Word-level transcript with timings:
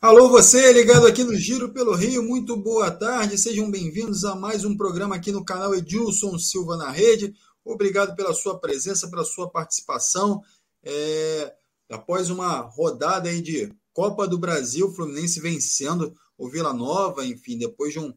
Alô, 0.00 0.28
você 0.28 0.72
ligado 0.72 1.08
aqui 1.08 1.24
no 1.24 1.34
Giro 1.34 1.72
pelo 1.72 1.92
Rio, 1.92 2.22
muito 2.22 2.56
boa 2.56 2.88
tarde, 2.88 3.36
sejam 3.36 3.68
bem-vindos 3.68 4.24
a 4.24 4.32
mais 4.36 4.64
um 4.64 4.76
programa 4.76 5.16
aqui 5.16 5.32
no 5.32 5.44
canal 5.44 5.74
Edilson 5.74 6.38
Silva 6.38 6.76
na 6.76 6.88
Rede. 6.88 7.34
Obrigado 7.64 8.14
pela 8.14 8.32
sua 8.32 8.60
presença, 8.60 9.10
pela 9.10 9.24
sua 9.24 9.50
participação. 9.50 10.40
É, 10.84 11.52
após 11.90 12.30
uma 12.30 12.60
rodada 12.60 13.28
aí 13.28 13.42
de 13.42 13.74
Copa 13.92 14.28
do 14.28 14.38
Brasil, 14.38 14.88
Fluminense 14.94 15.40
vencendo 15.40 16.16
o 16.38 16.48
Vila 16.48 16.72
Nova, 16.72 17.26
enfim, 17.26 17.58
depois 17.58 17.92
de 17.92 17.98
um 17.98 18.14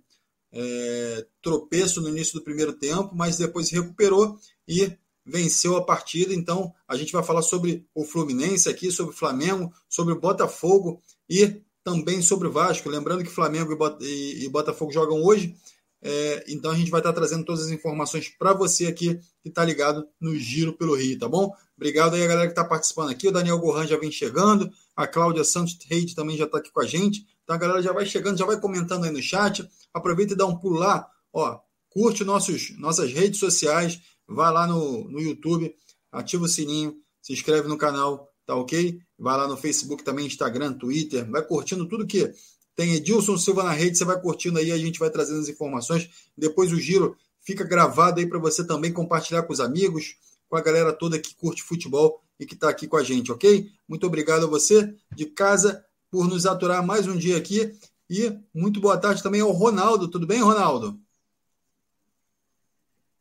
é, 0.51 1.25
tropeço 1.41 1.99
no 1.99 2.09
início 2.09 2.35
do 2.35 2.43
primeiro 2.43 2.73
tempo, 2.73 3.15
mas 3.15 3.37
depois 3.37 3.71
recuperou 3.71 4.37
e 4.67 4.95
venceu 5.25 5.75
a 5.75 5.83
partida. 5.83 6.31
Então, 6.31 6.71
a 6.87 6.95
gente 6.95 7.11
vai 7.11 7.23
falar 7.23 7.41
sobre 7.41 7.87
o 7.95 8.03
Fluminense 8.03 8.69
aqui, 8.69 8.91
sobre 8.91 9.15
o 9.15 9.17
Flamengo, 9.17 9.73
sobre 9.89 10.13
o 10.13 10.19
Botafogo 10.19 11.01
e 11.27 11.59
também 11.83 12.21
sobre 12.21 12.47
o 12.47 12.51
Vasco. 12.51 12.89
Lembrando 12.89 13.23
que 13.23 13.29
Flamengo 13.29 13.77
e 14.01 14.47
Botafogo 14.49 14.91
jogam 14.91 15.23
hoje. 15.23 15.55
É, 16.03 16.43
então 16.47 16.71
a 16.71 16.75
gente 16.75 16.89
vai 16.89 16.99
estar 16.99 17.13
trazendo 17.13 17.45
todas 17.45 17.65
as 17.65 17.69
informações 17.69 18.27
para 18.27 18.53
você 18.53 18.87
aqui 18.87 19.19
que 19.41 19.49
está 19.49 19.63
ligado 19.63 20.07
no 20.19 20.35
Giro 20.35 20.73
pelo 20.73 20.95
Rio, 20.95 21.19
tá 21.19 21.27
bom? 21.27 21.53
Obrigado 21.77 22.15
aí 22.15 22.23
a 22.23 22.27
galera 22.27 22.47
que 22.47 22.53
está 22.53 22.63
participando 22.63 23.11
aqui. 23.11 23.27
O 23.27 23.31
Daniel 23.31 23.59
Gohan 23.59 23.85
já 23.85 23.97
vem 23.97 24.11
chegando, 24.11 24.71
a 24.95 25.05
Cláudia 25.05 25.43
Santos 25.43 25.77
Reide 25.87 26.15
também 26.15 26.35
já 26.35 26.45
está 26.45 26.57
aqui 26.57 26.71
com 26.71 26.81
a 26.81 26.87
gente. 26.87 27.25
Então 27.43 27.55
a 27.55 27.59
galera 27.59 27.81
já 27.81 27.91
vai 27.91 28.05
chegando, 28.05 28.37
já 28.37 28.45
vai 28.45 28.59
comentando 28.59 29.03
aí 29.03 29.11
no 29.11 29.21
chat. 29.21 29.67
Aproveita 29.93 30.33
e 30.33 30.37
dá 30.37 30.45
um 30.45 30.57
pulo 30.57 30.77
lá, 30.77 31.07
ó, 31.31 31.59
curte 31.89 32.23
nossos, 32.23 32.77
nossas 32.79 33.11
redes 33.11 33.39
sociais, 33.39 34.01
vai 34.27 34.51
lá 34.51 34.65
no, 34.65 35.07
no 35.09 35.19
YouTube, 35.19 35.75
ativa 36.11 36.45
o 36.45 36.47
sininho, 36.47 36.95
se 37.21 37.33
inscreve 37.33 37.67
no 37.67 37.77
canal, 37.77 38.30
tá 38.51 38.55
ok? 38.57 38.99
Vai 39.17 39.37
lá 39.37 39.47
no 39.47 39.55
Facebook 39.55 40.03
também, 40.03 40.25
Instagram, 40.25 40.73
Twitter, 40.73 41.25
vai 41.31 41.41
curtindo 41.41 41.87
tudo 41.87 42.05
que 42.05 42.33
tem 42.75 42.95
Edilson 42.95 43.37
Silva 43.37 43.63
na 43.63 43.71
rede, 43.71 43.97
você 43.97 44.03
vai 44.03 44.19
curtindo 44.19 44.59
aí, 44.59 44.73
a 44.73 44.77
gente 44.77 44.99
vai 44.99 45.09
trazendo 45.09 45.39
as 45.39 45.47
informações. 45.47 46.09
Depois 46.37 46.69
o 46.73 46.77
giro 46.77 47.15
fica 47.39 47.63
gravado 47.63 48.19
aí 48.19 48.25
para 48.25 48.39
você 48.39 48.65
também 48.67 48.91
compartilhar 48.91 49.43
com 49.43 49.53
os 49.53 49.61
amigos, 49.61 50.17
com 50.49 50.57
a 50.57 50.61
galera 50.61 50.91
toda 50.91 51.17
que 51.17 51.33
curte 51.33 51.63
futebol 51.63 52.21
e 52.37 52.45
que 52.45 52.53
está 52.53 52.67
aqui 52.67 52.87
com 52.87 52.97
a 52.97 53.03
gente, 53.03 53.31
ok? 53.31 53.69
Muito 53.87 54.05
obrigado 54.05 54.43
a 54.43 54.49
você 54.49 54.93
de 55.15 55.27
casa 55.27 55.85
por 56.09 56.27
nos 56.27 56.45
aturar 56.45 56.85
mais 56.85 57.07
um 57.07 57.15
dia 57.15 57.37
aqui. 57.37 57.73
E 58.09 58.37
muito 58.53 58.81
boa 58.81 58.97
tarde 58.97 59.23
também 59.23 59.39
ao 59.39 59.51
Ronaldo. 59.51 60.09
Tudo 60.09 60.27
bem, 60.27 60.41
Ronaldo? 60.41 60.99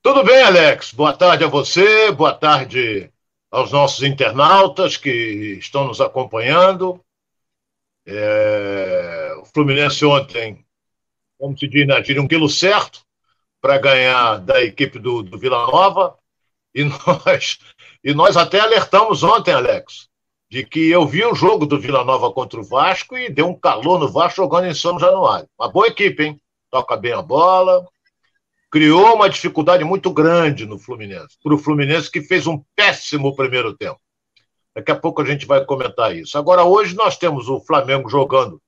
Tudo 0.03 0.25
bem, 0.25 0.43
Alex. 0.43 0.93
Boa 0.93 1.13
tarde 1.13 1.45
a 1.45 1.49
você, 1.49 2.11
boa 2.11 2.35
tarde 2.35 3.13
aos 3.51 3.73
nossos 3.73 4.03
internautas 4.03 4.97
que 4.97 5.59
estão 5.59 5.87
nos 5.87 6.01
acompanhando. 6.01 7.03
É... 8.07 9.35
O 9.41 9.45
Fluminense 9.45 10.05
ontem, 10.05 10.65
como 11.39 11.59
se 11.59 11.67
diz 11.67 11.87
na 11.87 11.99
um 12.21 12.29
quilo 12.29 12.49
certo 12.49 13.03
para 13.61 13.79
ganhar 13.79 14.39
da 14.39 14.63
equipe 14.63 14.99
do, 14.99 15.23
do 15.23 15.39
Vila 15.39 15.67
Nova. 15.67 16.17
E 16.75 16.85
nós, 17.07 17.59
e 18.03 18.15
nós 18.15 18.37
até 18.37 18.61
alertamos 18.61 19.23
ontem, 19.23 19.53
Alex, 19.53 20.09
de 20.51 20.65
que 20.65 20.91
eu 20.91 21.07
vi 21.07 21.25
o 21.25 21.35
jogo 21.35 21.67
do 21.67 21.81
Vila 21.81 22.05
Nova 22.05 22.33
contra 22.33 22.61
o 22.61 22.65
Vasco 22.65 23.17
e 23.17 23.29
deu 23.31 23.49
um 23.49 23.59
calor 23.59 23.99
no 23.99 24.09
Vasco 24.09 24.43
jogando 24.43 24.67
em 24.67 24.75
São 24.75 24.99
Januário. 24.99 25.49
Uma 25.59 25.69
boa 25.69 25.89
equipe, 25.89 26.23
hein? 26.23 26.41
Toca 26.71 26.97
bem 26.97 27.13
a 27.13 27.23
bola, 27.23 27.87
criou 28.71 29.15
uma 29.15 29.29
dificuldade 29.29 29.85
muito 29.85 30.13
grande 30.13 30.65
no 30.65 30.79
Fluminense, 30.79 31.37
para 31.43 31.55
o 31.55 31.59
Fluminense 31.59 32.11
que 32.11 32.23
fez 32.23 32.47
um 32.47 32.63
péssimo 32.77 33.35
primeiro 33.35 33.77
tempo. 33.77 34.01
Daqui 34.75 34.93
a 34.93 34.97
pouco 34.97 35.21
a 35.21 35.25
gente 35.25 35.47
vai 35.47 35.65
comentar 35.65 36.15
isso. 36.15 36.39
Agora, 36.39 36.65
hoje 36.65 36.95
nós 36.95 37.17
temos 37.17 37.49
o 37.49 37.61
Flamengo 37.61 38.09
jogando 38.09 38.63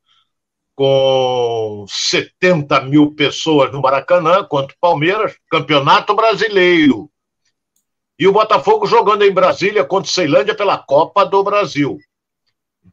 com 0.75 1.85
70 1.89 2.81
mil 2.83 3.15
pessoas 3.15 3.71
no 3.71 3.81
Maracanã 3.81 4.43
contra 4.45 4.75
o 4.75 4.79
Palmeiras, 4.81 5.37
campeonato 5.49 6.15
brasileiro. 6.15 7.09
E 8.19 8.27
o 8.27 8.33
Botafogo 8.33 8.87
jogando 8.87 9.23
em 9.23 9.33
Brasília 9.33 9.85
contra 9.85 10.11
o 10.11 10.13
Ceilândia 10.13 10.55
pela 10.55 10.79
Copa 10.79 11.25
do 11.25 11.43
Brasil. 11.45 11.99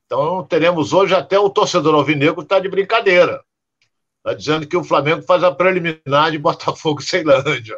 Então 0.06 0.44
teremos 0.44 0.94
hoje 0.94 1.16
até 1.16 1.40
o 1.40 1.50
torcedor 1.50 1.96
alvinegro 1.96 2.44
está 2.44 2.59
de 2.59 2.69
brincadeira. 2.69 3.44
Está 4.19 4.34
dizendo 4.34 4.68
que 4.68 4.78
o 4.78 4.84
Flamengo 4.84 5.24
faz 5.24 5.44
a 5.44 5.52
preliminar 5.52 6.31
de 6.31 6.38
Botafogo 6.38 7.02
e 7.02 7.06
Ceilândia. 7.06 7.78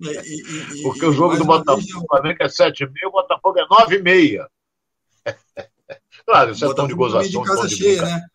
E, 0.00 0.78
e, 0.78 0.82
Porque 0.82 1.06
o 1.06 1.12
jogo 1.12 1.36
do 1.36 1.44
Botafogo 1.44 1.80
vez, 1.80 2.06
Flamengo 2.08 2.42
é 2.42 2.48
7,5, 2.48 2.90
o 3.06 3.12
Botafogo 3.12 3.58
é 3.58 3.66
9,5. 3.66 4.46
claro, 6.26 6.50
isso 6.52 6.64
é 6.64 6.74
tão 6.74 6.86
de 6.86 6.94
gozação. 6.94 7.42
De 7.42 7.48
casa 7.48 7.68
de 7.68 7.76
cheia, 7.76 8.02
né? 8.02 8.26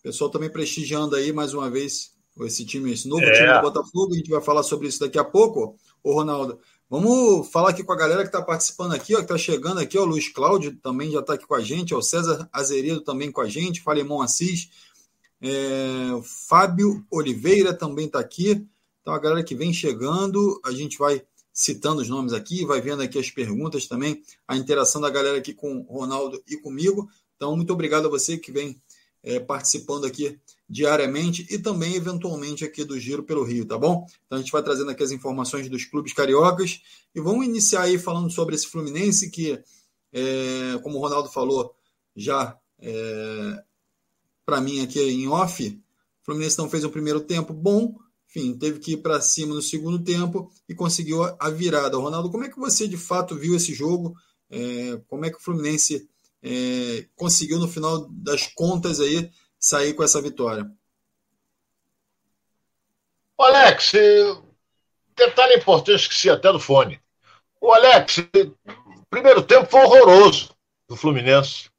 O 0.00 0.02
pessoal 0.02 0.30
também 0.30 0.50
prestigiando 0.50 1.14
aí 1.14 1.32
mais 1.32 1.54
uma 1.54 1.70
vez 1.70 2.12
esse 2.40 2.64
time, 2.64 2.92
esse 2.92 3.08
novo 3.08 3.22
é. 3.22 3.32
time 3.32 3.54
do 3.54 3.62
Botafogo. 3.62 4.14
A 4.14 4.16
gente 4.16 4.30
vai 4.30 4.40
falar 4.40 4.62
sobre 4.62 4.88
isso 4.88 5.00
daqui 5.00 5.18
a 5.18 5.24
pouco. 5.24 5.76
Ô, 6.02 6.14
Ronaldo, 6.14 6.60
vamos 6.90 7.48
falar 7.50 7.70
aqui 7.70 7.82
com 7.82 7.92
a 7.92 7.96
galera 7.96 8.22
que 8.22 8.28
está 8.28 8.42
participando 8.42 8.92
aqui, 8.92 9.14
ó, 9.14 9.18
que 9.18 9.24
está 9.24 9.38
chegando 9.38 9.80
aqui, 9.80 9.98
ó, 9.98 10.02
o 10.02 10.06
Luiz 10.06 10.28
Cláudio 10.28 10.76
também 10.76 11.10
já 11.10 11.20
está 11.20 11.34
aqui 11.34 11.46
com 11.46 11.54
a 11.54 11.60
gente, 11.60 11.94
ó, 11.94 11.98
o 11.98 12.02
César 12.02 12.48
Azeredo 12.52 13.00
também 13.00 13.30
com 13.32 13.40
a 13.40 13.48
gente, 13.48 13.80
Falemon 13.80 14.22
Assis, 14.22 14.70
é, 15.40 16.12
o 16.14 16.22
Fábio 16.22 17.04
Oliveira 17.10 17.74
também 17.74 18.06
está 18.06 18.18
aqui. 18.18 18.66
Então, 19.00 19.14
a 19.14 19.18
galera 19.18 19.44
que 19.44 19.54
vem 19.54 19.72
chegando, 19.72 20.60
a 20.64 20.72
gente 20.72 20.98
vai 20.98 21.22
citando 21.52 22.02
os 22.02 22.08
nomes 22.08 22.32
aqui, 22.32 22.64
vai 22.66 22.80
vendo 22.80 23.02
aqui 23.02 23.18
as 23.18 23.30
perguntas 23.30 23.86
também, 23.86 24.22
a 24.46 24.56
interação 24.56 25.00
da 25.00 25.08
galera 25.08 25.38
aqui 25.38 25.54
com 25.54 25.86
o 25.88 25.98
Ronaldo 25.98 26.42
e 26.46 26.56
comigo. 26.58 27.08
Então, 27.36 27.56
muito 27.56 27.72
obrigado 27.72 28.06
a 28.06 28.10
você 28.10 28.36
que 28.36 28.52
vem 28.52 28.80
é, 29.22 29.40
participando 29.40 30.06
aqui 30.06 30.38
diariamente 30.68 31.46
e 31.50 31.58
também, 31.58 31.94
eventualmente, 31.94 32.64
aqui 32.64 32.84
do 32.84 32.98
Giro 32.98 33.22
pelo 33.22 33.44
Rio, 33.44 33.64
tá 33.64 33.78
bom? 33.78 34.06
Então, 34.26 34.38
a 34.38 34.40
gente 34.40 34.52
vai 34.52 34.62
trazendo 34.62 34.90
aqui 34.90 35.02
as 35.02 35.12
informações 35.12 35.68
dos 35.68 35.84
clubes 35.84 36.12
cariocas 36.12 36.80
e 37.14 37.20
vamos 37.20 37.46
iniciar 37.46 37.82
aí 37.82 37.98
falando 37.98 38.30
sobre 38.30 38.54
esse 38.54 38.66
Fluminense 38.66 39.30
que, 39.30 39.58
é, 40.12 40.78
como 40.82 40.98
o 40.98 41.00
Ronaldo 41.00 41.30
falou, 41.30 41.74
já 42.14 42.58
é, 42.80 43.64
para 44.46 44.60
mim 44.60 44.80
aqui 44.80 45.00
em 45.00 45.28
off, 45.28 45.66
o 45.66 46.24
Fluminense 46.24 46.56
não 46.56 46.70
fez 46.70 46.84
um 46.84 46.90
primeiro 46.90 47.20
tempo 47.20 47.52
bom, 47.52 47.96
enfim, 48.28 48.56
teve 48.56 48.78
que 48.78 48.92
ir 48.92 48.98
para 48.98 49.20
cima 49.20 49.54
no 49.54 49.60
segundo 49.60 50.02
tempo 50.02 50.50
e 50.68 50.74
conseguiu 50.74 51.22
a 51.38 51.50
virada. 51.50 51.96
Ronaldo, 51.96 52.30
como 52.30 52.44
é 52.44 52.48
que 52.48 52.58
você 52.58 52.86
de 52.86 52.96
fato 52.96 53.34
viu 53.34 53.56
esse 53.56 53.74
jogo? 53.74 54.14
É, 54.48 55.00
como 55.08 55.24
é 55.24 55.30
que 55.30 55.36
o 55.36 55.40
Fluminense 55.40 56.08
é, 56.42 57.06
conseguiu 57.16 57.58
no 57.58 57.68
final 57.68 58.08
das 58.10 58.46
contas 58.54 59.00
aí 59.00 59.30
sair 59.58 59.94
com 59.94 60.04
essa 60.04 60.22
vitória? 60.22 60.70
Alex, 63.38 63.92
detalhe 65.14 65.56
importante, 65.56 66.00
esqueci 66.00 66.30
até 66.30 66.50
do 66.52 66.60
fone. 66.60 67.00
O 67.60 67.72
Alex, 67.72 68.26
primeiro 69.08 69.42
tempo 69.42 69.70
foi 69.70 69.80
horroroso 69.80 70.54
do 70.88 70.96
Fluminense. 70.96 71.70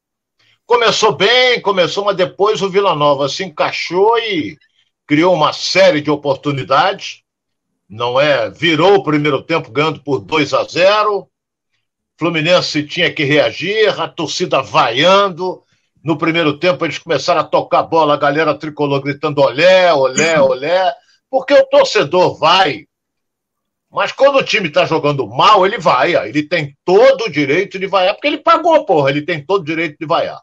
Começou 0.68 1.12
bem, 1.12 1.62
começou, 1.62 2.04
mas 2.04 2.14
depois 2.14 2.60
o 2.60 2.68
Vila 2.68 2.94
Nova 2.94 3.26
se 3.26 3.42
encaixou 3.42 4.18
e 4.18 4.58
criou 5.06 5.32
uma 5.32 5.50
série 5.50 6.02
de 6.02 6.10
oportunidades. 6.10 7.22
Não 7.88 8.20
é? 8.20 8.50
Virou 8.50 8.96
o 8.96 9.02
primeiro 9.02 9.42
tempo 9.42 9.70
ganhando 9.70 10.00
por 10.00 10.18
2 10.18 10.52
a 10.52 10.64
0. 10.64 11.26
Fluminense 12.18 12.82
tinha 12.82 13.10
que 13.10 13.24
reagir, 13.24 13.98
a 13.98 14.06
torcida 14.06 14.60
vaiando. 14.60 15.62
No 16.04 16.18
primeiro 16.18 16.58
tempo 16.58 16.84
eles 16.84 16.98
começaram 16.98 17.40
a 17.40 17.44
tocar 17.44 17.84
bola, 17.84 18.12
a 18.12 18.18
galera 18.18 18.54
tricolor 18.54 19.00
gritando 19.00 19.40
olé, 19.40 19.90
olé, 19.94 20.38
olé, 20.38 20.92
porque 21.30 21.54
o 21.54 21.64
torcedor 21.64 22.38
vai. 22.38 22.84
Mas 23.90 24.12
quando 24.12 24.36
o 24.36 24.44
time 24.44 24.68
está 24.68 24.84
jogando 24.84 25.26
mal, 25.26 25.64
ele 25.64 25.78
vai. 25.78 26.14
Ele 26.28 26.42
tem 26.42 26.76
todo 26.84 27.24
o 27.24 27.30
direito 27.30 27.78
de 27.78 27.86
vaiar, 27.86 28.12
porque 28.12 28.26
ele 28.26 28.36
pagou, 28.36 28.84
porra, 28.84 29.08
ele 29.08 29.22
tem 29.22 29.42
todo 29.42 29.62
o 29.62 29.64
direito 29.64 29.96
de 29.98 30.04
vaiar. 30.04 30.38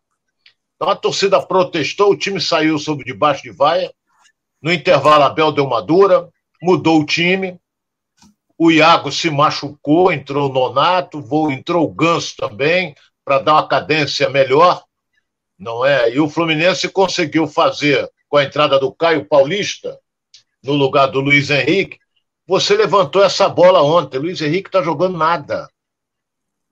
Então 0.76 0.90
a 0.90 0.96
torcida 0.96 1.42
protestou, 1.42 2.12
o 2.12 2.18
time 2.18 2.40
saiu 2.40 2.78
sob 2.78 3.04
debaixo 3.04 3.44
de 3.44 3.52
vaia. 3.52 3.92
No 4.62 4.72
intervalo, 4.72 5.24
Abel 5.24 5.52
deu 5.52 5.66
uma 5.66 5.82
dura, 5.82 6.30
mudou 6.62 7.00
o 7.00 7.06
time. 7.06 7.60
O 8.58 8.72
Iago 8.72 9.12
se 9.12 9.30
machucou, 9.30 10.12
entrou 10.12 10.50
o 10.50 10.54
Nonato, 10.54 11.24
entrou 11.52 11.86
o 11.86 11.94
Ganso 11.94 12.36
também, 12.38 12.96
para 13.24 13.40
dar 13.40 13.54
uma 13.54 13.68
cadência 13.68 14.30
melhor, 14.30 14.84
não 15.58 15.86
é? 15.86 16.12
E 16.14 16.20
o 16.20 16.30
Fluminense 16.30 16.88
conseguiu 16.90 17.48
fazer, 17.48 18.10
com 18.30 18.38
a 18.38 18.44
entrada 18.44 18.80
do 18.80 18.94
Caio 18.94 19.26
Paulista, 19.26 20.00
no 20.64 20.74
lugar 20.74 21.08
do 21.08 21.20
Luiz 21.20 21.50
Henrique. 21.50 22.00
Você 22.48 22.76
levantou 22.76 23.24
essa 23.24 23.50
bola 23.50 23.82
ontem. 23.82 24.20
Luiz 24.20 24.42
Henrique 24.42 24.70
está 24.70 24.82
jogando 24.82 25.18
nada. 25.18 25.70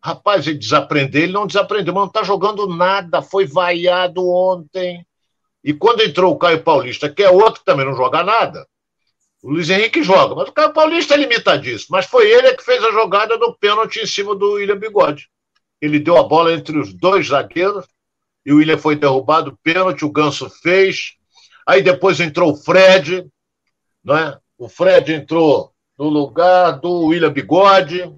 Rapaz, 0.04 0.46
ele 0.46 0.58
desaprender, 0.58 1.24
ele 1.24 1.32
não 1.32 1.48
desaprendeu, 1.48 1.94
mas 1.94 2.02
não 2.02 2.08
está 2.08 2.24
jogando 2.24 2.68
nada, 2.68 3.22
foi 3.22 3.46
vaiado 3.46 4.28
ontem. 4.28 5.06
E 5.64 5.74
quando 5.74 6.02
entrou 6.02 6.34
o 6.34 6.38
Caio 6.38 6.62
Paulista, 6.62 7.10
que 7.10 7.24
é 7.24 7.30
outro 7.30 7.62
que 7.62 7.66
também 7.66 7.86
não 7.86 7.96
joga 7.96 8.22
nada, 8.22 8.68
o 9.42 9.50
Luiz 9.50 9.70
Henrique 9.70 10.04
joga, 10.04 10.36
mas 10.36 10.50
o 10.50 10.52
Caio 10.52 10.74
Paulista 10.74 11.14
é 11.14 11.18
limitadíssimo. 11.18 11.90
Mas 11.92 12.06
foi 12.06 12.30
ele 12.30 12.54
que 12.54 12.64
fez 12.64 12.84
a 12.84 12.92
jogada 12.92 13.38
do 13.38 13.54
pênalti 13.54 14.02
em 14.02 14.06
cima 14.06 14.36
do 14.36 14.54
William 14.54 14.78
Bigode. 14.78 15.30
Ele 15.82 16.00
deu 16.00 16.18
a 16.18 16.24
bola 16.24 16.54
entre 16.54 16.78
os 16.78 16.94
dois 16.94 17.28
zagueiros 17.28 17.86
e 18.46 18.52
o 18.52 18.58
William 18.58 18.78
foi 18.78 18.96
derrubado, 18.96 19.58
pênalti, 19.64 20.04
o 20.04 20.12
Ganso 20.12 20.50
fez. 20.50 21.14
Aí 21.66 21.82
depois 21.82 22.20
entrou 22.20 22.52
o 22.52 22.56
Fred, 22.56 23.26
não 24.04 24.18
é? 24.18 24.38
O 24.58 24.68
Fred 24.68 25.14
entrou 25.14 25.74
no 25.98 26.10
lugar 26.10 26.80
do 26.80 27.08
William 27.08 27.32
Bigode. 27.32 28.14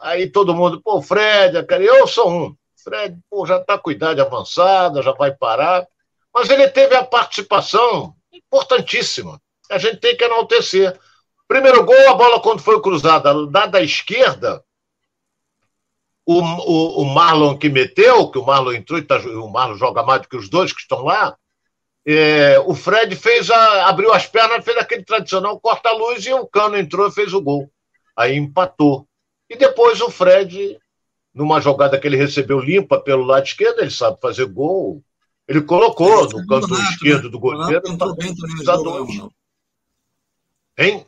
Aí 0.00 0.30
todo 0.30 0.54
mundo, 0.54 0.80
pô, 0.82 1.02
Fred, 1.02 1.64
eu 1.80 2.06
sou 2.06 2.30
um. 2.30 2.56
Fred, 2.82 3.18
pô, 3.28 3.44
já 3.44 3.58
está 3.58 3.78
com 3.78 3.90
idade 3.90 4.20
avançada, 4.20 5.02
já 5.02 5.12
vai 5.12 5.32
parar. 5.32 5.86
Mas 6.32 6.48
ele 6.48 6.68
teve 6.68 6.94
a 6.94 7.04
participação 7.04 8.14
importantíssima. 8.32 9.40
A 9.70 9.78
gente 9.78 9.98
tem 9.98 10.16
que 10.16 10.24
enaltecer. 10.24 10.98
Primeiro 11.46 11.84
gol, 11.84 12.08
a 12.08 12.14
bola 12.14 12.40
quando 12.40 12.60
foi 12.60 12.80
cruzada, 12.80 13.46
dada 13.48 13.78
à 13.78 13.82
esquerda, 13.82 14.64
o, 16.24 16.40
o, 16.40 17.02
o, 17.02 17.04
Marlon 17.04 17.58
que 17.58 17.68
meteu, 17.68 18.30
que 18.30 18.38
o 18.38 18.44
Marlon 18.44 18.72
entrou, 18.72 19.04
tá, 19.04 19.16
o 19.18 19.48
Marlon 19.48 19.76
joga 19.76 20.02
mais 20.02 20.22
do 20.22 20.28
que 20.28 20.36
os 20.36 20.48
dois 20.48 20.72
que 20.72 20.80
estão 20.80 21.02
lá, 21.02 21.36
é, 22.06 22.58
o 22.60 22.74
Fred 22.74 23.14
fez 23.16 23.50
a, 23.50 23.88
abriu 23.88 24.12
as 24.12 24.26
pernas, 24.26 24.64
fez 24.64 24.76
aquele 24.76 25.04
tradicional 25.04 25.60
corta-luz 25.60 26.24
e 26.24 26.32
o 26.32 26.46
Cano 26.46 26.78
entrou 26.78 27.08
e 27.08 27.12
fez 27.12 27.32
o 27.34 27.40
gol. 27.40 27.70
Aí 28.16 28.36
empatou. 28.36 29.06
E 29.50 29.56
depois 29.56 30.00
o 30.00 30.08
Fred, 30.08 30.78
numa 31.34 31.60
jogada 31.60 31.98
que 31.98 32.06
ele 32.06 32.16
recebeu 32.16 32.60
limpa 32.60 33.00
pelo 33.00 33.24
lado 33.24 33.44
esquerdo, 33.44 33.80
ele 33.80 33.90
sabe 33.90 34.20
fazer 34.20 34.46
gol. 34.46 35.02
Ele 35.48 35.60
colocou 35.60 36.28
no 36.28 36.46
canto 36.46 36.72
esquerdo 36.74 37.24
né? 37.24 37.30
do 37.30 37.40
goleiro. 37.40 37.82
Entrou 37.84 38.14
bem 38.14 38.32
também 38.32 38.54
no 38.54 38.64
jogo, 38.64 39.32
Hein? 40.78 41.04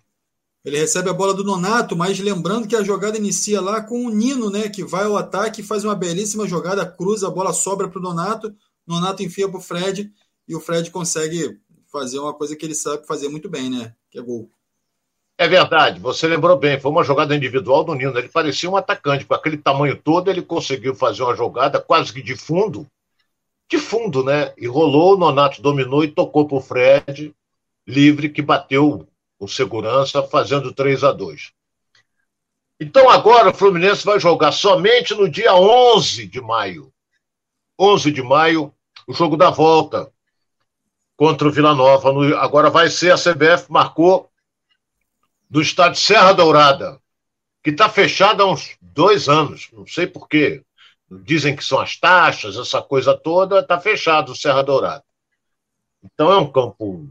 Ele 0.65 0.79
recebe 0.79 1.09
a 1.09 1.13
bola 1.13 1.33
do 1.33 1.45
Nonato, 1.45 1.97
mas 1.97 2.19
lembrando 2.19 2.67
que 2.67 2.77
a 2.77 2.83
jogada 2.83 3.17
inicia 3.17 3.61
lá 3.61 3.81
com 3.81 4.05
o 4.05 4.11
Nino, 4.11 4.51
né? 4.51 4.69
Que 4.69 4.85
vai 4.85 5.05
ao 5.05 5.17
ataque, 5.17 5.63
faz 5.63 5.85
uma 5.85 5.95
belíssima 5.95 6.47
jogada, 6.47 6.85
cruza, 6.85 7.29
a 7.29 7.31
bola 7.31 7.53
sobra 7.53 7.89
para 7.89 7.99
o 7.99 8.03
Nonato, 8.03 8.55
Nonato 8.87 9.23
enfia 9.23 9.49
para 9.49 9.59
o 9.59 9.63
Fred 9.63 10.13
e 10.47 10.55
o 10.55 10.61
Fred 10.61 10.91
consegue 10.91 11.59
fazer 11.91 12.19
uma 12.19 12.35
coisa 12.35 12.57
que 12.57 12.67
ele 12.67 12.75
sabe 12.75 13.07
fazer 13.07 13.29
muito 13.29 13.49
bem, 13.49 13.71
né? 13.71 13.95
Que 14.11 14.19
é 14.19 14.23
gol. 14.23 14.51
É 15.43 15.49
verdade, 15.49 15.99
você 15.99 16.29
lembrou 16.29 16.57
bem, 16.57 16.79
foi 16.79 16.89
uma 16.93 17.03
jogada 17.03 17.35
individual 17.35 17.83
do 17.83 17.97
Nino. 17.97 18.17
Ele 18.17 18.29
parecia 18.29 18.71
um 18.71 18.77
atacante, 18.77 19.25
com 19.25 19.35
aquele 19.35 19.57
tamanho 19.57 19.97
todo, 19.97 20.31
ele 20.31 20.41
conseguiu 20.41 20.95
fazer 20.95 21.25
uma 21.25 21.35
jogada 21.35 21.81
quase 21.81 22.13
que 22.13 22.23
de 22.23 22.37
fundo, 22.37 22.87
de 23.69 23.77
fundo, 23.77 24.23
né? 24.23 24.55
E 24.57 24.69
rolou, 24.69 25.15
o 25.15 25.19
Nonato 25.19 25.61
dominou 25.61 26.05
e 26.05 26.13
tocou 26.13 26.47
para 26.47 26.59
o 26.59 26.61
Fred, 26.61 27.35
livre, 27.85 28.29
que 28.29 28.41
bateu 28.41 29.05
com 29.37 29.49
segurança, 29.49 30.23
fazendo 30.23 30.73
3 30.73 31.03
a 31.03 31.11
2 31.11 31.51
Então 32.79 33.11
agora 33.11 33.51
o 33.51 33.55
Fluminense 33.55 34.05
vai 34.05 34.21
jogar 34.21 34.53
somente 34.53 35.13
no 35.13 35.29
dia 35.29 35.57
11 35.57 36.25
de 36.29 36.41
maio. 36.41 36.93
11 37.77 38.13
de 38.13 38.23
maio, 38.23 38.73
o 39.09 39.13
jogo 39.13 39.37
da 39.37 39.51
volta 39.51 40.09
contra 41.17 41.49
o 41.49 41.51
Vila 41.51 41.75
Nova. 41.75 42.13
Agora 42.39 42.71
vai 42.71 42.89
ser 42.89 43.11
a 43.11 43.17
CBF, 43.17 43.67
marcou 43.69 44.32
do 45.53 45.61
estádio 45.61 46.01
Serra 46.01 46.33
Dourada, 46.33 46.99
que 47.63 47.69
está 47.69 47.87
fechado 47.87 48.43
há 48.43 48.51
uns 48.51 48.75
dois 48.81 49.29
anos, 49.29 49.69
não 49.71 49.87
sei 49.87 50.07
porquê. 50.07 50.65
Dizem 51.11 51.55
que 51.55 51.63
são 51.63 51.79
as 51.79 51.95
taxas, 51.95 52.57
essa 52.57 52.81
coisa 52.81 53.15
toda, 53.15 53.61
está 53.61 53.79
fechado 53.79 54.33
o 54.33 54.35
Serra 54.35 54.63
Dourada. 54.63 55.05
Então 56.03 56.33
é 56.33 56.39
um 56.39 56.51
campo 56.51 57.07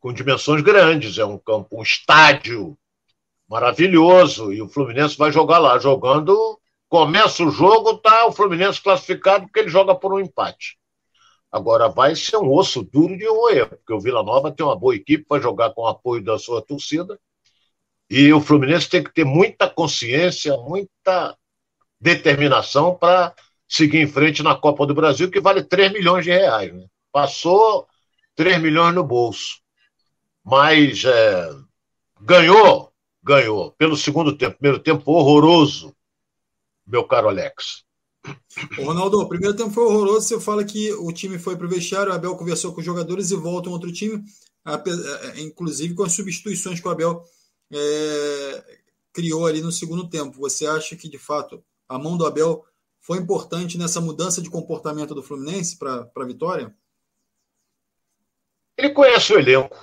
com 0.00 0.12
dimensões 0.12 0.60
grandes, 0.60 1.18
é 1.18 1.24
um 1.24 1.38
campo, 1.38 1.78
um 1.78 1.84
estádio 1.84 2.76
maravilhoso, 3.48 4.52
e 4.52 4.60
o 4.60 4.68
Fluminense 4.68 5.16
vai 5.16 5.30
jogar 5.30 5.60
lá, 5.60 5.78
jogando. 5.78 6.58
Começa 6.88 7.44
o 7.44 7.50
jogo, 7.52 7.98
tá 7.98 8.26
o 8.26 8.32
Fluminense 8.32 8.82
classificado 8.82 9.44
porque 9.44 9.60
ele 9.60 9.68
joga 9.68 9.94
por 9.94 10.12
um 10.12 10.18
empate. 10.18 10.76
Agora 11.48 11.88
vai 11.88 12.16
ser 12.16 12.38
um 12.38 12.50
osso 12.50 12.82
duro 12.82 13.16
de 13.16 13.28
roer, 13.28 13.68
porque 13.68 13.92
o 13.92 14.00
Vila 14.00 14.24
Nova 14.24 14.50
tem 14.50 14.66
uma 14.66 14.74
boa 14.74 14.96
equipe 14.96 15.24
para 15.24 15.40
jogar 15.40 15.70
com 15.70 15.82
o 15.82 15.86
apoio 15.86 16.24
da 16.24 16.36
sua 16.40 16.60
torcida. 16.60 17.16
E 18.16 18.32
o 18.32 18.40
Fluminense 18.40 18.88
tem 18.88 19.02
que 19.02 19.12
ter 19.12 19.24
muita 19.24 19.68
consciência, 19.68 20.56
muita 20.56 21.36
determinação 22.00 22.94
para 22.94 23.34
seguir 23.68 23.98
em 23.98 24.06
frente 24.06 24.42
na 24.42 24.54
Copa 24.54 24.86
do 24.86 24.94
Brasil, 24.94 25.30
que 25.30 25.40
vale 25.40 25.64
3 25.64 25.92
milhões 25.92 26.24
de 26.24 26.30
reais. 26.30 26.72
Né? 26.72 26.86
Passou 27.10 27.86
3 28.36 28.60
milhões 28.60 28.94
no 28.94 29.02
bolso 29.02 29.64
mas 30.44 31.02
é, 31.04 31.50
ganhou, 32.20 32.92
ganhou 33.22 33.72
pelo 33.72 33.96
segundo 33.96 34.36
tempo. 34.36 34.58
Primeiro 34.58 34.82
tempo 34.82 35.10
horroroso, 35.10 35.96
meu 36.86 37.04
caro 37.04 37.28
Alex. 37.28 37.82
Ronaldo, 38.76 39.20
o 39.20 39.28
primeiro 39.28 39.56
tempo 39.56 39.70
foi 39.70 39.84
horroroso. 39.84 40.28
Você 40.28 40.40
fala 40.40 40.64
que 40.64 40.92
o 40.92 41.10
time 41.12 41.38
foi 41.38 41.56
para 41.56 41.66
o 41.66 41.70
vestiário, 41.70 42.12
o 42.12 42.14
Abel 42.14 42.36
conversou 42.36 42.72
com 42.74 42.80
os 42.80 42.86
jogadores 42.86 43.30
e 43.30 43.36
volta 43.36 43.70
um 43.70 43.72
outro 43.72 43.90
time, 43.90 44.22
é, 44.66 45.40
inclusive 45.40 45.94
com 45.94 46.04
as 46.04 46.12
substituições 46.12 46.78
que 46.78 46.86
o 46.86 46.90
Abel 46.90 47.24
é, 47.74 48.78
criou 49.12 49.46
ali 49.46 49.60
no 49.60 49.72
segundo 49.72 50.08
tempo. 50.08 50.38
Você 50.38 50.66
acha 50.66 50.96
que, 50.96 51.08
de 51.08 51.18
fato, 51.18 51.64
a 51.88 51.98
mão 51.98 52.16
do 52.16 52.26
Abel 52.26 52.64
foi 53.00 53.18
importante 53.18 53.76
nessa 53.76 54.00
mudança 54.00 54.40
de 54.40 54.50
comportamento 54.50 55.14
do 55.14 55.22
Fluminense 55.22 55.78
para 55.78 56.10
a 56.14 56.24
vitória? 56.24 56.74
Ele 58.76 58.90
conhece 58.90 59.32
o 59.32 59.38
elenco. 59.38 59.76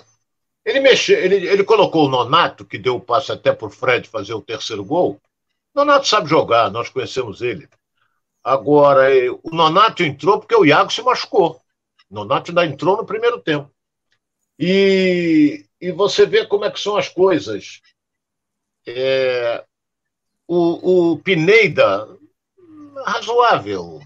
Ele 0.66 0.80
mexeu, 0.80 1.18
ele, 1.18 1.48
ele 1.48 1.64
colocou 1.64 2.06
o 2.06 2.10
Nonato, 2.10 2.66
que 2.66 2.78
deu 2.78 2.96
o 2.96 3.02
passe 3.02 3.32
até 3.32 3.52
para 3.52 3.68
o 3.68 3.72
Fred 3.72 4.08
fazer 4.08 4.34
o 4.34 4.42
terceiro 4.42 4.84
gol. 4.84 5.20
O 5.74 5.80
Nonato 5.80 6.08
sabe 6.08 6.30
jogar, 6.30 6.70
nós 6.70 6.90
conhecemos 6.90 7.42
ele. 7.42 7.68
Agora, 8.44 9.16
eh, 9.16 9.30
o 9.30 9.50
Nonato 9.52 10.04
entrou 10.04 10.40
porque 10.40 10.56
o 10.56 10.66
Iago 10.66 10.92
se 10.92 11.02
machucou. 11.02 11.62
O 12.10 12.16
Nonato 12.16 12.52
ainda 12.52 12.66
entrou 12.66 12.98
no 12.98 13.06
primeiro 13.06 13.40
tempo. 13.40 13.72
E, 14.60 15.66
e 15.82 15.92
você 15.92 16.26
vê 16.26 16.46
como 16.46 16.66
é 16.66 16.72
que 16.72 16.80
são 16.80 16.96
as 16.96 17.10
coisas. 17.10 17.82
É, 18.86 19.66
o, 20.48 21.12
o 21.12 21.20
Pineida, 21.20 22.08
razoável. 23.06 24.00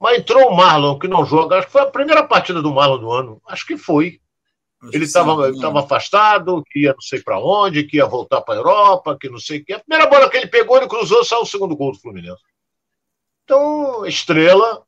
Mas 0.00 0.18
entrou 0.18 0.48
o 0.48 0.56
Marlon, 0.56 0.98
que 0.98 1.08
não 1.08 1.26
joga. 1.26 1.58
Acho 1.58 1.66
que 1.66 1.72
foi 1.72 1.82
a 1.82 1.90
primeira 1.90 2.22
partida 2.26 2.62
do 2.62 2.72
Marlon 2.72 2.98
do 2.98 3.10
ano. 3.10 3.42
Acho 3.46 3.66
que 3.66 3.76
foi 3.76 4.20
ele 4.92 5.04
estava 5.04 5.50
né? 5.50 5.80
afastado, 5.80 6.62
que 6.70 6.82
ia 6.82 6.92
não 6.92 7.00
sei 7.00 7.20
para 7.20 7.40
onde, 7.40 7.82
que 7.84 7.96
ia 7.96 8.06
voltar 8.06 8.40
para 8.42 8.54
a 8.54 8.58
Europa, 8.58 9.18
que 9.20 9.28
não 9.28 9.38
sei 9.38 9.58
o 9.58 9.64
que. 9.64 9.72
A 9.72 9.80
primeira 9.80 10.08
bola 10.08 10.30
que 10.30 10.36
ele 10.36 10.46
pegou, 10.46 10.76
ele 10.76 10.88
cruzou, 10.88 11.24
saiu 11.24 11.42
o 11.42 11.46
segundo 11.46 11.76
gol 11.76 11.92
do 11.92 11.98
Fluminense. 11.98 12.40
Então, 13.42 14.06
estrela 14.06 14.84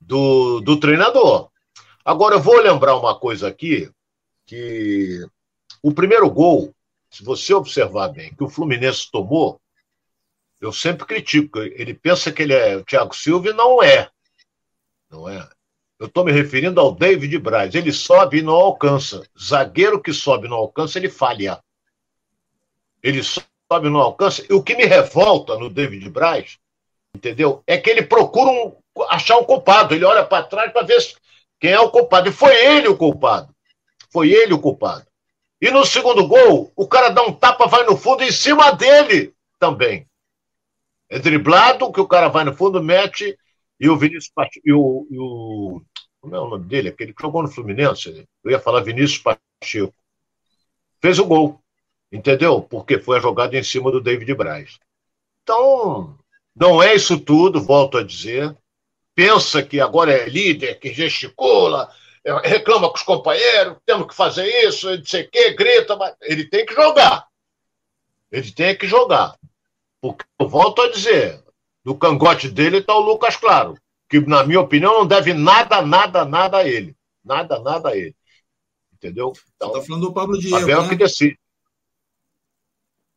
do, 0.00 0.60
do 0.60 0.78
treinador. 0.78 1.50
Agora, 2.04 2.36
eu 2.36 2.40
vou 2.40 2.60
lembrar 2.60 2.96
uma 2.96 3.18
coisa 3.18 3.48
aqui, 3.48 3.90
que 4.46 5.26
o 5.84 5.92
primeiro 5.92 6.30
gol, 6.30 6.74
se 7.10 7.22
você 7.22 7.52
observar 7.52 8.08
bem, 8.08 8.34
que 8.34 8.42
o 8.42 8.48
Fluminense 8.48 9.10
tomou, 9.12 9.60
eu 10.58 10.72
sempre 10.72 11.04
critico. 11.04 11.58
Ele 11.58 11.92
pensa 11.92 12.32
que 12.32 12.42
ele 12.42 12.54
é 12.54 12.74
o 12.74 12.82
Thiago 12.82 13.14
Silva 13.14 13.50
e 13.50 13.52
não 13.52 13.82
é. 13.82 14.08
Não 15.10 15.28
é. 15.28 15.46
Eu 15.98 16.06
estou 16.06 16.24
me 16.24 16.32
referindo 16.32 16.80
ao 16.80 16.90
David 16.90 17.38
Braz. 17.38 17.74
Ele 17.74 17.92
sobe 17.92 18.38
e 18.38 18.42
não 18.42 18.54
alcança. 18.54 19.28
Zagueiro 19.38 20.00
que 20.00 20.10
sobe 20.14 20.46
e 20.46 20.48
não 20.48 20.56
alcança, 20.56 20.98
ele 20.98 21.10
falha. 21.10 21.62
Ele 23.02 23.22
sobe 23.22 23.86
e 23.86 23.90
não 23.90 24.00
alcança. 24.00 24.42
E 24.48 24.54
o 24.54 24.62
que 24.62 24.74
me 24.74 24.86
revolta 24.86 25.58
no 25.58 25.68
David 25.68 26.08
Braz, 26.08 26.58
entendeu? 27.14 27.62
É 27.66 27.76
que 27.76 27.90
ele 27.90 28.02
procura 28.02 28.50
um, 28.50 28.74
achar 29.10 29.36
um 29.36 29.44
culpado. 29.44 29.94
Ele 29.94 30.06
olha 30.06 30.24
para 30.24 30.44
trás 30.44 30.72
para 30.72 30.86
ver 30.86 30.98
quem 31.60 31.72
é 31.72 31.80
o 31.80 31.90
culpado. 31.90 32.30
E 32.30 32.32
foi 32.32 32.54
ele 32.54 32.88
o 32.88 32.96
culpado. 32.96 33.54
Foi 34.10 34.30
ele 34.32 34.54
o 34.54 34.58
culpado. 34.58 35.04
E 35.60 35.70
no 35.70 35.84
segundo 35.84 36.26
gol, 36.26 36.72
o 36.76 36.86
cara 36.86 37.08
dá 37.08 37.22
um 37.22 37.32
tapa, 37.32 37.66
vai 37.66 37.84
no 37.84 37.96
fundo 37.96 38.22
em 38.22 38.32
cima 38.32 38.72
dele 38.72 39.34
também. 39.58 40.06
É 41.08 41.18
driblado, 41.18 41.92
que 41.92 42.00
o 42.00 42.08
cara 42.08 42.28
vai 42.28 42.44
no 42.44 42.54
fundo, 42.54 42.82
mete 42.82 43.38
e 43.78 43.88
o 43.88 43.96
Vinícius 43.96 44.32
e 44.64 44.72
o, 44.72 45.06
e 45.10 45.18
o, 45.18 45.82
Como 46.20 46.34
é 46.34 46.40
o 46.40 46.48
nome 46.48 46.64
dele? 46.64 46.88
Aquele 46.88 47.12
que 47.12 47.22
jogou 47.22 47.42
no 47.42 47.48
Fluminense. 47.48 48.26
Eu 48.42 48.50
ia 48.50 48.60
falar 48.60 48.80
Vinícius 48.80 49.18
Pacheco. 49.62 49.94
Fez 51.00 51.18
o 51.18 51.24
gol. 51.24 51.60
Entendeu? 52.10 52.62
Porque 52.62 52.98
foi 52.98 53.18
a 53.18 53.20
jogada 53.20 53.56
em 53.58 53.62
cima 53.62 53.90
do 53.90 54.00
David 54.00 54.32
Braz. 54.34 54.78
Então, 55.42 56.16
não 56.54 56.82
é 56.82 56.94
isso 56.94 57.18
tudo, 57.18 57.62
volto 57.62 57.98
a 57.98 58.04
dizer. 58.04 58.56
Pensa 59.14 59.62
que 59.62 59.80
agora 59.80 60.12
é 60.12 60.28
líder, 60.28 60.78
que 60.78 60.92
gesticula, 60.92 61.90
reclama 62.24 62.88
com 62.88 62.96
os 62.96 63.02
companheiros, 63.02 63.76
temos 63.84 64.06
que 64.06 64.14
fazer 64.14 64.46
isso, 64.66 64.96
não 64.96 65.04
sei 65.04 65.24
o 65.24 65.30
quê, 65.30 65.52
grita, 65.52 65.94
mas 65.96 66.14
ele 66.22 66.48
tem 66.48 66.64
que 66.64 66.74
jogar. 66.74 67.26
Ele 68.32 68.50
tem 68.50 68.76
que 68.76 68.86
jogar. 68.86 69.38
Porque, 70.00 70.24
eu 70.38 70.48
volto 70.48 70.82
a 70.82 70.90
dizer, 70.90 71.42
no 71.84 71.96
cangote 71.96 72.48
dele 72.48 72.78
está 72.78 72.94
o 72.94 73.00
Lucas 73.00 73.36
Claro, 73.36 73.76
que, 74.08 74.20
na 74.20 74.44
minha 74.44 74.60
opinião, 74.60 74.94
não 74.94 75.06
deve 75.06 75.34
nada, 75.34 75.82
nada, 75.82 76.24
nada 76.24 76.58
a 76.58 76.68
ele. 76.68 76.96
Nada, 77.22 77.58
nada 77.60 77.90
a 77.90 77.96
ele. 77.96 78.14
Entendeu? 78.92 79.32
Então, 79.54 79.70
Você 79.70 79.78
está 79.78 79.86
falando 79.86 80.06
do 80.06 80.12
Pablo 80.12 80.38
Diego. 80.38 80.56
Abel 80.56 80.82
né? 80.82 80.88
que 80.88 80.96
decide. 80.96 81.38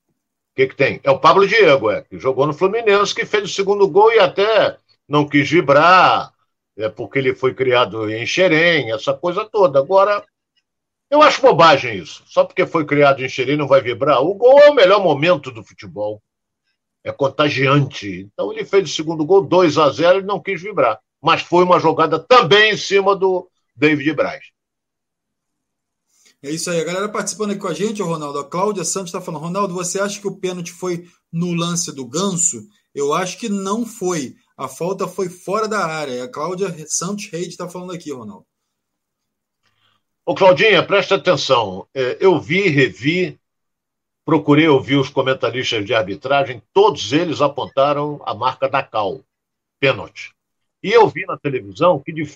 O 0.08 0.56
que, 0.56 0.68
que 0.68 0.76
tem? 0.76 1.00
É 1.04 1.12
o 1.12 1.20
Pablo 1.20 1.48
Diego, 1.48 1.92
é, 1.92 2.02
que 2.02 2.20
jogou 2.20 2.48
no 2.48 2.54
Fluminense, 2.54 3.14
que 3.14 3.26
fez 3.26 3.44
o 3.44 3.54
segundo 3.54 3.88
gol 3.88 4.12
e 4.12 4.20
até 4.20 4.78
não 5.08 5.28
quis 5.28 5.50
vibrar, 5.50 6.34
é 6.78 6.90
porque 6.90 7.18
ele 7.18 7.34
foi 7.34 7.54
criado 7.54 8.10
em 8.10 8.26
Xerém, 8.26 8.92
essa 8.92 9.14
coisa 9.14 9.44
toda. 9.46 9.80
Agora, 9.80 10.24
eu 11.10 11.22
acho 11.22 11.42
bobagem 11.42 11.98
isso. 11.98 12.24
Só 12.28 12.44
porque 12.44 12.66
foi 12.66 12.86
criado 12.86 13.24
em 13.24 13.30
Xerém 13.30 13.58
não 13.58 13.68
vai 13.68 13.82
vibrar. 13.82 14.22
O 14.22 14.36
gol 14.36 14.60
é 14.60 14.70
o 14.70 14.76
melhor 14.76 15.02
momento 15.02 15.52
do 15.52 15.64
futebol. 15.64 16.22
É 17.04 17.12
contagiante. 17.12 18.30
Então 18.32 18.52
ele 18.54 18.64
fez 18.64 18.90
o 18.90 18.94
segundo 18.94 19.26
gol, 19.26 19.44
2 19.46 19.78
a 19.78 19.90
0 19.90 20.20
e 20.20 20.24
não 20.24 20.42
quis 20.42 20.62
vibrar. 20.62 21.00
Mas 21.22 21.42
foi 21.42 21.64
uma 21.64 21.80
jogada 21.80 22.20
também 22.20 22.74
em 22.74 22.78
cima 22.78 23.16
do 23.16 23.50
David 23.76 24.14
Braz. 24.14 24.44
É 26.44 26.52
isso 26.52 26.70
aí. 26.70 26.80
A 26.80 26.84
galera 26.84 27.10
participando 27.10 27.52
aqui 27.52 27.60
com 27.60 27.68
a 27.68 27.74
gente, 27.74 28.02
Ronaldo. 28.02 28.40
A 28.40 28.46
Cláudia 28.46 28.84
Santos 28.84 29.10
está 29.10 29.20
falando: 29.20 29.42
Ronaldo, 29.42 29.74
você 29.74 30.00
acha 30.00 30.20
que 30.20 30.28
o 30.28 30.38
pênalti 30.38 30.72
foi 30.72 31.08
no 31.32 31.54
lance 31.54 31.92
do 31.96 32.06
ganso? 32.06 32.68
Eu 32.94 33.14
acho 33.14 33.40
que 33.40 33.50
não 33.50 33.86
foi. 33.86 34.36
A 34.58 34.68
falta 34.68 35.08
foi 35.08 35.30
fora 35.30 35.68
da 35.68 35.86
área. 35.86 36.24
A 36.24 36.28
Cláudia 36.28 36.74
Santos 36.88 37.30
Reide 37.30 37.50
está 37.50 37.70
falando 37.70 37.94
aqui, 37.94 38.12
Ronaldo. 38.12 38.46
Ô, 40.26 40.34
Claudinha, 40.34 40.86
presta 40.86 41.16
atenção. 41.16 41.88
É, 41.94 42.18
eu 42.20 42.40
vi, 42.40 42.68
revi, 42.68 43.40
procurei 44.26 44.68
ouvir 44.68 44.96
os 44.96 45.10
comentaristas 45.10 45.86
de 45.86 45.94
arbitragem, 45.94 46.62
todos 46.74 47.14
eles 47.14 47.40
apontaram 47.40 48.20
a 48.26 48.34
marca 48.34 48.68
da 48.68 48.84
Cal, 48.84 49.22
pênalti. 49.80 50.34
E 50.84 50.92
eu 50.92 51.08
vi 51.08 51.26
na 51.26 51.38
televisão 51.38 52.00
que, 52.00 52.12
de 52.12 52.30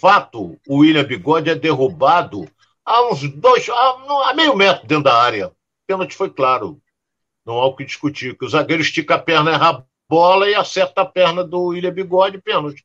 fato, 0.00 0.58
o 0.66 0.78
William 0.78 1.04
Bigode 1.04 1.50
é 1.50 1.54
derrubado 1.54 2.50
a 2.84 3.08
uns 3.08 3.28
dois, 3.30 3.68
a, 3.68 4.30
a 4.30 4.34
meio 4.34 4.56
metro 4.56 4.86
dentro 4.86 5.04
da 5.04 5.14
área. 5.14 5.52
Pênalti 5.86 6.16
foi 6.16 6.30
claro. 6.30 6.80
Não 7.44 7.58
há 7.58 7.66
o 7.66 7.76
que 7.76 7.84
discutir, 7.84 8.36
que 8.36 8.44
o 8.44 8.48
zagueiro 8.48 8.82
estica 8.82 9.14
a 9.14 9.18
perna, 9.18 9.54
a 9.54 9.84
bola 10.08 10.48
e 10.48 10.54
acerta 10.54 11.02
a 11.02 11.06
perna 11.06 11.44
do 11.44 11.66
William 11.66 11.92
Bigode, 11.92 12.40
pênalti. 12.40 12.84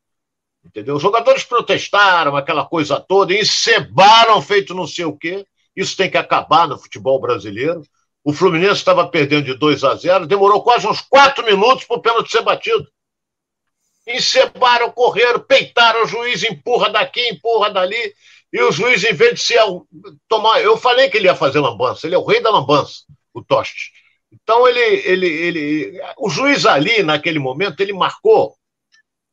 Entendeu? 0.64 0.96
Os 0.96 1.02
jogadores 1.02 1.44
protestaram, 1.44 2.36
aquela 2.36 2.64
coisa 2.64 3.00
toda, 3.00 3.34
encebaram 3.34 4.40
feito 4.40 4.74
não 4.74 4.86
sei 4.86 5.04
o 5.04 5.16
quê. 5.16 5.44
Isso 5.74 5.96
tem 5.96 6.10
que 6.10 6.18
acabar 6.18 6.68
no 6.68 6.78
futebol 6.78 7.20
brasileiro. 7.20 7.82
O 8.24 8.32
Fluminense 8.32 8.74
estava 8.74 9.08
perdendo 9.08 9.46
de 9.46 9.54
2 9.54 9.82
a 9.82 9.96
0, 9.96 10.26
demorou 10.26 10.62
quase 10.62 10.86
uns 10.86 11.00
quatro 11.00 11.44
minutos 11.44 11.84
para 11.84 11.96
o 11.96 12.02
pênalti 12.02 12.30
ser 12.30 12.42
batido. 12.42 12.86
Encebaram, 14.06 14.90
correram, 14.92 15.40
peitaram, 15.40 16.04
o 16.04 16.06
juiz 16.06 16.44
empurra 16.44 16.90
daqui, 16.90 17.20
empurra 17.28 17.70
dali, 17.70 18.14
e 18.52 18.60
o 18.62 18.70
juiz, 18.70 19.02
em 19.02 19.14
vez 19.14 19.34
de 19.34 19.40
se 19.40 19.54
tomar. 20.28 20.60
Eu 20.60 20.76
falei 20.76 21.08
que 21.08 21.16
ele 21.16 21.26
ia 21.26 21.34
fazer 21.34 21.58
lambança, 21.58 22.06
ele 22.06 22.14
é 22.14 22.18
o 22.18 22.24
rei 22.24 22.40
da 22.40 22.50
lambança, 22.50 23.02
o 23.34 23.42
Toste. 23.42 23.90
Então, 24.32 24.66
ele, 24.66 24.80
ele, 24.80 25.26
ele. 25.26 26.00
O 26.18 26.30
juiz 26.30 26.64
ali, 26.64 27.02
naquele 27.02 27.38
momento, 27.38 27.80
ele 27.80 27.92
marcou 27.92 28.56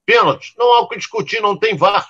pênalti. 0.06 0.54
Não 0.58 0.74
há 0.74 0.82
o 0.82 0.88
que 0.88 0.98
discutir, 0.98 1.42
não 1.42 1.58
tem 1.58 1.76
VAR. 1.76 2.08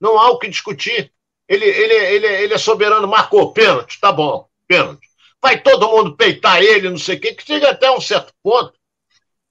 Não 0.00 0.18
há 0.18 0.30
o 0.30 0.38
que 0.38 0.48
discutir. 0.48 1.12
Ele, 1.48 1.64
ele, 1.64 1.94
ele, 1.94 2.26
ele 2.26 2.54
é 2.54 2.58
soberano, 2.58 3.06
marcou 3.08 3.52
pênalti, 3.52 3.98
tá 4.00 4.12
bom, 4.12 4.46
pênalti. 4.66 5.08
Vai 5.42 5.60
todo 5.60 5.88
mundo 5.88 6.16
peitar 6.16 6.62
ele, 6.62 6.88
não 6.88 6.98
sei 6.98 7.16
o 7.16 7.20
quê, 7.20 7.34
que 7.34 7.44
chega 7.44 7.70
até 7.70 7.90
um 7.90 8.00
certo 8.00 8.32
ponto 8.42 8.72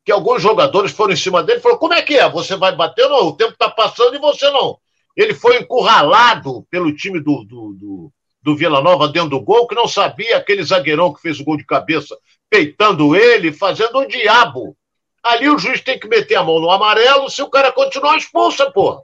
que 0.09 0.11
alguns 0.11 0.41
jogadores 0.41 0.91
foram 0.91 1.13
em 1.13 1.17
cima 1.17 1.43
dele 1.43 1.59
e 1.59 1.61
falaram: 1.61 1.79
como 1.79 1.93
é 1.93 2.01
que 2.01 2.17
é? 2.17 2.27
Você 2.29 2.55
vai 2.55 2.75
bater? 2.75 3.07
Não, 3.07 3.27
o 3.27 3.35
tempo 3.35 3.51
está 3.51 3.69
passando 3.69 4.15
e 4.15 4.19
você 4.19 4.49
não. 4.49 4.79
Ele 5.15 5.35
foi 5.35 5.59
encurralado 5.59 6.65
pelo 6.71 6.95
time 6.95 7.19
do, 7.19 7.43
do, 7.43 7.73
do, 7.73 8.13
do 8.41 8.55
Vila 8.55 8.81
Nova 8.81 9.07
dentro 9.07 9.29
do 9.29 9.39
gol, 9.39 9.67
que 9.67 9.75
não 9.75 9.87
sabia 9.87 10.37
aquele 10.37 10.63
zagueirão 10.63 11.13
que 11.13 11.21
fez 11.21 11.39
o 11.39 11.43
gol 11.43 11.57
de 11.57 11.65
cabeça, 11.65 12.17
peitando 12.49 13.15
ele, 13.15 13.53
fazendo 13.53 13.99
o 13.99 14.07
diabo. 14.07 14.75
Ali 15.23 15.49
o 15.49 15.57
juiz 15.57 15.81
tem 15.81 15.99
que 15.99 16.07
meter 16.07 16.35
a 16.35 16.43
mão 16.43 16.59
no 16.59 16.71
amarelo, 16.71 17.29
se 17.29 17.41
o 17.41 17.49
cara 17.49 17.71
continuar, 17.71 18.17
expulsa, 18.17 18.71
porra. 18.71 19.01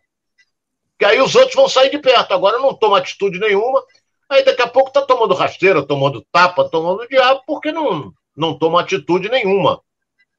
Que 0.97 1.05
aí 1.05 1.21
os 1.21 1.35
outros 1.35 1.55
vão 1.55 1.67
sair 1.67 1.89
de 1.89 1.99
perto. 1.99 2.33
Agora 2.33 2.57
não 2.57 2.73
toma 2.73 2.97
atitude 2.97 3.37
nenhuma. 3.37 3.83
Aí 4.29 4.43
daqui 4.43 4.61
a 4.61 4.67
pouco 4.67 4.91
tá 4.91 5.01
tomando 5.01 5.33
rasteira, 5.33 5.85
tomando 5.85 6.25
tapa, 6.31 6.69
tomando 6.69 7.07
diabo, 7.07 7.43
porque 7.45 7.71
não, 7.71 8.13
não 8.35 8.57
toma 8.57 8.81
atitude 8.81 9.29
nenhuma. 9.29 9.81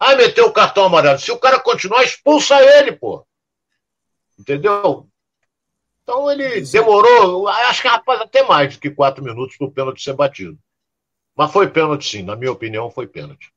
Aí 0.01 0.17
meteu 0.17 0.47
o 0.47 0.53
cartão 0.53 0.85
amarelo. 0.85 1.19
Se 1.19 1.31
o 1.31 1.39
cara 1.39 1.61
continuar, 1.61 2.03
expulsa 2.03 2.61
ele, 2.63 2.93
pô. 2.93 3.25
Entendeu? 4.39 5.07
Então 6.03 6.31
ele 6.31 6.61
demorou, 6.61 7.49
acho 7.49 7.83
que 7.83 7.89
rapaz, 7.89 8.21
até 8.21 8.43
mais 8.43 8.75
do 8.75 8.81
que 8.81 8.91
quatro 8.91 9.25
minutos 9.25 9.57
para 9.57 9.67
o 9.67 9.73
pênalti 9.73 10.03
ser 10.03 10.15
batido. 10.15 10.59
Mas 11.37 11.53
foi 11.53 11.69
pênalti, 11.69 12.09
sim. 12.09 12.23
Na 12.23 12.35
minha 12.35 12.53
opinião, 12.53 12.91
foi 12.91 13.07
pênalti. 13.07 13.53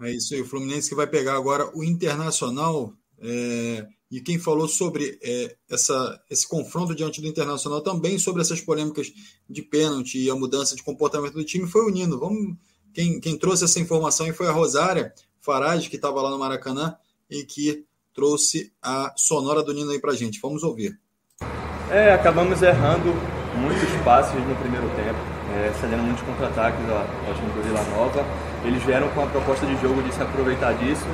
É 0.00 0.10
isso 0.10 0.34
aí, 0.34 0.40
o 0.40 0.46
Fluminense 0.46 0.88
que 0.88 0.94
vai 0.94 1.06
pegar 1.06 1.34
agora 1.34 1.70
o 1.76 1.84
Internacional. 1.84 2.92
É, 3.20 3.86
e 4.10 4.20
quem 4.20 4.38
falou 4.38 4.66
sobre 4.66 5.18
é, 5.22 5.56
essa, 5.70 6.20
esse 6.28 6.46
confronto 6.46 6.94
diante 6.94 7.20
do 7.20 7.28
Internacional 7.28 7.80
também, 7.80 8.18
sobre 8.18 8.42
essas 8.42 8.60
polêmicas 8.60 9.12
de 9.48 9.62
pênalti 9.62 10.18
e 10.18 10.28
a 10.28 10.34
mudança 10.34 10.74
de 10.74 10.82
comportamento 10.82 11.34
do 11.34 11.44
time, 11.44 11.68
foi 11.68 11.82
o 11.82 11.90
Nino. 11.90 12.18
Vamos, 12.18 12.56
quem, 12.92 13.20
quem 13.20 13.38
trouxe 13.38 13.64
essa 13.64 13.78
informação 13.78 14.32
foi 14.34 14.48
a 14.48 14.52
Rosária 14.52 15.14
Farage, 15.40 15.88
que 15.88 15.96
estava 15.96 16.20
lá 16.20 16.30
no 16.30 16.38
Maracanã 16.38 16.96
e 17.30 17.44
que 17.44 17.84
trouxe 18.12 18.72
a 18.82 19.14
sonora 19.16 19.62
do 19.62 19.72
Nino 19.72 19.92
aí 19.92 20.00
para 20.00 20.14
gente. 20.14 20.40
Vamos 20.40 20.62
ouvir. 20.64 21.00
É, 21.90 22.12
acabamos 22.12 22.60
errando 22.60 23.12
muitos 23.56 24.04
passes 24.04 24.34
no 24.46 24.56
primeiro 24.56 24.88
tempo, 24.96 25.31
é, 25.62 25.72
cedendo 25.80 26.02
muitos 26.02 26.22
contra-ataques 26.24 26.80
ao 26.90 27.34
time 27.34 27.50
do 27.52 27.62
Vila 27.62 27.82
Nova 27.96 28.24
eles 28.64 28.82
vieram 28.84 29.08
com 29.08 29.22
a 29.22 29.26
proposta 29.26 29.66
de 29.66 29.80
jogo 29.80 30.02
de 30.02 30.14
se 30.14 30.22
aproveitar 30.22 30.72
disso 30.74 31.06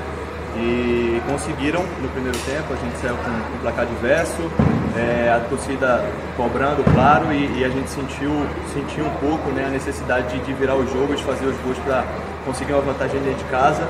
e 0.56 1.20
conseguiram 1.26 1.82
no 2.00 2.08
primeiro 2.08 2.36
tempo. 2.38 2.72
A 2.72 2.76
gente 2.76 2.96
saiu 2.98 3.16
com 3.16 3.30
um 3.30 3.58
placar 3.60 3.86
diverso, 3.86 4.50
é, 4.96 5.30
a 5.30 5.40
torcida 5.48 6.04
cobrando, 6.36 6.84
claro, 6.92 7.32
e, 7.32 7.60
e, 7.60 7.64
a 7.64 7.68
gente 7.68 7.88
sentiu, 7.88 8.30
sentiu 8.72 9.04
um 9.04 9.14
pouco 9.16 9.50
né, 9.50 9.66
a 9.66 9.70
necessidade 9.70 10.28
de, 10.28 10.44
de 10.44 10.52
virar 10.52 10.74
o 10.74 10.86
jogo, 10.86 11.14
de 11.14 11.22
fazer 11.22 11.46
os 11.46 11.56
gols 11.58 11.78
para 11.78 12.04
conseguir 12.44 12.72
uma 12.72 12.82
vantagem 12.82 13.20
dentro 13.20 13.38
de 13.38 13.50
casa. 13.50 13.86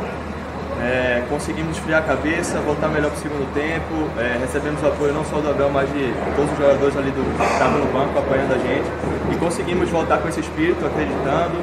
É, 0.81 1.25
conseguimos 1.29 1.77
esfriar 1.77 2.01
a 2.01 2.07
cabeça, 2.07 2.59
voltar 2.61 2.89
melhor 2.89 3.11
para 3.11 3.19
o 3.19 3.23
segundo 3.23 3.53
tempo. 3.53 4.09
É, 4.19 4.39
recebemos 4.41 4.83
o 4.83 4.87
apoio 4.87 5.13
não 5.13 5.25
só 5.25 5.41
do 5.41 5.51
Abel, 5.51 5.71
mas 5.71 5.89
de 5.93 6.13
todos 6.37 6.51
os 6.53 6.59
jogadores 6.59 6.97
ali 6.97 7.11
do, 7.11 7.23
que 7.37 7.53
estavam 7.53 7.79
no 7.79 7.93
banco 7.93 8.19
apoiando 8.19 8.55
a 8.55 8.59
gente. 8.59 8.87
E 9.33 9.37
conseguimos 9.37 9.89
voltar 9.91 10.19
com 10.19 10.29
esse 10.29 10.41
espírito, 10.41 10.87
acreditando 10.87 11.59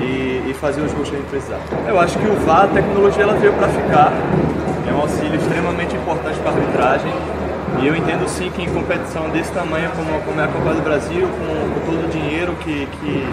e, 0.00 0.50
e 0.50 0.54
fazer 0.54 0.80
os 0.82 0.92
gols 0.92 1.08
que 1.08 1.16
a 1.16 1.18
gente 1.18 1.28
precisava. 1.28 1.62
Eu 1.86 1.98
acho 1.98 2.18
que 2.18 2.26
o 2.26 2.34
VAR, 2.46 2.64
a 2.64 2.68
tecnologia, 2.68 3.22
ela 3.24 3.34
veio 3.34 3.52
para 3.54 3.68
ficar. 3.68 4.12
É 4.88 4.92
um 4.92 5.00
auxílio 5.00 5.36
extremamente 5.36 5.96
importante 5.96 6.38
para 6.38 6.50
a 6.50 6.54
arbitragem. 6.54 7.12
E 7.80 7.86
eu 7.86 7.96
entendo 7.96 8.28
sim 8.28 8.50
que 8.50 8.62
em 8.62 8.68
competição 8.68 9.28
desse 9.30 9.50
tamanho, 9.52 9.90
como, 9.96 10.20
como 10.20 10.40
é 10.40 10.44
a 10.44 10.48
Copa 10.48 10.74
do 10.74 10.82
Brasil, 10.82 11.26
com, 11.26 11.80
com 11.80 11.86
todo 11.86 12.06
o 12.06 12.08
dinheiro 12.10 12.52
que, 12.60 12.86
que 12.86 13.26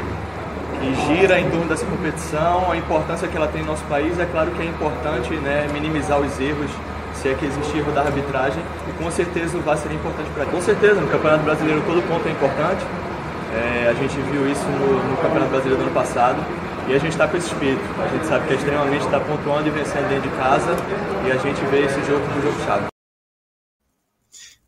e 0.81 0.95
gira 1.07 1.39
em 1.39 1.49
torno 1.49 1.67
dessa 1.67 1.85
competição, 1.85 2.71
a 2.71 2.77
importância 2.77 3.27
que 3.27 3.35
ela 3.35 3.47
tem 3.47 3.61
no 3.61 3.67
nosso 3.67 3.83
país. 3.85 4.17
É 4.17 4.25
claro 4.25 4.51
que 4.51 4.61
é 4.61 4.65
importante 4.65 5.33
né, 5.35 5.67
minimizar 5.73 6.19
os 6.19 6.39
erros, 6.39 6.71
se 7.15 7.27
é 7.27 7.33
que 7.33 7.45
existe 7.45 7.77
erro 7.77 7.91
da 7.91 8.01
arbitragem, 8.01 8.63
e 8.87 9.03
com 9.03 9.11
certeza 9.11 9.57
o 9.57 9.61
VAR 9.61 9.77
seria 9.77 9.97
importante 9.97 10.29
para 10.33 10.45
Com 10.45 10.61
certeza, 10.61 11.01
no 11.01 11.07
Campeonato 11.07 11.43
Brasileiro 11.43 11.81
todo 11.85 12.01
ponto 12.07 12.27
é 12.27 12.31
importante. 12.31 12.85
É, 13.53 13.89
a 13.89 13.93
gente 13.93 14.15
viu 14.31 14.49
isso 14.49 14.63
no, 14.63 15.09
no, 15.09 15.17
Campeonato 15.17 15.49
Brasileiro 15.49 15.77
do 15.77 15.85
ano 15.87 15.93
passado 15.93 16.39
e 16.87 16.93
a 16.93 16.99
gente 16.99 17.11
está 17.11 17.27
com 17.27 17.35
esse 17.35 17.47
espírito. 17.47 17.81
A 17.99 18.07
gente 18.07 18.25
sabe 18.25 18.47
que 18.47 18.53
é 18.53 18.55
extremamente 18.55 19.03
está 19.03 19.19
pontuando 19.19 19.67
e 19.67 19.71
vencendo 19.71 20.07
dentro 20.07 20.29
de 20.29 20.35
casa 20.37 20.71
e 21.27 21.31
a 21.31 21.37
gente 21.37 21.59
vê 21.65 21.85
esse 21.85 21.99
jogo 22.05 22.25
como 22.27 22.41
jogo 22.41 22.65
chave. 22.65 22.85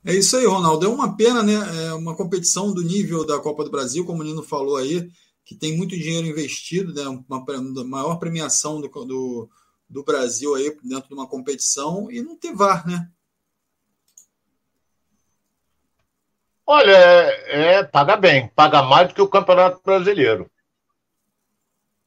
É 0.03 0.15
isso 0.15 0.35
aí, 0.35 0.45
Ronaldo. 0.45 0.85
É 0.85 0.89
uma 0.89 1.15
pena, 1.15 1.43
né? 1.43 1.53
É 1.85 1.93
uma 1.93 2.15
competição 2.15 2.73
do 2.73 2.81
nível 2.81 3.23
da 3.25 3.37
Copa 3.37 3.63
do 3.63 3.69
Brasil, 3.69 4.03
como 4.03 4.21
o 4.21 4.25
Nino 4.25 4.41
falou 4.41 4.77
aí 4.77 5.07
que 5.51 5.55
tem 5.55 5.75
muito 5.75 5.97
dinheiro 5.97 6.27
investido, 6.27 6.93
né, 6.93 7.03
uma, 7.27 7.45
maior 7.83 8.15
premiação 8.15 8.79
do, 8.79 8.87
do, 8.87 9.49
do, 9.89 10.01
Brasil 10.01 10.55
aí 10.55 10.77
dentro 10.81 11.09
de 11.09 11.13
uma 11.13 11.27
competição 11.27 12.09
e 12.09 12.21
não 12.21 12.37
ter 12.37 12.55
VAR, 12.55 12.87
né? 12.87 13.09
Olha, 16.65 16.93
é, 16.93 17.79
é, 17.79 17.83
paga 17.83 18.15
bem, 18.15 18.47
paga 18.55 18.81
mais 18.81 19.09
do 19.09 19.13
que 19.13 19.21
o 19.21 19.27
Campeonato 19.27 19.81
Brasileiro. 19.83 20.49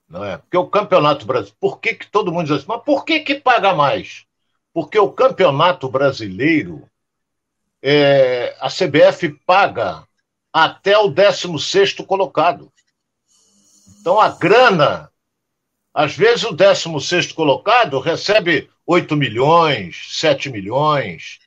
Não 0.08 0.24
é? 0.24 0.38
Porque 0.38 0.56
o 0.56 0.66
Campeonato 0.66 1.26
Brasileiro. 1.26 1.58
Por 1.60 1.80
que, 1.80 1.94
que 1.96 2.10
todo 2.10 2.32
mundo 2.32 2.46
diz 2.46 2.56
assim? 2.56 2.66
Mas 2.66 2.82
por 2.82 3.04
que, 3.04 3.20
que 3.20 3.34
paga 3.34 3.74
mais? 3.74 4.24
Porque 4.72 4.98
o 4.98 5.12
Campeonato 5.12 5.86
Brasileiro, 5.90 6.88
é, 7.82 8.56
a 8.58 8.70
CBF 8.70 9.28
paga 9.44 10.08
até 10.50 10.96
o 10.96 11.10
16 11.10 11.92
colocado. 12.06 12.72
Então 14.04 14.20
a 14.20 14.28
grana, 14.28 15.11
às 15.94 16.14
vezes 16.14 16.44
o 16.44 16.52
16 16.52 17.32
colocado 17.32 17.99
recebe 17.99 18.68
8 18.87 19.16
milhões, 19.16 20.20
7 20.20 20.50
milhões, 20.50 21.38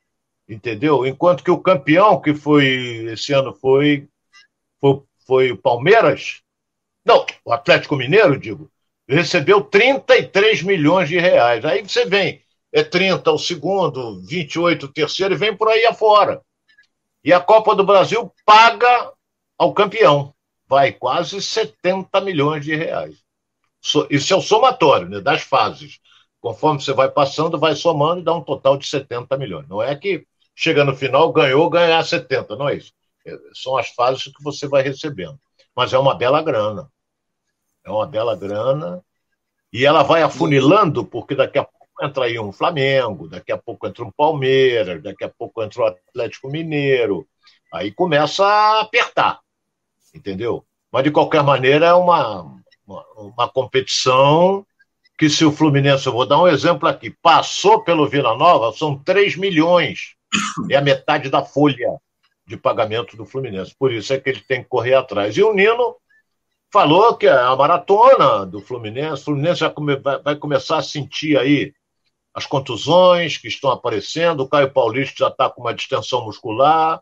entendeu? 0.50 1.06
Enquanto 1.06 1.44
que 1.44 1.52
o 1.52 1.60
campeão, 1.60 2.20
que 2.20 2.34
foi 2.34 3.06
esse 3.12 3.32
ano 3.32 3.54
foi, 3.54 4.08
foi, 4.82 5.04
foi 5.28 5.52
o 5.52 5.58
Palmeiras, 5.58 6.42
não, 7.06 7.28
o 7.46 7.54
Atlético 7.54 7.96
Mineiro, 7.96 8.40
digo, 8.40 8.72
recebeu 9.08 9.62
33 9.62 10.64
milhões 10.64 11.10
de 11.10 11.20
reais. 11.20 11.64
Aí 11.64 11.88
você 11.88 12.08
vem, 12.08 12.42
é 12.74 12.84
30 12.84 13.32
o 13.34 13.38
segundo, 13.38 14.20
28 14.26 14.88
o 14.88 14.92
terceiro, 14.92 15.36
e 15.36 15.38
vem 15.38 15.56
por 15.56 15.70
aí 15.70 15.86
afora. 15.86 16.42
E 17.24 17.32
a 17.32 17.40
Copa 17.40 17.76
do 17.76 17.86
Brasil 17.86 18.34
paga 18.44 19.14
ao 19.60 19.76
campeão. 19.76 20.34
Vai 20.68 20.92
quase 20.92 21.42
70 21.42 22.20
milhões 22.22 22.64
de 22.66 22.76
reais. 22.76 23.16
Isso 24.10 24.34
é 24.34 24.36
o 24.36 24.42
somatório 24.42 25.08
né, 25.08 25.22
das 25.22 25.42
fases. 25.42 26.00
Conforme 26.42 26.82
você 26.82 26.94
vai 26.94 27.10
passando, 27.10 27.60
vai 27.60 27.76
somando 27.76 28.22
e 28.22 28.24
dá 28.24 28.34
um 28.34 28.44
total 28.44 28.78
de 28.78 28.88
70 28.88 29.38
milhões. 29.38 29.68
Não 29.68 29.82
é 29.82 29.96
que 29.96 30.26
chega 30.56 30.84
no 30.84 30.96
final, 30.96 31.32
ganhou, 31.32 31.70
ganhar 31.70 32.04
70, 32.04 32.56
não 32.56 32.68
é 32.70 32.76
isso. 32.76 32.92
É, 33.26 33.38
são 33.54 33.78
as 33.78 33.90
fases 33.90 34.24
que 34.24 34.44
você 34.44 34.68
vai 34.68 34.82
recebendo. 34.82 35.40
Mas 35.76 35.94
é 35.94 35.98
uma 35.98 36.16
bela 36.16 36.42
grana. 36.42 36.90
É 37.86 37.90
uma 37.90 38.06
bela 38.06 38.36
grana. 38.36 39.04
E 39.72 39.86
ela 39.86 40.04
vai 40.04 40.24
afunilando, 40.24 41.06
porque 41.06 41.36
daqui 41.36 41.58
a 41.58 41.64
pouco 41.64 41.78
entra 42.02 42.26
aí 42.26 42.40
um 42.40 42.52
Flamengo, 42.52 43.28
daqui 43.28 43.52
a 43.52 43.58
pouco 43.58 43.88
entra 43.88 44.04
um 44.04 44.12
Palmeiras, 44.12 45.02
daqui 45.04 45.24
a 45.24 45.30
pouco 45.30 45.64
entra 45.64 45.82
o 45.82 45.86
Atlético 45.86 46.50
Mineiro. 46.50 47.28
Aí 47.74 47.92
começa 47.92 48.46
a 48.46 48.82
apertar, 48.82 49.40
entendeu? 50.18 50.66
Mas, 50.92 51.04
de 51.04 51.12
qualquer 51.12 51.44
maneira, 51.44 51.88
é 51.88 51.94
uma, 51.94 52.44
uma, 52.86 53.06
uma 53.16 53.50
competição 53.50 54.66
que, 55.18 55.30
se 55.30 55.46
o 55.46 55.52
Fluminense, 55.52 56.06
eu 56.06 56.14
vou 56.14 56.26
dar 56.26 56.42
um 56.42 56.48
exemplo 56.48 56.88
aqui, 56.88 57.10
passou 57.22 57.84
pelo 57.84 58.08
Vila 58.08 58.36
Nova, 58.36 58.76
são 58.78 58.98
3 59.04 59.36
milhões. 59.36 60.16
É 60.70 60.76
a 60.76 60.82
metade 60.82 61.30
da 61.30 61.44
folha 61.44 61.98
de 62.46 62.58
pagamento 62.58 63.18
do 63.18 63.26
Fluminense. 63.26 63.76
Por 63.78 63.92
isso 63.92 64.14
é 64.14 64.20
que 64.20 64.30
ele 64.30 64.42
tem 64.42 64.64
que 64.64 64.70
correr 64.70 64.94
atrás. 64.94 65.36
E 65.36 65.44
o 65.44 65.54
Nino 65.54 65.96
falou 66.72 67.16
que 67.16 67.28
é 67.28 67.32
a 67.32 67.56
maratona 67.56 68.46
do 68.46 68.62
Fluminense, 68.62 69.22
o 69.22 69.26
Fluminense 69.26 69.62
vai, 70.24 70.36
começar 70.36 70.78
a 70.78 70.84
sentir 70.84 71.38
aí 71.38 71.74
as 72.34 72.46
contusões 72.46 73.38
que 73.38 73.48
estão 73.48 73.72
aparecendo, 73.72 74.42
o 74.42 74.50
Caio 74.50 74.72
Paulista 74.72 75.26
já 75.26 75.28
está 75.30 75.50
com 75.50 75.62
uma 75.62 75.74
distensão 75.74 76.24
muscular, 76.24 77.02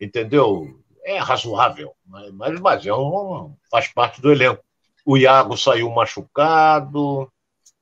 entendeu? 0.00 0.80
É 1.04 1.18
razoável, 1.18 1.92
mas, 2.06 2.60
mas, 2.60 2.86
é 2.86 2.94
um, 2.94 3.54
faz 3.70 3.88
parte 3.88 4.22
do 4.22 4.32
elenco. 4.32 4.64
O 5.04 5.18
Iago 5.18 5.56
saiu 5.56 5.90
machucado, 5.90 7.30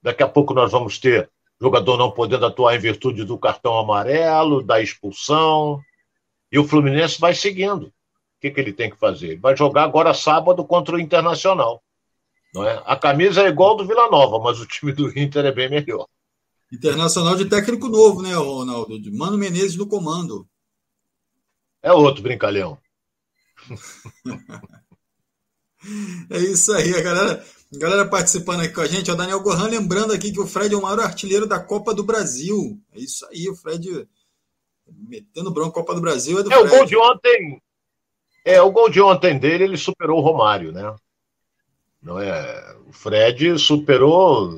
daqui 0.02 0.22
a 0.24 0.28
pouco 0.28 0.52
nós 0.52 0.72
vamos 0.72 0.98
ter 0.98 1.30
jogador 1.60 1.96
não 1.96 2.10
podendo 2.10 2.44
atuar 2.44 2.74
em 2.74 2.80
virtude 2.80 3.24
do 3.24 3.38
cartão 3.38 3.78
amarelo, 3.78 4.64
da 4.64 4.82
expulsão, 4.82 5.80
e 6.50 6.58
o 6.58 6.66
Fluminense 6.66 7.20
vai 7.20 7.32
seguindo. 7.32 7.86
O 7.86 7.92
que, 8.40 8.50
que 8.50 8.60
ele 8.60 8.72
tem 8.72 8.90
que 8.90 8.98
fazer? 8.98 9.28
Ele 9.28 9.40
vai 9.40 9.56
jogar 9.56 9.84
agora 9.84 10.12
sábado 10.12 10.64
contra 10.64 10.96
o 10.96 11.00
Internacional. 11.00 11.80
Não 12.52 12.66
é? 12.66 12.82
A 12.84 12.96
camisa 12.96 13.42
é 13.42 13.48
igual 13.48 13.76
do 13.76 13.86
Vila 13.86 14.10
Nova, 14.10 14.40
mas 14.40 14.60
o 14.60 14.66
time 14.66 14.92
do 14.92 15.16
Inter 15.16 15.46
é 15.46 15.52
bem 15.52 15.70
melhor. 15.70 16.06
Internacional 16.72 17.36
de 17.36 17.44
técnico 17.44 17.88
novo, 17.88 18.20
né, 18.20 18.34
Ronaldo? 18.34 19.00
De 19.00 19.10
Mano 19.10 19.38
Menezes 19.38 19.76
no 19.76 19.86
comando. 19.86 20.46
É 21.80 21.92
outro 21.92 22.22
brincalhão. 22.22 22.78
É 26.30 26.38
isso 26.38 26.72
aí, 26.72 26.94
a 26.94 27.00
galera, 27.00 27.44
a 27.74 27.78
galera 27.78 28.08
participando 28.08 28.60
aqui 28.60 28.74
com 28.74 28.80
a 28.80 28.86
gente. 28.86 29.10
O 29.10 29.16
Daniel 29.16 29.42
Gohan 29.42 29.68
lembrando 29.68 30.12
aqui 30.12 30.32
que 30.32 30.40
o 30.40 30.46
Fred 30.46 30.74
é 30.74 30.76
o 30.76 30.82
maior 30.82 31.00
artilheiro 31.00 31.46
da 31.46 31.58
Copa 31.58 31.94
do 31.94 32.04
Brasil. 32.04 32.80
É 32.92 33.00
isso 33.00 33.26
aí, 33.26 33.48
o 33.48 33.56
Fred 33.56 34.06
metendo 34.86 35.50
bronco 35.50 35.72
Copa 35.72 35.94
do 35.94 36.00
Brasil 36.00 36.38
é 36.38 36.42
do 36.42 36.52
é, 36.52 36.58
o 36.58 36.68
gol 36.68 36.84
de 36.84 36.96
ontem. 36.96 37.62
É, 38.44 38.60
o 38.60 38.70
gol 38.70 38.90
de 38.90 39.00
ontem 39.00 39.38
dele, 39.38 39.64
ele 39.64 39.76
superou 39.76 40.18
o 40.18 40.22
Romário, 40.22 40.72
né? 40.72 40.94
Não 42.02 42.18
é? 42.18 42.76
O 42.86 42.92
Fred 42.92 43.58
superou 43.58 44.52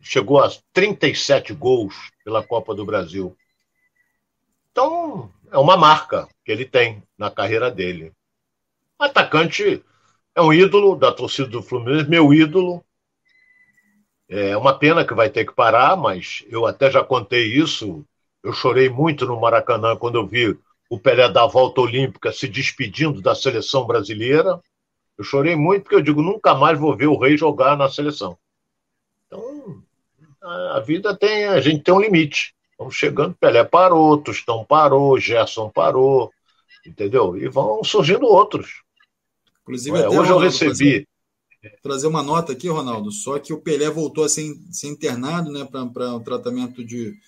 chegou 0.00 0.38
a 0.38 0.50
37 0.72 1.54
gols 1.54 1.94
pela 2.22 2.46
Copa 2.46 2.74
do 2.74 2.84
Brasil. 2.84 3.36
Então, 4.70 5.32
é 5.50 5.56
uma 5.56 5.76
marca 5.76 6.28
que 6.44 6.52
ele 6.52 6.66
tem 6.66 7.02
na 7.16 7.30
carreira 7.30 7.70
dele. 7.70 8.12
Atacante 9.04 9.84
é 10.34 10.42
um 10.42 10.52
ídolo 10.52 10.96
da 10.96 11.12
torcida 11.12 11.48
do 11.48 11.62
Fluminense, 11.62 12.08
meu 12.08 12.32
ídolo. 12.32 12.84
É 14.28 14.56
uma 14.56 14.78
pena 14.78 15.04
que 15.06 15.14
vai 15.14 15.28
ter 15.28 15.44
que 15.44 15.54
parar, 15.54 15.96
mas 15.96 16.44
eu 16.48 16.66
até 16.66 16.90
já 16.90 17.04
contei 17.04 17.44
isso. 17.44 18.04
Eu 18.42 18.52
chorei 18.52 18.88
muito 18.88 19.26
no 19.26 19.40
Maracanã 19.40 19.96
quando 19.96 20.16
eu 20.16 20.26
vi 20.26 20.58
o 20.88 20.98
Pelé 20.98 21.28
da 21.28 21.46
volta 21.46 21.80
olímpica 21.80 22.32
se 22.32 22.48
despedindo 22.48 23.20
da 23.20 23.34
seleção 23.34 23.86
brasileira. 23.86 24.60
Eu 25.16 25.24
chorei 25.24 25.54
muito 25.54 25.82
porque 25.82 25.96
eu 25.96 26.02
digo, 26.02 26.22
nunca 26.22 26.54
mais 26.54 26.78
vou 26.78 26.96
ver 26.96 27.06
o 27.06 27.18
Rei 27.18 27.36
jogar 27.36 27.76
na 27.76 27.88
seleção. 27.88 28.36
Então, 29.26 29.82
a 30.42 30.80
vida 30.80 31.16
tem, 31.16 31.46
a 31.46 31.60
gente 31.60 31.82
tem 31.82 31.94
um 31.94 32.00
limite. 32.00 32.54
Vamos 32.78 32.94
chegando, 32.96 33.34
Pelé 33.34 33.64
parou, 33.64 34.18
Tostão 34.18 34.64
parou, 34.64 35.18
Gerson 35.18 35.70
parou, 35.70 36.32
entendeu? 36.84 37.36
E 37.36 37.48
vão 37.48 37.84
surgindo 37.84 38.26
outros. 38.26 38.83
Inclusive, 39.64 39.98
é, 39.98 40.08
hoje 40.08 40.30
eu 40.30 40.38
recebi. 40.38 40.68
Trazer, 40.70 41.80
trazer, 41.82 42.06
uma 42.06 42.22
nota 42.22 42.52
aqui, 42.52 42.68
Ronaldo, 42.68 43.10
só 43.10 43.38
que 43.38 43.52
o 43.52 43.60
Pelé 43.60 43.88
voltou 43.88 44.24
a 44.24 44.28
ser, 44.28 44.54
ser 44.70 44.88
internado 44.88 45.50
né, 45.50 45.64
para 45.64 46.14
um 46.14 46.22
tratamento 46.22 46.84
de. 46.84 47.18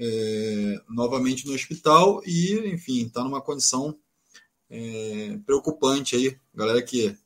É, 0.00 0.80
novamente 0.88 1.44
no 1.44 1.54
hospital 1.54 2.22
e, 2.24 2.72
enfim, 2.72 3.06
está 3.06 3.24
numa 3.24 3.40
condição 3.40 3.98
é, 4.70 5.38
preocupante 5.44 6.14
aí. 6.14 6.36
Galera 6.54 6.80
que 6.82 7.16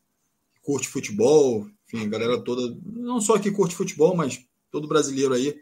curte 0.62 0.88
futebol, 0.88 1.68
enfim, 1.86 2.08
galera 2.08 2.40
toda, 2.40 2.74
não 2.82 3.20
só 3.20 3.38
que 3.38 3.50
curte 3.50 3.74
futebol, 3.74 4.16
mas 4.16 4.42
todo 4.70 4.88
brasileiro 4.88 5.34
aí 5.34 5.60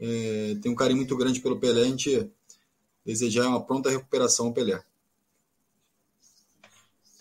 é, 0.00 0.56
tem 0.62 0.70
um 0.70 0.76
carinho 0.76 0.98
muito 0.98 1.16
grande 1.16 1.40
pelo 1.40 1.58
Pelé. 1.58 1.82
A 1.82 1.86
gente 1.86 2.30
desejar 3.04 3.48
uma 3.48 3.64
pronta 3.64 3.90
recuperação 3.90 4.46
ao 4.46 4.52
Pelé. 4.52 4.82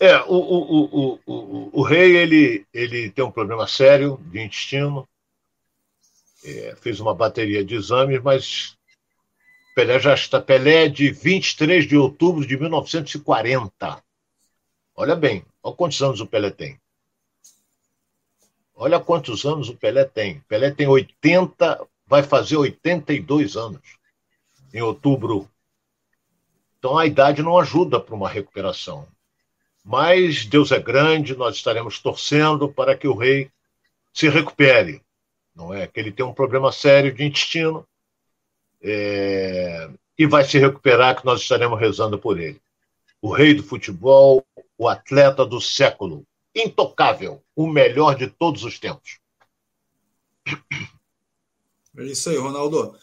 É, 0.01 0.19
o, 0.23 0.33
o, 0.33 0.83
o, 0.83 1.19
o, 1.27 1.79
o 1.79 1.83
rei 1.83 2.17
ele, 2.17 2.65
ele 2.73 3.11
tem 3.11 3.23
um 3.23 3.29
problema 3.29 3.67
sério 3.67 4.17
de 4.31 4.41
intestino. 4.41 5.07
É, 6.43 6.75
fez 6.75 6.99
uma 6.99 7.13
bateria 7.13 7.63
de 7.63 7.75
exames, 7.75 8.19
mas 8.19 8.75
Pelé 9.75 9.99
já 9.99 10.15
está. 10.15 10.41
Pelé 10.41 10.85
é 10.85 10.89
de 10.89 11.11
23 11.11 11.87
de 11.87 11.95
outubro 11.95 12.47
de 12.47 12.57
1940. 12.57 14.03
Olha 14.95 15.15
bem, 15.15 15.45
olha 15.61 15.75
quantos 15.75 16.01
anos 16.01 16.19
o 16.19 16.25
Pelé 16.25 16.49
tem. 16.49 16.81
Olha 18.73 18.99
quantos 18.99 19.45
anos 19.45 19.69
o 19.69 19.77
Pelé 19.77 20.03
tem. 20.03 20.39
Pelé 20.47 20.71
tem 20.71 20.87
80, 20.87 21.87
vai 22.07 22.23
fazer 22.23 22.57
82 22.57 23.55
anos 23.55 23.99
em 24.73 24.81
outubro. 24.81 25.47
Então 26.79 26.97
a 26.97 27.05
idade 27.05 27.43
não 27.43 27.59
ajuda 27.59 27.99
para 27.99 28.15
uma 28.15 28.27
recuperação. 28.27 29.07
Mas 29.83 30.45
Deus 30.45 30.71
é 30.71 30.79
grande, 30.79 31.35
nós 31.35 31.55
estaremos 31.55 31.99
torcendo 31.99 32.71
para 32.71 32.95
que 32.95 33.07
o 33.07 33.15
rei 33.15 33.49
se 34.13 34.29
recupere. 34.29 35.01
Não 35.55 35.73
é 35.73 35.87
que 35.87 35.99
ele 35.99 36.11
tem 36.11 36.25
um 36.25 36.33
problema 36.33 36.71
sério 36.71 37.13
de 37.13 37.23
intestino 37.23 37.87
é... 38.81 39.89
e 40.17 40.25
vai 40.25 40.43
se 40.43 40.57
recuperar, 40.57 41.19
que 41.19 41.25
nós 41.25 41.41
estaremos 41.41 41.79
rezando 41.79 42.17
por 42.17 42.39
ele. 42.39 42.61
O 43.21 43.31
rei 43.31 43.53
do 43.53 43.63
futebol, 43.63 44.45
o 44.77 44.87
atleta 44.87 45.45
do 45.45 45.59
século, 45.59 46.25
intocável, 46.55 47.41
o 47.55 47.67
melhor 47.67 48.15
de 48.15 48.27
todos 48.27 48.63
os 48.63 48.79
tempos. 48.79 49.19
É 51.97 52.03
isso 52.03 52.29
aí, 52.29 52.37
Ronaldo. 52.37 52.97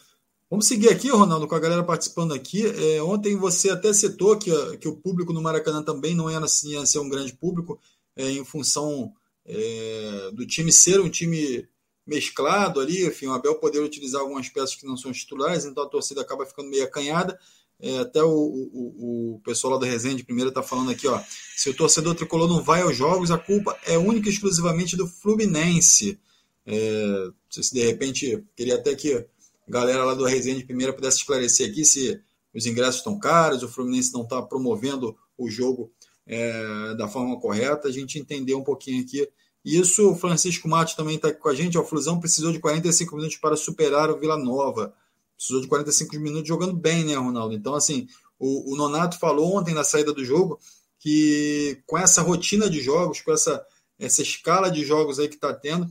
Vamos 0.49 0.65
seguir 0.65 0.89
aqui, 0.89 1.09
Ronaldo, 1.09 1.47
com 1.47 1.53
a 1.53 1.59
galera 1.59 1.83
participando 1.83 2.33
aqui. 2.33 2.65
É, 2.65 3.03
ontem 3.03 3.35
você 3.35 3.69
até 3.69 3.93
citou 3.93 4.35
que, 4.35 4.49
que 4.77 4.87
o 4.87 4.95
público 4.95 5.31
no 5.31 5.43
Maracanã 5.43 5.83
também 5.83 6.15
não 6.15 6.27
era 6.27 6.45
assim, 6.45 6.71
ia 6.71 6.83
ser 6.87 6.97
um 6.97 7.07
grande 7.07 7.33
público, 7.33 7.79
é, 8.15 8.31
em 8.31 8.43
função 8.43 9.13
é, 9.45 10.31
do 10.33 10.47
time 10.47 10.73
ser 10.73 10.99
um 11.01 11.09
time 11.09 11.67
mesclado 12.05 12.79
ali, 12.79 13.05
enfim, 13.05 13.27
o 13.27 13.33
Abel 13.33 13.59
poder 13.59 13.79
utilizar 13.79 14.21
algumas 14.21 14.49
peças 14.49 14.73
que 14.73 14.87
não 14.87 14.97
são 14.97 15.11
titulares, 15.11 15.65
então 15.65 15.83
a 15.83 15.87
torcida 15.87 16.21
acaba 16.21 16.47
ficando 16.47 16.69
meio 16.69 16.83
acanhada. 16.83 17.39
É, 17.79 17.99
até 17.99 18.23
o, 18.23 18.29
o, 18.31 19.35
o, 19.35 19.41
pessoal 19.41 19.73
lá 19.73 19.79
do 19.79 19.85
Resende 19.85 20.23
primeiro 20.23 20.49
está 20.49 20.63
falando 20.63 20.89
aqui, 20.89 21.07
ó. 21.07 21.21
Se 21.55 21.69
o 21.69 21.75
torcedor 21.75 22.15
tricolor 22.15 22.49
não 22.49 22.63
vai 22.63 22.81
aos 22.81 22.97
jogos, 22.97 23.29
a 23.29 23.37
culpa 23.37 23.77
é 23.85 23.97
única 23.99 24.27
e 24.27 24.31
exclusivamente 24.31 24.97
do 24.97 25.07
Fluminense. 25.07 26.19
É, 26.65 27.29
se 27.49 27.73
de 27.73 27.83
repente 27.85 28.43
queria 28.55 28.75
até 28.75 28.95
que 28.95 29.25
galera 29.69 30.03
lá 30.03 30.13
do 30.13 30.25
Resende 30.25 30.65
primeiro 30.65 30.93
pudesse 30.93 31.17
esclarecer 31.17 31.69
aqui 31.69 31.85
se 31.85 32.19
os 32.53 32.65
ingressos 32.65 32.97
estão 32.97 33.19
caros, 33.19 33.63
o 33.63 33.67
Fluminense 33.67 34.11
não 34.11 34.23
está 34.23 34.41
promovendo 34.41 35.15
o 35.37 35.49
jogo 35.49 35.91
é, 36.25 36.95
da 36.95 37.07
forma 37.07 37.39
correta. 37.39 37.87
A 37.87 37.91
gente 37.91 38.19
entender 38.19 38.55
um 38.55 38.63
pouquinho 38.63 39.03
aqui. 39.03 39.27
Isso, 39.63 40.11
o 40.11 40.15
Francisco 40.15 40.67
Matos 40.67 40.95
também 40.95 41.15
está 41.15 41.31
com 41.31 41.49
a 41.49 41.53
gente. 41.53 41.77
O 41.77 41.83
Flusão 41.83 42.19
precisou 42.19 42.51
de 42.51 42.59
45 42.59 43.15
minutos 43.15 43.37
para 43.37 43.55
superar 43.55 44.09
o 44.09 44.17
Vila 44.17 44.37
Nova 44.37 44.93
precisou 45.39 45.61
de 45.61 45.69
45 45.69 46.19
minutos 46.19 46.47
jogando 46.49 46.73
bem, 46.73 47.05
né, 47.05 47.15
Ronaldo? 47.15 47.55
Então, 47.55 47.73
assim, 47.73 48.07
o, 48.37 48.73
o, 48.73 48.75
Nonato 48.75 49.17
falou 49.17 49.55
ontem 49.55 49.73
na 49.73 49.85
saída 49.85 50.13
do 50.13 50.23
jogo 50.23 50.59
que 50.99 51.81
com 51.87 51.97
essa 51.97 52.21
rotina 52.21 52.69
de 52.69 52.81
jogos, 52.81 53.21
com 53.21 53.31
essa, 53.31 53.65
essa 53.97 54.21
escala 54.21 54.69
de 54.69 54.83
jogos 54.83 55.17
aí 55.17 55.29
que 55.29 55.35
está 55.35 55.53
tendo, 55.53 55.89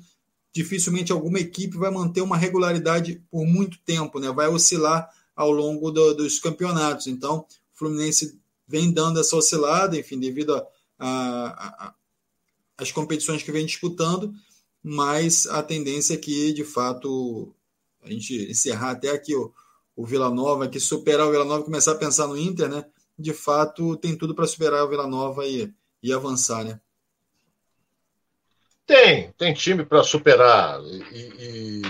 dificilmente 0.52 1.12
alguma 1.12 1.38
equipe 1.38 1.76
vai 1.76 1.90
manter 1.90 2.20
uma 2.20 2.36
regularidade 2.36 3.22
por 3.30 3.46
muito 3.46 3.78
tempo, 3.84 4.18
né? 4.18 4.30
Vai 4.32 4.48
oscilar 4.48 5.08
ao 5.36 5.50
longo 5.50 5.90
do, 5.90 6.14
dos 6.14 6.38
campeonatos. 6.38 7.06
Então, 7.06 7.40
o 7.40 7.46
Fluminense 7.78 8.38
vem 8.66 8.90
dando 8.90 9.20
essa 9.20 9.36
oscilada, 9.36 9.96
enfim, 9.96 10.18
devido 10.18 10.60
às 12.76 12.92
competições 12.92 13.42
que 13.42 13.52
vem 13.52 13.64
disputando, 13.64 14.32
mas 14.82 15.46
a 15.46 15.62
tendência 15.62 16.14
é 16.14 16.16
que, 16.18 16.52
de 16.52 16.64
fato, 16.64 17.54
a 18.02 18.10
gente 18.10 18.50
encerrar 18.50 18.92
até 18.92 19.10
aqui 19.10 19.34
o, 19.34 19.52
o 19.96 20.04
Vila 20.04 20.30
Nova, 20.30 20.68
que 20.68 20.80
superar 20.80 21.26
o 21.26 21.30
Vila 21.30 21.44
Nova 21.44 21.62
e 21.62 21.64
começar 21.64 21.92
a 21.92 21.98
pensar 21.98 22.26
no 22.26 22.36
Inter, 22.36 22.68
né? 22.68 22.84
De 23.18 23.32
fato, 23.32 23.96
tem 23.96 24.16
tudo 24.16 24.34
para 24.34 24.46
superar 24.46 24.84
o 24.84 24.88
Vila 24.88 25.06
Nova 25.06 25.46
e, 25.46 25.72
e 26.02 26.12
avançar, 26.12 26.64
né? 26.64 26.80
Tem, 28.88 29.30
tem 29.32 29.52
time 29.52 29.84
para 29.84 30.02
superar. 30.02 30.80
E, 31.12 31.82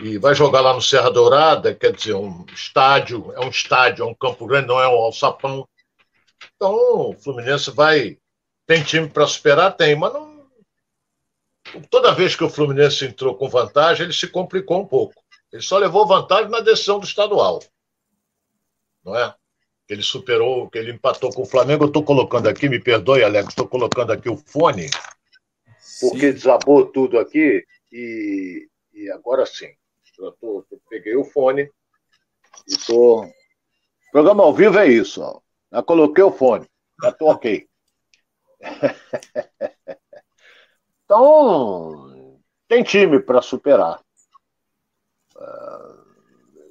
e, 0.00 0.06
e, 0.06 0.18
vai 0.18 0.34
jogar 0.34 0.62
lá 0.62 0.72
no 0.72 0.80
Serra 0.80 1.10
Dourada, 1.10 1.74
quer 1.74 1.92
dizer, 1.92 2.14
um 2.14 2.46
estádio, 2.46 3.30
é 3.34 3.40
um 3.44 3.50
estádio, 3.50 4.04
é 4.04 4.08
um 4.08 4.14
campo 4.14 4.46
grande, 4.46 4.68
não 4.68 4.80
é 4.80 4.88
um 4.88 4.96
alçapão. 4.96 5.68
Então, 6.56 7.10
o 7.10 7.12
Fluminense 7.12 7.70
vai. 7.70 8.16
Tem 8.66 8.82
time 8.82 9.06
para 9.06 9.26
superar? 9.26 9.76
Tem, 9.76 9.94
mas 9.94 10.14
não. 10.14 10.48
Toda 11.90 12.14
vez 12.14 12.34
que 12.34 12.42
o 12.42 12.48
Fluminense 12.48 13.04
entrou 13.04 13.34
com 13.34 13.46
vantagem, 13.46 14.04
ele 14.04 14.14
se 14.14 14.28
complicou 14.28 14.80
um 14.80 14.86
pouco. 14.86 15.22
Ele 15.52 15.60
só 15.60 15.76
levou 15.76 16.06
vantagem 16.06 16.50
na 16.50 16.60
decisão 16.60 16.98
do 16.98 17.04
estadual. 17.04 17.62
Não 19.04 19.14
é? 19.14 19.34
Ele 19.86 20.02
superou, 20.02 20.70
que 20.70 20.78
ele 20.78 20.92
empatou 20.92 21.30
com 21.30 21.42
o 21.42 21.46
Flamengo. 21.46 21.84
Eu 21.84 21.88
estou 21.88 22.02
colocando 22.02 22.48
aqui, 22.48 22.66
me 22.66 22.80
perdoe, 22.80 23.22
Alex, 23.22 23.48
estou 23.48 23.68
colocando 23.68 24.10
aqui 24.10 24.30
o 24.30 24.38
fone, 24.38 24.88
porque 26.00 26.28
sim. 26.28 26.32
desabou 26.32 26.86
tudo 26.86 27.18
aqui 27.18 27.64
e, 27.92 28.68
e 28.92 29.10
agora 29.10 29.44
sim. 29.46 29.68
Eu, 30.18 30.32
tô, 30.32 30.66
eu 30.70 30.80
peguei 30.88 31.16
o 31.16 31.24
fone 31.24 31.70
e 32.66 32.72
estou. 32.72 33.24
Tô... 33.24 33.32
Programa 34.10 34.42
ao 34.42 34.52
vivo 34.52 34.78
é 34.78 34.88
isso, 34.88 35.22
ó. 35.22 35.40
Já 35.70 35.82
coloquei 35.82 36.24
o 36.24 36.32
fone, 36.32 36.66
já 37.02 37.10
estou 37.10 37.28
ok. 37.28 37.68
então, 41.04 42.40
tem 42.66 42.82
time 42.82 43.20
para 43.20 43.42
superar. 43.42 44.02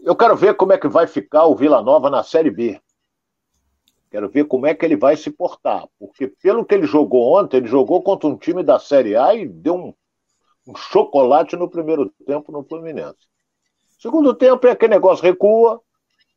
Eu 0.03 0.15
quero 0.15 0.35
ver 0.35 0.55
como 0.55 0.73
é 0.73 0.77
que 0.77 0.87
vai 0.87 1.07
ficar 1.07 1.45
o 1.45 1.55
Vila 1.55 1.81
Nova 1.81 2.09
na 2.09 2.23
Série 2.23 2.49
B. 2.49 2.81
Quero 4.17 4.29
ver 4.29 4.45
como 4.45 4.65
é 4.65 4.73
que 4.73 4.83
ele 4.83 4.95
vai 4.95 5.15
se 5.15 5.29
portar. 5.29 5.87
Porque, 5.99 6.25
pelo 6.41 6.65
que 6.65 6.73
ele 6.73 6.87
jogou 6.87 7.37
ontem, 7.37 7.57
ele 7.57 7.67
jogou 7.67 8.01
contra 8.01 8.27
um 8.27 8.35
time 8.35 8.63
da 8.63 8.79
Série 8.79 9.15
A 9.15 9.35
e 9.35 9.47
deu 9.47 9.75
um, 9.75 9.93
um 10.65 10.75
chocolate 10.75 11.55
no 11.55 11.69
primeiro 11.69 12.11
tempo 12.25 12.51
no 12.51 12.63
Fluminense. 12.63 13.27
Segundo 13.99 14.33
tempo 14.33 14.65
é 14.65 14.71
aquele 14.71 14.95
negócio 14.95 15.23
recua, 15.23 15.79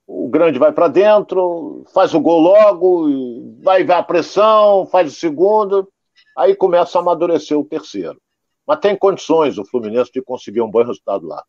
o 0.06 0.28
grande 0.28 0.58
vai 0.58 0.72
para 0.72 0.88
dentro, 0.88 1.82
faz 1.94 2.12
o 2.12 2.20
gol 2.20 2.40
logo, 2.40 3.56
vai 3.62 3.82
ver 3.82 3.94
a 3.94 4.02
pressão, 4.02 4.84
faz 4.84 5.10
o 5.10 5.16
segundo, 5.16 5.90
aí 6.36 6.54
começa 6.54 6.98
a 6.98 7.00
amadurecer 7.00 7.58
o 7.58 7.64
terceiro. 7.64 8.20
Mas 8.66 8.80
tem 8.80 8.94
condições 8.94 9.56
o 9.56 9.64
Fluminense 9.64 10.12
de 10.12 10.20
conseguir 10.20 10.60
um 10.60 10.70
bom 10.70 10.82
resultado 10.82 11.26
lá. 11.26 11.42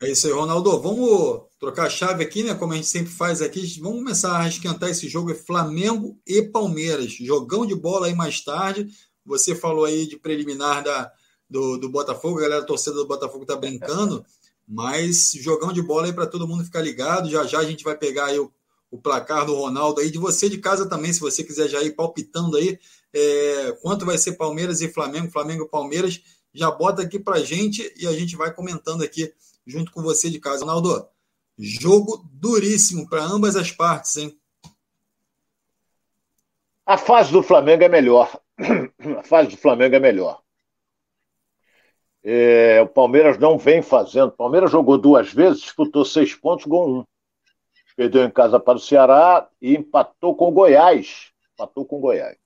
É 0.00 0.08
isso 0.08 0.28
aí, 0.28 0.32
Ronaldo. 0.32 0.80
Vamos 0.80 1.42
trocar 1.58 1.86
a 1.86 1.90
chave 1.90 2.22
aqui, 2.22 2.44
né? 2.44 2.54
Como 2.54 2.72
a 2.72 2.76
gente 2.76 2.86
sempre 2.86 3.12
faz 3.12 3.42
aqui. 3.42 3.80
Vamos 3.80 3.98
começar 3.98 4.40
a 4.40 4.46
esquentar 4.46 4.88
esse 4.88 5.08
jogo. 5.08 5.32
É 5.32 5.34
Flamengo 5.34 6.16
e 6.24 6.40
Palmeiras. 6.40 7.12
Jogão 7.14 7.66
de 7.66 7.74
bola 7.74 8.06
aí 8.06 8.14
mais 8.14 8.40
tarde. 8.40 8.86
Você 9.26 9.56
falou 9.56 9.84
aí 9.84 10.06
de 10.06 10.16
preliminar 10.16 10.84
da, 10.84 11.10
do, 11.50 11.76
do 11.78 11.88
Botafogo. 11.88 12.38
A 12.38 12.42
galera 12.42 12.64
torcida 12.64 12.94
do 12.94 13.08
Botafogo 13.08 13.44
tá 13.44 13.56
brincando. 13.56 14.24
Mas 14.68 15.32
jogão 15.34 15.72
de 15.72 15.82
bola 15.82 16.06
aí 16.06 16.12
para 16.12 16.26
todo 16.26 16.46
mundo 16.46 16.64
ficar 16.64 16.80
ligado. 16.80 17.28
Já 17.28 17.44
já 17.44 17.58
a 17.58 17.64
gente 17.64 17.82
vai 17.82 17.96
pegar 17.96 18.26
aí 18.26 18.38
o, 18.38 18.52
o 18.92 18.98
placar 18.98 19.46
do 19.46 19.54
Ronaldo 19.56 20.00
aí. 20.00 20.12
De 20.12 20.18
você 20.18 20.48
de 20.48 20.58
casa 20.58 20.88
também, 20.88 21.12
se 21.12 21.18
você 21.18 21.42
quiser 21.42 21.68
já 21.68 21.82
ir 21.82 21.96
palpitando 21.96 22.56
aí. 22.56 22.78
É, 23.12 23.72
quanto 23.82 24.06
vai 24.06 24.16
ser 24.16 24.34
Palmeiras 24.34 24.80
e 24.80 24.92
Flamengo, 24.92 25.32
Flamengo 25.32 25.64
e 25.64 25.68
Palmeiras. 25.68 26.20
Já 26.54 26.70
bota 26.70 27.02
aqui 27.02 27.18
pra 27.18 27.40
gente 27.40 27.92
e 27.96 28.06
a 28.06 28.12
gente 28.12 28.36
vai 28.36 28.54
comentando 28.54 29.02
aqui 29.02 29.32
junto 29.68 29.92
com 29.92 30.02
você 30.02 30.30
de 30.30 30.40
casa. 30.40 30.64
Ronaldo, 30.64 31.06
jogo 31.58 32.24
duríssimo 32.32 33.08
para 33.08 33.22
ambas 33.22 33.54
as 33.54 33.70
partes, 33.70 34.16
hein? 34.16 34.36
A 36.86 36.96
fase 36.96 37.30
do 37.30 37.42
Flamengo 37.42 37.84
é 37.84 37.88
melhor. 37.88 38.40
A 39.18 39.22
fase 39.22 39.50
do 39.50 39.56
Flamengo 39.58 39.94
é 39.94 40.00
melhor. 40.00 40.40
É, 42.24 42.80
o 42.80 42.88
Palmeiras 42.88 43.38
não 43.38 43.58
vem 43.58 43.82
fazendo. 43.82 44.28
O 44.28 44.36
Palmeiras 44.36 44.70
jogou 44.70 44.96
duas 44.96 45.30
vezes, 45.30 45.60
disputou 45.60 46.04
seis 46.04 46.34
pontos, 46.34 46.64
gol 46.64 47.00
um. 47.00 47.04
Perdeu 47.94 48.24
em 48.24 48.30
casa 48.30 48.58
para 48.58 48.76
o 48.76 48.80
Ceará 48.80 49.48
e 49.60 49.76
empatou 49.76 50.34
com 50.34 50.48
o 50.48 50.52
Goiás. 50.52 51.30
Empatou 51.52 51.84
com 51.84 51.98
o 51.98 52.00
Goiás. 52.00 52.38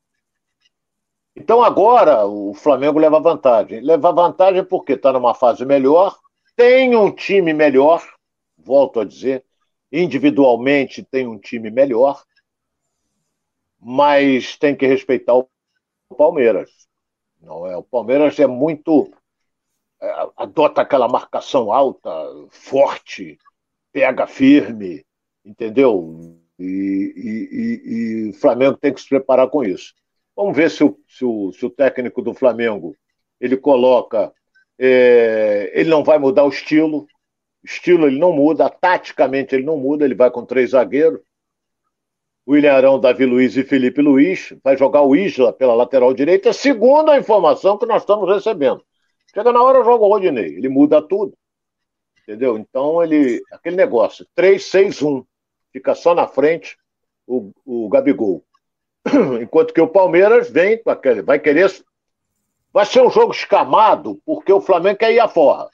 Então 1.37 1.63
agora 1.63 2.27
o 2.27 2.53
Flamengo 2.53 2.99
leva 2.99 3.21
vantagem. 3.21 3.81
Leva 3.81 4.13
vantagem 4.13 4.65
porque 4.65 4.95
está 4.95 5.13
numa 5.13 5.35
fase 5.35 5.65
melhor, 5.65 6.19
tem 6.57 6.97
um 6.97 7.11
time 7.11 7.53
melhor, 7.53 8.07
volto 8.57 9.01
a 9.01 9.05
dizer, 9.05 9.45
individualmente 9.91 11.03
tem 11.03 11.27
um 11.27 11.38
time 11.38 11.71
melhor, 11.71 12.23
mas 13.81 14.57
tem 14.57 14.77
que 14.77 14.87
respeitar 14.87 15.35
o 15.35 15.49
Palmeiras. 16.17 16.71
Não 17.41 17.67
é? 17.67 17.77
O 17.77 17.83
Palmeiras 17.83 18.38
é 18.38 18.47
muito 18.47 19.12
é, 20.01 20.29
adota 20.37 20.83
aquela 20.83 21.07
marcação 21.07 21.73
alta, 21.73 22.11
forte, 22.51 23.38
pega 23.93 24.27
firme, 24.27 25.05
entendeu? 25.45 26.37
E, 26.59 28.31
o 28.31 28.35
Flamengo 28.35 28.77
tem 28.77 28.93
que 28.93 29.01
se 29.01 29.09
preparar 29.09 29.49
com 29.49 29.62
isso. 29.62 29.95
Vamos 30.35 30.57
ver 30.57 30.71
se 30.71 30.83
o, 30.83 30.99
se 31.07 31.25
o, 31.25 31.53
se 31.53 31.67
o 31.67 31.71
técnico 31.71 32.23
do 32.23 32.35
Flamengo 32.35 32.97
ele 33.41 33.57
coloca 33.57 34.33
é, 34.85 35.71
ele 35.73 35.88
não 35.88 36.03
vai 36.03 36.18
mudar 36.18 36.42
o 36.42 36.49
estilo. 36.49 37.07
O 37.62 37.66
estilo 37.66 38.09
ele 38.09 38.18
não 38.18 38.33
muda, 38.33 38.68
taticamente 38.68 39.55
ele 39.55 39.64
não 39.64 39.77
muda, 39.77 40.05
ele 40.05 40.16
vai 40.16 40.29
com 40.29 40.45
três 40.45 40.71
zagueiros. 40.71 41.21
William 42.49 42.75
Arão, 42.75 42.99
Davi 42.99 43.25
Luiz 43.25 43.57
e 43.57 43.62
Felipe 43.62 44.03
Luiz. 44.03 44.53
Vai 44.64 44.77
jogar 44.77 45.03
o 45.03 45.14
Isla 45.14 45.53
pela 45.53 45.75
lateral 45.75 46.12
direita, 46.12 46.53
segundo 46.53 47.12
a 47.12 47.16
informação 47.16 47.79
que 47.79 47.87
nós 47.87 48.03
estamos 48.03 48.29
recebendo. 48.29 48.85
Chega 49.33 49.53
na 49.53 49.62
hora, 49.62 49.85
joga 49.85 50.05
o 50.05 50.09
Rodinei. 50.09 50.57
Ele 50.57 50.68
muda 50.68 51.01
tudo. 51.01 51.33
Entendeu? 52.23 52.59
Então, 52.59 53.01
ele. 53.05 53.40
Aquele 53.53 53.77
negócio, 53.77 54.27
3-6-1. 54.37 55.25
Fica 55.73 55.95
só 55.95 56.12
na 56.12 56.27
frente 56.27 56.77
o, 57.25 57.53
o 57.64 57.88
Gabigol. 57.88 58.45
Enquanto 59.40 59.73
que 59.73 59.81
o 59.81 59.87
Palmeiras 59.87 60.51
vem, 60.51 60.83
vai 61.25 61.38
querer 61.38 61.71
Vai 62.73 62.87
ser 62.87 63.03
um 63.03 63.11
jogo 63.11 63.33
escamado, 63.33 64.21
porque 64.25 64.53
o 64.53 64.61
Flamengo 64.61 64.99
quer 64.99 65.13
ir 65.13 65.21
à 65.21 65.29
forra. 65.29 65.69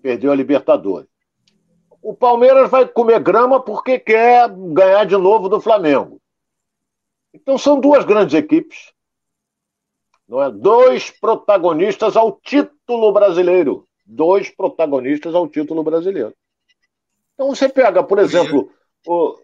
Perdeu 0.00 0.32
a 0.32 0.34
Libertadores. 0.34 1.08
O 2.00 2.14
Palmeiras 2.14 2.70
vai 2.70 2.88
comer 2.88 3.20
grama 3.20 3.60
porque 3.60 3.98
quer 3.98 4.48
ganhar 4.48 5.04
de 5.04 5.16
novo 5.16 5.48
do 5.48 5.60
Flamengo. 5.60 6.20
Então 7.32 7.56
são 7.56 7.78
duas 7.78 8.04
grandes 8.04 8.34
equipes. 8.34 8.92
Não 10.26 10.42
é? 10.42 10.50
Dois 10.50 11.10
protagonistas 11.10 12.16
ao 12.16 12.32
título 12.32 13.12
brasileiro. 13.12 13.86
Dois 14.04 14.50
protagonistas 14.50 15.34
ao 15.34 15.46
título 15.46 15.82
brasileiro. 15.84 16.34
Então 17.34 17.48
você 17.48 17.68
pega, 17.68 18.02
por 18.02 18.18
exemplo, 18.18 18.70
o, 19.06 19.36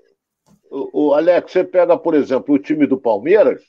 o, 0.71 1.09
o 1.09 1.15
Alex, 1.15 1.53
você 1.53 1.65
pega, 1.65 1.97
por 1.97 2.15
exemplo, 2.15 2.55
o 2.55 2.59
time 2.59 2.87
do 2.87 2.99
Palmeiras, 2.99 3.63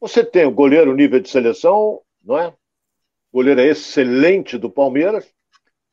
você 0.00 0.24
tem 0.24 0.46
o 0.46 0.52
goleiro 0.52 0.94
nível 0.94 1.20
de 1.20 1.28
seleção, 1.28 2.00
não 2.30 2.38
é? 2.38 2.54
Goleiro 3.32 3.60
é 3.60 3.66
excelente 3.66 4.56
do 4.56 4.70
Palmeiras. 4.70 5.28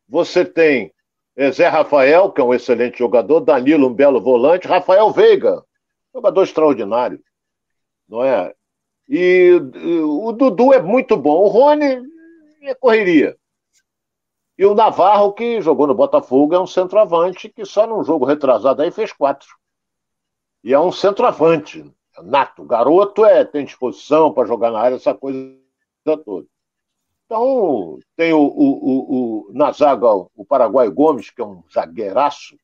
Você 0.08 0.46
tem 0.46 0.94
é, 1.36 1.52
Zé 1.52 1.68
Rafael, 1.68 2.32
que 2.32 2.40
é 2.40 2.44
um 2.44 2.54
excelente 2.54 3.00
jogador, 3.00 3.40
Danilo, 3.40 3.88
um 3.88 3.94
belo 3.94 4.22
volante, 4.22 4.68
Rafael 4.68 5.12
Veiga, 5.12 5.64
jogador 6.14 6.44
extraordinário, 6.44 7.20
não 8.08 8.24
é? 8.24 8.54
E, 9.10 9.52
o 10.04 10.32
Dudu 10.32 10.74
é 10.74 10.82
muito 10.82 11.18
bom, 11.18 11.44
o 11.44 11.48
Rony 11.48 12.04
é 12.62 12.76
correria. 12.76 13.36
E 14.58 14.66
o 14.66 14.76
Navarro, 14.76 15.34
que 15.34 15.60
jogou 15.60 15.88
no 15.88 15.96
Botafogo, 15.96 16.54
é 16.54 16.60
um 16.60 16.68
centroavante 16.68 17.50
que 17.50 17.66
só 17.66 17.88
num 17.88 18.04
jogo 18.04 18.26
retrasado 18.26 18.82
aí 18.82 18.92
fez 18.92 19.12
quatro. 19.12 19.48
E 20.64 20.74
é 20.74 20.80
um 20.80 20.92
centroavante 20.92 21.92
nato. 22.24 22.64
Garoto 22.64 23.26
é, 23.26 23.44
tem 23.44 23.66
disposição 23.66 24.34
para 24.34 24.48
jogar 24.48 24.72
na 24.72 24.80
área, 24.80 24.96
essa 24.96 25.14
coisa 25.14 25.67
toda. 26.16 26.48
Então, 27.26 28.00
tem 28.16 28.32
o, 28.32 28.40
o, 28.40 28.46
o, 28.46 29.50
o, 29.50 29.54
na 29.54 29.72
zaga 29.74 30.08
o 30.14 30.46
Paraguai 30.48 30.90
Gomes, 30.90 31.30
que 31.30 31.42
é 31.42 31.46
um 31.46 31.62
zagueiraço, 31.74 32.56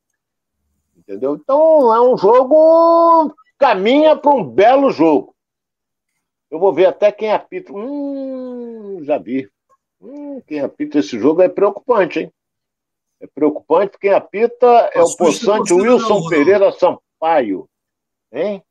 entendeu? 0.96 1.36
Então, 1.36 1.94
é 1.94 2.00
um 2.00 2.18
jogo, 2.18 3.36
caminha 3.58 4.16
para 4.16 4.34
um 4.34 4.48
belo 4.48 4.90
jogo. 4.90 5.36
Eu 6.50 6.60
vou 6.60 6.72
ver 6.72 6.86
até 6.86 7.12
quem 7.12 7.32
apita. 7.32 7.74
Hum, 7.74 9.00
já 9.04 9.18
vi. 9.18 9.50
Hum, 10.00 10.40
quem 10.48 10.62
apita 10.62 11.00
esse 11.00 11.20
jogo 11.20 11.42
é 11.42 11.50
preocupante, 11.50 12.20
hein? 12.20 12.34
É 13.20 13.28
preocupante. 13.28 13.98
Quem 14.00 14.14
apita 14.14 14.68
é 14.94 15.02
o 15.02 15.18
possante 15.18 15.74
Wilson 15.74 16.30
Pereira 16.30 16.72
Sampaio. 16.72 17.68
Hein? 18.32 18.64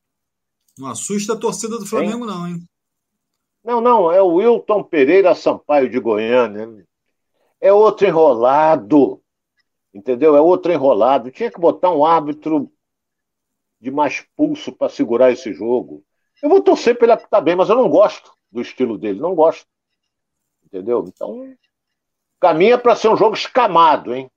Não 0.78 0.88
assusta 0.88 1.34
a 1.34 1.36
torcida 1.36 1.78
do 1.78 1.84
Flamengo, 1.84 2.24
hein? 2.24 2.26
não, 2.26 2.48
hein? 2.48 2.68
Não, 3.64 3.80
não, 3.80 4.10
é 4.10 4.20
o 4.20 4.34
Wilton 4.34 4.82
Pereira 4.82 5.34
Sampaio 5.34 5.88
de 5.88 6.00
Goiânia. 6.00 6.84
É 7.60 7.72
outro 7.72 8.06
enrolado. 8.06 9.22
Entendeu? 9.94 10.34
É 10.36 10.40
outro 10.40 10.72
enrolado. 10.72 11.30
Tinha 11.30 11.50
que 11.50 11.60
botar 11.60 11.90
um 11.90 12.04
árbitro 12.04 12.72
de 13.80 13.90
mais 13.90 14.20
pulso 14.36 14.72
para 14.72 14.88
segurar 14.88 15.30
esse 15.30 15.52
jogo. 15.52 16.04
Eu 16.42 16.48
vou 16.48 16.60
torcer 16.60 16.96
para 16.96 17.06
ele 17.06 17.12
apitar 17.12 17.42
bem, 17.42 17.54
mas 17.54 17.68
eu 17.68 17.76
não 17.76 17.88
gosto 17.88 18.32
do 18.50 18.60
estilo 18.60 18.98
dele, 18.98 19.20
não 19.20 19.34
gosto. 19.34 19.66
Entendeu? 20.64 21.04
Então, 21.06 21.54
caminha 22.40 22.78
para 22.78 22.96
ser 22.96 23.08
um 23.08 23.16
jogo 23.16 23.34
escamado, 23.34 24.14
hein? 24.14 24.30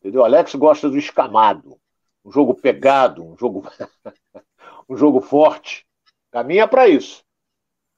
Entendeu? 0.00 0.24
Alex 0.24 0.54
gosta 0.54 0.88
do 0.88 0.96
escamado. 0.96 1.78
Um 2.24 2.32
jogo 2.32 2.54
pegado, 2.54 3.24
um 3.24 3.36
jogo 3.36 3.64
um 4.88 4.96
jogo 4.96 5.20
forte. 5.20 5.86
Caminha 6.30 6.66
para 6.66 6.88
isso. 6.88 7.24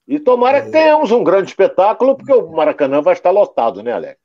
E 0.07 0.19
tomara 0.19 0.61
que 0.61 0.69
é. 0.69 0.71
tenhamos 0.71 1.11
um 1.11 1.23
grande 1.23 1.49
espetáculo, 1.49 2.15
porque 2.15 2.33
o 2.33 2.51
Maracanã 2.51 3.01
vai 3.01 3.13
estar 3.13 3.31
lotado, 3.31 3.81
né, 3.83 3.93
Alex? 3.93 4.19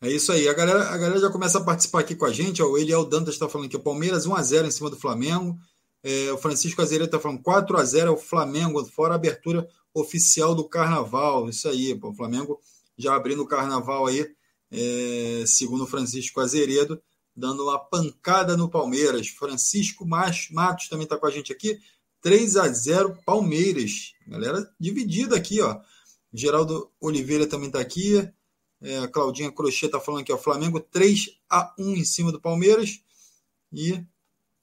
É 0.00 0.08
isso 0.08 0.30
aí. 0.30 0.48
A 0.48 0.54
galera, 0.54 0.88
a 0.88 0.96
galera 0.96 1.18
já 1.18 1.30
começa 1.30 1.58
a 1.58 1.64
participar 1.64 2.00
aqui 2.00 2.14
com 2.14 2.24
a 2.24 2.32
gente. 2.32 2.62
Ó, 2.62 2.66
o 2.66 2.78
Eliel 2.78 3.04
Dantas 3.04 3.34
está 3.34 3.48
falando 3.48 3.68
que 3.68 3.76
o 3.76 3.82
Palmeiras 3.82 4.26
1x0 4.26 4.66
em 4.66 4.70
cima 4.70 4.90
do 4.90 4.96
Flamengo. 4.96 5.58
É, 6.02 6.32
o 6.32 6.38
Francisco 6.38 6.80
Azeredo 6.80 7.06
está 7.06 7.18
falando 7.18 7.42
4x0 7.42 8.06
é 8.06 8.10
o 8.10 8.16
Flamengo, 8.16 8.84
fora 8.84 9.14
a 9.14 9.16
abertura 9.16 9.68
oficial 9.92 10.54
do 10.54 10.68
Carnaval. 10.68 11.48
Isso 11.48 11.68
aí, 11.68 11.94
pô, 11.94 12.10
o 12.10 12.14
Flamengo 12.14 12.60
já 12.96 13.14
abrindo 13.14 13.42
o 13.42 13.46
Carnaval 13.46 14.06
aí, 14.06 14.26
é, 14.70 15.44
segundo 15.46 15.84
o 15.84 15.86
Francisco 15.86 16.40
Azeredo, 16.40 17.00
dando 17.34 17.64
uma 17.64 17.78
pancada 17.78 18.56
no 18.56 18.68
Palmeiras. 18.68 19.28
Francisco 19.28 20.06
Matos 20.06 20.88
também 20.88 21.04
está 21.04 21.16
com 21.16 21.26
a 21.26 21.30
gente 21.30 21.52
aqui. 21.52 21.78
3 22.20 22.56
a 22.56 22.68
0 22.68 23.18
Palmeiras. 23.24 24.14
Galera 24.26 24.68
dividida 24.78 25.36
aqui, 25.36 25.60
ó. 25.60 25.80
Geraldo 26.32 26.90
Oliveira 27.00 27.46
também 27.46 27.68
está 27.68 27.80
aqui. 27.80 28.28
É, 28.80 28.98
a 28.98 29.08
Claudinha 29.08 29.50
Crochê 29.50 29.86
está 29.86 29.98
falando 29.98 30.22
aqui, 30.22 30.32
ó. 30.32 30.38
Flamengo 30.38 30.80
3 30.80 31.38
a 31.48 31.74
1 31.78 31.94
em 31.94 32.04
cima 32.04 32.32
do 32.32 32.40
Palmeiras. 32.40 33.00
E 33.72 34.02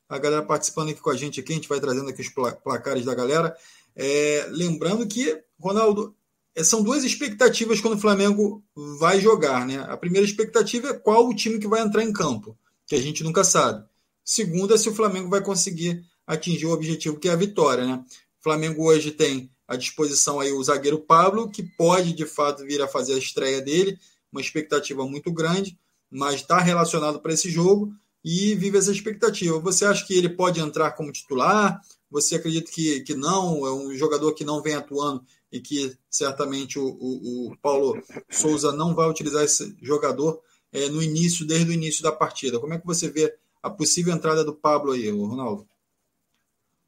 a 0.07 0.17
galera 0.17 0.43
participando 0.43 0.89
aqui 0.89 1.01
com 1.01 1.09
a 1.09 1.15
gente 1.15 1.39
aqui, 1.39 1.51
a 1.51 1.55
gente 1.55 1.69
vai 1.69 1.79
trazendo 1.79 2.09
aqui 2.09 2.21
os 2.21 2.29
placares 2.29 3.05
da 3.05 3.15
galera. 3.15 3.55
É, 3.95 4.47
lembrando 4.49 5.07
que, 5.07 5.41
Ronaldo, 5.59 6.15
é, 6.53 6.63
são 6.63 6.83
duas 6.83 7.03
expectativas 7.03 7.81
quando 7.81 7.95
o 7.95 8.01
Flamengo 8.01 8.63
vai 8.99 9.19
jogar, 9.19 9.65
né? 9.65 9.79
A 9.89 9.97
primeira 9.97 10.25
expectativa 10.25 10.89
é 10.89 10.93
qual 10.93 11.27
o 11.27 11.35
time 11.35 11.59
que 11.59 11.67
vai 11.67 11.81
entrar 11.81 12.03
em 12.03 12.13
campo, 12.13 12.57
que 12.85 12.95
a 12.95 13.01
gente 13.01 13.23
nunca 13.23 13.43
sabe. 13.43 13.85
Segunda, 14.23 14.75
é 14.75 14.77
se 14.77 14.89
o 14.89 14.95
Flamengo 14.95 15.29
vai 15.29 15.41
conseguir 15.41 16.03
atingir 16.25 16.65
o 16.65 16.71
objetivo 16.71 17.19
que 17.19 17.27
é 17.27 17.31
a 17.31 17.35
vitória, 17.35 17.85
né? 17.85 18.03
O 18.39 18.43
Flamengo 18.43 18.85
hoje 18.85 19.11
tem 19.11 19.49
à 19.67 19.75
disposição 19.75 20.39
aí 20.39 20.51
o 20.51 20.63
zagueiro 20.63 20.99
Pablo, 20.99 21.49
que 21.49 21.63
pode 21.63 22.13
de 22.13 22.25
fato 22.25 22.63
vir 22.63 22.81
a 22.81 22.87
fazer 22.87 23.13
a 23.13 23.17
estreia 23.17 23.61
dele, 23.61 23.97
uma 24.31 24.41
expectativa 24.41 25.05
muito 25.07 25.31
grande, 25.31 25.77
mas 26.09 26.35
está 26.35 26.59
relacionado 26.59 27.19
para 27.19 27.33
esse 27.33 27.49
jogo 27.49 27.91
e 28.23 28.55
vive 28.55 28.77
essa 28.77 28.91
expectativa. 28.91 29.59
Você 29.59 29.85
acha 29.85 30.05
que 30.05 30.13
ele 30.13 30.29
pode 30.29 30.59
entrar 30.59 30.91
como 30.91 31.11
titular? 31.11 31.79
Você 32.09 32.35
acredita 32.35 32.71
que, 32.71 33.01
que 33.01 33.13
não? 33.13 33.65
É 33.65 33.73
um 33.73 33.95
jogador 33.95 34.33
que 34.33 34.43
não 34.43 34.61
vem 34.61 34.75
atuando 34.75 35.23
e 35.51 35.59
que 35.59 35.95
certamente 36.09 36.77
o, 36.79 36.85
o, 36.85 37.51
o 37.51 37.57
Paulo 37.57 38.01
Souza 38.29 38.71
não 38.71 38.95
vai 38.95 39.09
utilizar 39.09 39.43
esse 39.43 39.75
jogador 39.81 40.41
é, 40.71 40.89
no 40.89 41.01
início, 41.01 41.45
desde 41.45 41.69
o 41.69 41.73
início 41.73 42.03
da 42.03 42.11
partida. 42.11 42.59
Como 42.59 42.73
é 42.73 42.79
que 42.79 42.85
você 42.85 43.09
vê 43.09 43.33
a 43.61 43.69
possível 43.69 44.13
entrada 44.13 44.43
do 44.43 44.53
Pablo 44.53 44.91
aí, 44.91 45.09
Ronaldo? 45.09 45.67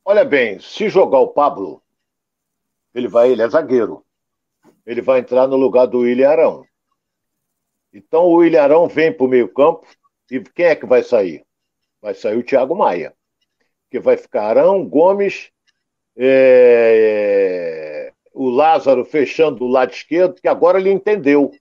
Olha 0.09 0.23
bem, 0.23 0.57
se 0.57 0.87
jogar 0.87 1.19
o 1.19 1.27
Pablo, 1.27 1.83
ele 2.95 3.09
vai, 3.09 3.29
ele 3.29 3.41
é 3.41 3.49
zagueiro. 3.49 4.05
Ele 4.85 5.01
vai 5.01 5.19
entrar 5.19 5.49
no 5.49 5.57
lugar 5.57 5.85
do 5.85 5.99
William 5.99 6.29
Arão. 6.29 6.65
Então 7.91 8.23
o 8.23 8.35
William 8.35 8.63
Arão 8.63 8.87
vem 8.87 9.11
para 9.11 9.25
o 9.25 9.27
meio-campo 9.27 9.85
e 10.31 10.39
quem 10.39 10.67
é 10.67 10.77
que 10.77 10.85
vai 10.85 11.03
sair? 11.03 11.45
Vai 12.01 12.13
sair 12.13 12.37
o 12.37 12.43
Thiago 12.43 12.73
Maia. 12.73 13.13
Que 13.91 13.99
vai 13.99 14.15
ficar 14.15 14.43
Arão, 14.43 14.87
Gomes, 14.87 15.51
é, 16.15 18.13
o 18.33 18.47
Lázaro 18.47 19.03
fechando 19.03 19.65
o 19.65 19.69
lado 19.69 19.91
esquerdo, 19.91 20.39
que 20.39 20.47
agora 20.47 20.79
ele 20.79 20.89
entendeu. 20.89 21.51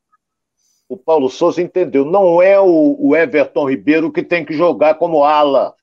O 0.88 0.96
Paulo 0.96 1.28
Souza 1.28 1.60
entendeu. 1.60 2.04
Não 2.04 2.40
é 2.40 2.60
o, 2.60 2.96
o 2.96 3.16
Everton 3.16 3.68
Ribeiro 3.68 4.12
que 4.12 4.22
tem 4.22 4.44
que 4.44 4.52
jogar 4.54 4.94
como 4.94 5.24
ala. 5.24 5.74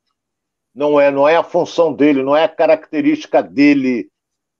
Não 0.73 0.99
é, 0.99 1.11
não 1.11 1.27
é 1.27 1.35
a 1.35 1.43
função 1.43 1.93
dele, 1.93 2.23
não 2.23 2.35
é 2.35 2.45
a 2.45 2.49
característica 2.49 3.41
dele. 3.43 4.09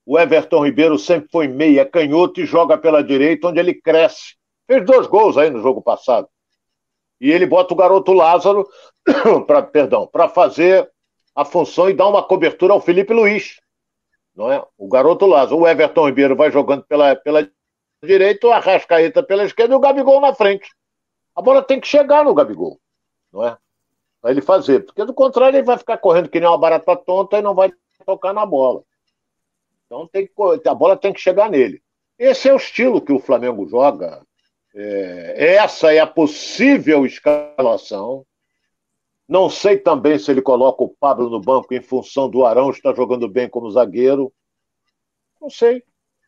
O 0.06 0.20
Everton 0.20 0.66
Ribeiro 0.66 0.98
sempre 1.00 1.30
foi 1.32 1.48
meia, 1.48 1.82
é 1.82 1.86
canhoto 1.86 2.42
e 2.42 2.46
joga 2.46 2.78
pela 2.78 3.04
direita, 3.04 3.48
onde 3.48 3.60
ele 3.60 3.74
cresce. 3.74 4.36
Fez 4.68 4.86
dois 4.86 5.08
gols 5.08 5.38
aí 5.38 5.50
no 5.50 5.62
jogo 5.62 5.82
passado 5.82 6.28
e 7.24 7.32
ele 7.32 7.46
bota 7.46 7.74
o 7.74 7.78
garoto 7.78 8.12
Lázaro, 8.12 8.68
perdão, 9.72 10.06
para 10.06 10.28
fazer 10.28 10.92
a 11.34 11.46
função 11.46 11.90
e 11.90 11.94
dar 11.94 12.10
uma 12.10 12.22
cobertura 12.22 12.74
ao 12.74 12.82
Felipe 12.82 13.14
Luiz. 13.14 13.62
Não 14.36 14.52
é? 14.52 14.62
O 14.78 14.90
garoto 14.90 15.26
Lázaro. 15.26 15.62
O 15.62 15.68
Everton 15.68 16.08
Ribeiro 16.08 16.36
vai 16.36 16.52
jogando 16.52 16.84
pela, 16.84 17.16
pela 17.16 17.50
direita, 18.04 18.48
o 18.48 18.52
Arrascaeta 18.52 19.24
pela 19.24 19.46
esquerda 19.46 19.74
e 19.74 19.78
o 19.78 19.80
Gabigol 19.80 20.20
na 20.20 20.36
frente. 20.36 20.70
A 21.34 21.42
bola 21.42 21.64
tem 21.64 21.80
que 21.80 21.88
chegar 21.88 22.26
no 22.26 22.34
Gabigol, 22.34 22.78
não 23.32 23.48
é? 23.48 23.58
Para 24.24 24.32
ele 24.32 24.42
fazer, 24.42 24.86
porque 24.86 25.04
do 25.04 25.14
contrário 25.14 25.58
ele 25.58 25.66
vai 25.66 25.78
ficar 25.78 25.98
correndo 25.98 26.30
que 26.30 26.40
nem 26.40 26.48
uma 26.48 26.58
barata 26.58 26.96
tonta 26.96 27.38
e 27.38 27.42
não 27.42 27.54
vai 27.54 27.74
tocar 28.06 28.34
na 28.34 28.46
bola. 28.46 28.82
Então 29.86 30.08
tem 30.08 30.26
que, 30.26 30.34
a 30.70 30.74
bola 30.74 30.96
tem 30.96 31.12
que 31.12 31.20
chegar 31.20 31.50
nele. 31.50 31.84
Esse 32.18 32.48
é 32.48 32.54
o 32.54 32.58
estilo 32.58 33.02
que 33.02 33.12
o 33.12 33.20
Flamengo 33.20 33.68
joga 33.68 34.26
é, 34.74 35.56
essa 35.56 35.94
é 35.94 36.00
a 36.00 36.08
possível 36.08 37.06
escalação. 37.06 38.26
Não 39.28 39.50
sei 39.50 39.78
também 39.78 40.18
se 40.18 40.32
ele 40.32 40.42
coloca 40.42 40.84
o 40.84 40.96
Pablo 40.98 41.30
no 41.30 41.42
banco 41.42 41.74
em 41.74 41.82
função 41.82 42.30
do 42.30 42.46
Arão 42.46 42.70
estar 42.70 42.96
jogando 42.96 43.28
bem 43.28 43.50
como 43.50 43.70
zagueiro. 43.72 44.34
Não 45.42 45.50
sei. 45.50 45.84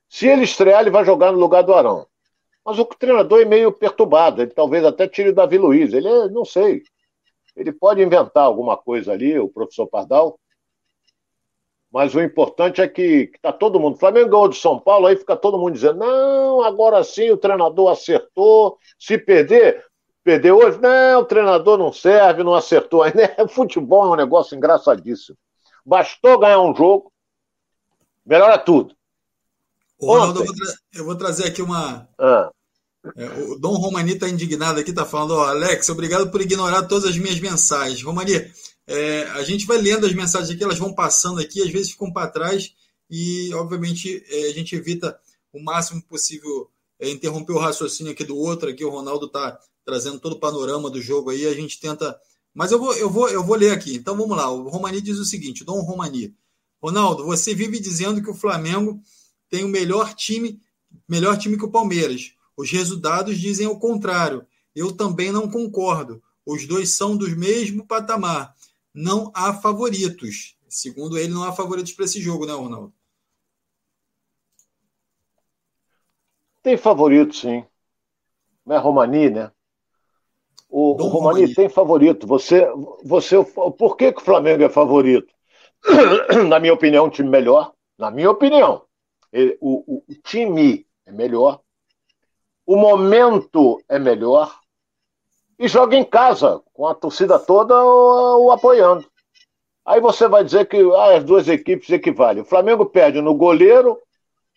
Se 0.10 0.28
ele 0.28 0.44
estrear, 0.44 0.82
ele 0.82 0.92
vai 0.92 1.06
jogar 1.06 1.32
no 1.32 1.40
lugar 1.40 1.62
do 1.62 1.74
Arão. 1.74 2.06
Mas 2.66 2.78
o 2.78 2.84
treinador 2.84 3.42
é 3.42 3.46
meio 3.46 3.72
perturbado. 3.72 4.42
Ele 4.42 4.52
talvez 4.52 4.84
até 4.84 5.08
tire 5.08 5.30
o 5.30 5.36
Davi 5.36 5.58
Luiz. 5.58 5.94
Ele 5.94 6.08
é, 6.10 6.28
não 6.28 6.44
sei. 6.44 6.84
Ele 7.56 7.72
pode 7.72 8.02
inventar 8.02 8.44
alguma 8.44 8.76
coisa 8.76 9.14
ali, 9.14 9.40
o 9.40 9.50
professor 9.50 9.88
Pardal, 9.88 10.40
mas 11.96 12.14
o 12.14 12.22
importante 12.22 12.82
é 12.82 12.88
que 12.90 13.32
está 13.34 13.54
todo 13.54 13.80
mundo. 13.80 13.98
Flamengo 13.98 14.30
ganhou 14.30 14.50
de 14.50 14.58
São 14.58 14.78
Paulo, 14.78 15.08
aí 15.08 15.16
fica 15.16 15.34
todo 15.34 15.58
mundo 15.58 15.72
dizendo: 15.76 16.00
não, 16.00 16.62
agora 16.62 17.02
sim 17.06 17.32
o 17.32 17.38
treinador 17.38 17.90
acertou. 17.90 18.78
Se 19.00 19.18
perder, 19.18 19.82
perder 20.22 20.52
hoje, 20.52 20.78
não, 20.82 21.22
o 21.22 21.26
treinador 21.26 21.78
não 21.78 21.94
serve, 21.94 22.44
não 22.44 22.54
acertou 22.54 23.02
ainda. 23.02 23.34
Futebol 23.48 24.08
é 24.08 24.10
um 24.10 24.16
negócio 24.18 24.58
engraçadíssimo. 24.58 25.38
Bastou 25.86 26.38
ganhar 26.38 26.60
um 26.60 26.76
jogo, 26.76 27.10
melhora 28.26 28.58
tudo. 28.58 28.94
Ronaldo, 30.02 30.42
eu 30.42 30.46
vou, 30.48 30.56
eu 30.96 31.06
vou, 31.06 31.16
trazer 31.16 31.48
aqui 31.48 31.62
uma. 31.62 32.10
Ah. 32.20 32.52
É, 33.16 33.28
o 33.44 33.56
Dom 33.56 33.76
Romani 33.76 34.14
está 34.14 34.28
indignado 34.28 34.80
aqui, 34.80 34.90
está 34.90 35.06
falando, 35.06 35.40
Alex, 35.40 35.90
obrigado 35.90 36.32
por 36.32 36.42
ignorar 36.42 36.84
todas 36.84 37.10
as 37.10 37.18
minhas 37.18 37.40
mensagens. 37.40 38.02
Romani, 38.02 38.34
é, 38.88 39.24
a 39.34 39.44
gente 39.44 39.66
vai 39.66 39.78
lendo 39.78 40.06
as 40.06 40.14
mensagens 40.14 40.50
aqui, 40.50 40.64
elas 40.64 40.80
vão 40.80 40.94
passando 40.94 41.40
aqui, 41.40 41.62
às 41.62 41.70
vezes 41.70 41.92
ficam 41.92 42.12
para 42.12 42.30
trás 42.30 42.74
e, 43.10 43.54
obviamente, 43.54 44.24
é, 44.30 44.50
a 44.50 44.54
gente 44.54 44.76
evita 44.76 45.18
o 45.54 45.64
máximo 45.64 46.02
possível 46.04 46.70
é, 47.00 47.10
interromper 47.10 47.54
o 47.54 47.60
raciocínio 47.60 48.12
aqui 48.12 48.24
do 48.24 48.38
outro. 48.38 48.70
Aqui 48.70 48.84
o 48.84 48.90
Ronaldo 48.90 49.28
está 49.28 49.60
trazendo 49.84 50.20
todo 50.20 50.34
o 50.34 50.40
panorama 50.40 50.90
do 50.90 51.02
jogo 51.02 51.30
aí, 51.30 51.46
a 51.46 51.54
gente 51.54 51.80
tenta. 51.80 52.20
Mas 52.54 52.72
eu 52.72 52.80
vou, 52.80 52.94
eu 52.96 53.10
vou, 53.10 53.30
eu 53.30 53.44
vou 53.44 53.56
ler 53.56 53.72
aqui. 53.72 53.96
Então 53.96 54.18
vamos 54.18 54.36
lá. 54.36 54.50
O 54.50 54.68
Romani 54.70 55.02
diz 55.02 55.18
o 55.18 55.26
seguinte: 55.26 55.64
Dom 55.64 55.80
Romani. 55.82 56.36
Ronaldo, 56.82 57.26
você 57.26 57.54
vive 57.54 57.80
dizendo 57.80 58.22
que 58.22 58.30
o 58.30 58.36
Flamengo 58.36 59.02
tem 59.50 59.64
o 59.64 59.68
melhor 59.68 60.14
time, 60.14 60.62
melhor 61.08 61.38
time 61.38 61.58
que 61.58 61.66
o 61.66 61.72
Palmeiras. 61.72 62.34
Os 62.56 62.72
resultados 62.72 63.38
dizem 63.38 63.68
o 63.68 63.80
contrário. 63.80 64.46
Eu 64.76 64.92
também 64.92 65.32
não 65.32 65.50
concordo. 65.50 66.22
Os 66.46 66.68
dois 66.68 66.90
são 66.92 67.18
do 67.18 67.28
mesmo 67.36 67.86
patamar 67.86 68.56
não 68.96 69.30
há 69.36 69.54
favoritos. 69.54 70.58
Segundo 70.70 71.18
ele, 71.18 71.34
não 71.34 71.44
há 71.44 71.52
favoritos 71.52 71.92
para 71.92 72.06
esse 72.06 72.22
jogo, 72.22 72.46
né, 72.46 72.54
Ronaldo? 72.54 72.94
Tem 76.64 76.78
favorito, 76.78 77.36
sim. 77.36 77.64
Não 78.66 78.76
é 78.76 78.80
Romani, 78.80 79.30
né? 79.30 79.52
O, 80.70 80.92
o 80.92 80.94
Romani, 80.94 81.42
Romani, 81.42 81.54
tem 81.54 81.70
favorito. 81.70 82.26
Você, 82.26 82.68
você, 83.04 83.36
por 83.78 83.96
que, 83.96 84.12
que 84.12 84.22
o 84.22 84.26
Flamengo 84.26 84.64
é 84.64 84.70
favorito? 84.70 85.32
Na 86.50 86.60
minha 86.60 86.74
opinião, 86.74 87.06
um 87.06 87.10
time 87.10 87.30
melhor. 87.30 87.74
Na 87.98 88.10
minha 88.10 88.32
opinião, 88.32 88.84
ele, 89.32 89.58
o, 89.62 90.04
o 90.08 90.16
time 90.24 90.88
é 91.06 91.12
melhor. 91.12 91.62
O 92.66 92.76
momento 92.76 93.82
é 93.88 94.00
melhor 94.00 94.54
e 95.58 95.68
joga 95.68 95.96
em 95.96 96.04
casa, 96.04 96.62
com 96.74 96.88
a 96.88 96.94
torcida 96.94 97.40
toda 97.40 97.76
o, 97.76 98.48
o 98.48 98.52
apoiando. 98.52 99.06
Aí 99.86 100.02
você 100.02 100.28
vai 100.28 100.44
dizer 100.44 100.68
que 100.68 100.78
ah, 100.96 101.18
as 101.18 101.24
duas 101.24 101.48
equipes 101.48 101.90
equivalem. 101.90 102.42
O 102.42 102.46
Flamengo 102.46 102.86
perde 102.88 103.22
no 103.22 103.36
goleiro, 103.36 104.00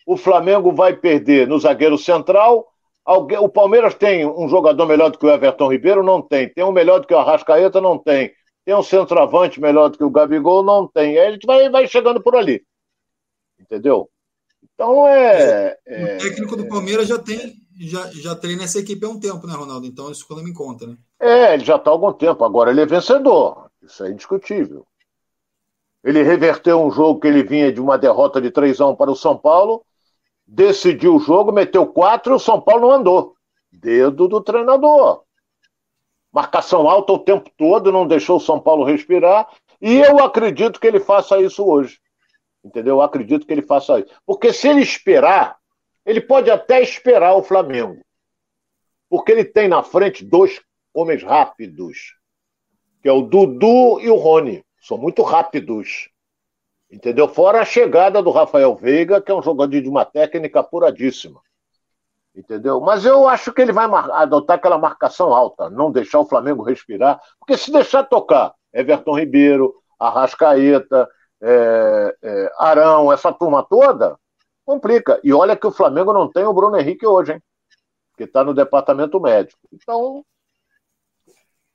o 0.05 0.17
Flamengo 0.17 0.71
vai 0.73 0.95
perder 0.95 1.47
no 1.47 1.59
zagueiro 1.59 1.97
central. 1.97 2.67
O 3.05 3.49
Palmeiras 3.49 3.93
tem 3.93 4.25
um 4.25 4.49
jogador 4.49 4.85
melhor 4.87 5.09
do 5.09 5.17
que 5.17 5.25
o 5.25 5.29
Everton 5.29 5.71
Ribeiro? 5.71 6.03
Não 6.03 6.21
tem. 6.21 6.49
Tem 6.49 6.63
um 6.63 6.71
melhor 6.71 6.99
do 6.99 7.07
que 7.07 7.13
o 7.13 7.17
Arrascaeta? 7.17 7.79
Não 7.79 7.97
tem. 7.97 8.31
Tem 8.65 8.75
um 8.75 8.83
centroavante 8.83 9.61
melhor 9.61 9.89
do 9.89 9.97
que 9.97 10.03
o 10.03 10.09
Gabigol? 10.09 10.63
Não 10.63 10.87
tem. 10.87 11.17
Aí 11.17 11.27
a 11.27 11.31
gente 11.31 11.45
vai, 11.45 11.69
vai 11.69 11.87
chegando 11.87 12.21
por 12.21 12.35
ali. 12.35 12.63
Entendeu? 13.59 14.09
Então 14.73 15.07
é. 15.07 15.77
é 15.85 16.15
o 16.15 16.17
técnico 16.17 16.55
do 16.55 16.67
Palmeiras 16.67 17.07
já 17.07 17.19
tem, 17.19 17.53
já, 17.87 18.07
já 18.11 18.35
treina 18.35 18.63
essa 18.63 18.79
equipe 18.79 19.05
há 19.05 19.09
um 19.09 19.19
tempo, 19.19 19.47
né, 19.47 19.53
Ronaldo? 19.53 19.87
Então 19.87 20.11
isso 20.11 20.27
quando 20.27 20.43
me 20.43 20.53
conta, 20.53 20.85
né? 20.85 20.97
É, 21.19 21.53
ele 21.53 21.63
já 21.63 21.77
está 21.77 21.89
há 21.89 21.93
algum 21.93 22.11
tempo. 22.11 22.43
Agora 22.43 22.71
ele 22.71 22.81
é 22.81 22.85
vencedor. 22.85 23.69
Isso 23.81 24.03
é 24.03 24.11
indiscutível. 24.11 24.85
Ele 26.03 26.23
reverteu 26.23 26.81
um 26.81 26.91
jogo 26.91 27.19
que 27.19 27.27
ele 27.27 27.43
vinha 27.43 27.71
de 27.71 27.79
uma 27.79 27.97
derrota 27.97 28.41
de 28.41 28.51
3 28.51 28.79
a 28.81 28.87
1 28.87 28.95
para 28.95 29.11
o 29.11 29.15
São 29.15 29.37
Paulo, 29.37 29.83
decidiu 30.45 31.15
o 31.15 31.19
jogo, 31.19 31.51
meteu 31.51 31.85
4 31.85 32.33
e 32.33 32.35
o 32.35 32.39
São 32.39 32.59
Paulo 32.59 32.87
não 32.87 32.91
andou. 32.91 33.35
Dedo 33.71 34.27
do 34.27 34.41
treinador. 34.41 35.23
Marcação 36.31 36.89
alta 36.89 37.13
o 37.13 37.19
tempo 37.19 37.49
todo, 37.57 37.91
não 37.91 38.07
deixou 38.07 38.37
o 38.37 38.41
São 38.41 38.59
Paulo 38.59 38.85
respirar. 38.85 39.47
E 39.81 39.99
eu 39.99 40.19
acredito 40.19 40.79
que 40.79 40.87
ele 40.87 40.99
faça 40.99 41.39
isso 41.39 41.65
hoje. 41.65 41.99
Entendeu? 42.63 42.95
Eu 42.95 43.01
acredito 43.01 43.45
que 43.45 43.53
ele 43.53 43.61
faça 43.61 43.99
isso. 43.99 44.09
Porque 44.25 44.51
se 44.53 44.67
ele 44.67 44.81
esperar, 44.81 45.58
ele 46.09 46.21
pode 46.21 46.49
até 46.49 46.81
esperar 46.81 47.35
o 47.35 47.43
Flamengo. 47.43 48.01
Porque 49.07 49.31
ele 49.31 49.45
tem 49.45 49.67
na 49.67 49.83
frente 49.83 50.25
dois 50.25 50.59
homens 50.91 51.21
rápidos, 51.21 52.15
que 52.99 53.07
é 53.07 53.11
o 53.11 53.21
Dudu 53.21 53.99
e 54.01 54.09
o 54.09 54.15
Rony. 54.15 54.65
São 54.81 54.97
muito 54.97 55.21
rápidos. 55.21 56.09
Entendeu? 56.89 57.27
Fora 57.27 57.61
a 57.61 57.65
chegada 57.65 58.23
do 58.23 58.31
Rafael 58.31 58.75
Veiga, 58.75 59.21
que 59.21 59.31
é 59.31 59.35
um 59.35 59.43
jogador 59.43 59.79
de 59.79 59.87
uma 59.87 60.03
técnica 60.03 60.61
apuradíssima. 60.61 61.39
Entendeu? 62.35 62.81
Mas 62.81 63.05
eu 63.05 63.27
acho 63.27 63.53
que 63.53 63.61
ele 63.61 63.71
vai 63.71 63.85
adotar 64.13 64.57
aquela 64.57 64.79
marcação 64.79 65.31
alta, 65.31 65.69
não 65.69 65.91
deixar 65.91 66.21
o 66.21 66.25
Flamengo 66.25 66.63
respirar, 66.63 67.21
porque 67.37 67.55
se 67.55 67.71
deixar 67.71 68.03
tocar 68.03 68.55
Everton 68.73 69.19
Ribeiro, 69.19 69.75
Arrascaeta, 69.99 71.07
é, 71.39 72.15
é, 72.19 72.51
Arão, 72.57 73.13
essa 73.13 73.31
turma 73.31 73.61
toda, 73.61 74.17
complica. 74.69 75.19
E 75.23 75.33
olha 75.33 75.57
que 75.57 75.65
o 75.65 75.71
Flamengo 75.71 76.13
não 76.13 76.31
tem 76.31 76.45
o 76.45 76.53
Bruno 76.53 76.77
Henrique 76.77 77.07
hoje, 77.07 77.33
hein? 77.33 77.41
Que 78.15 78.25
está 78.25 78.43
no 78.43 78.53
departamento 78.53 79.19
médico. 79.19 79.59
Então, 79.73 80.23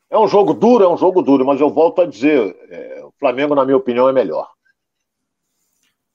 é 0.08 0.16
um 0.16 0.28
jogo 0.28 0.54
duro, 0.54 0.84
é 0.84 0.88
um 0.88 0.96
jogo 0.96 1.20
duro, 1.20 1.44
mas 1.44 1.60
eu 1.60 1.68
volto 1.68 2.02
a 2.02 2.06
dizer, 2.06 2.56
é, 2.70 3.04
o 3.04 3.12
Flamengo, 3.18 3.52
na 3.56 3.64
minha 3.64 3.76
opinião, 3.76 4.08
é 4.08 4.12
melhor. 4.12 4.48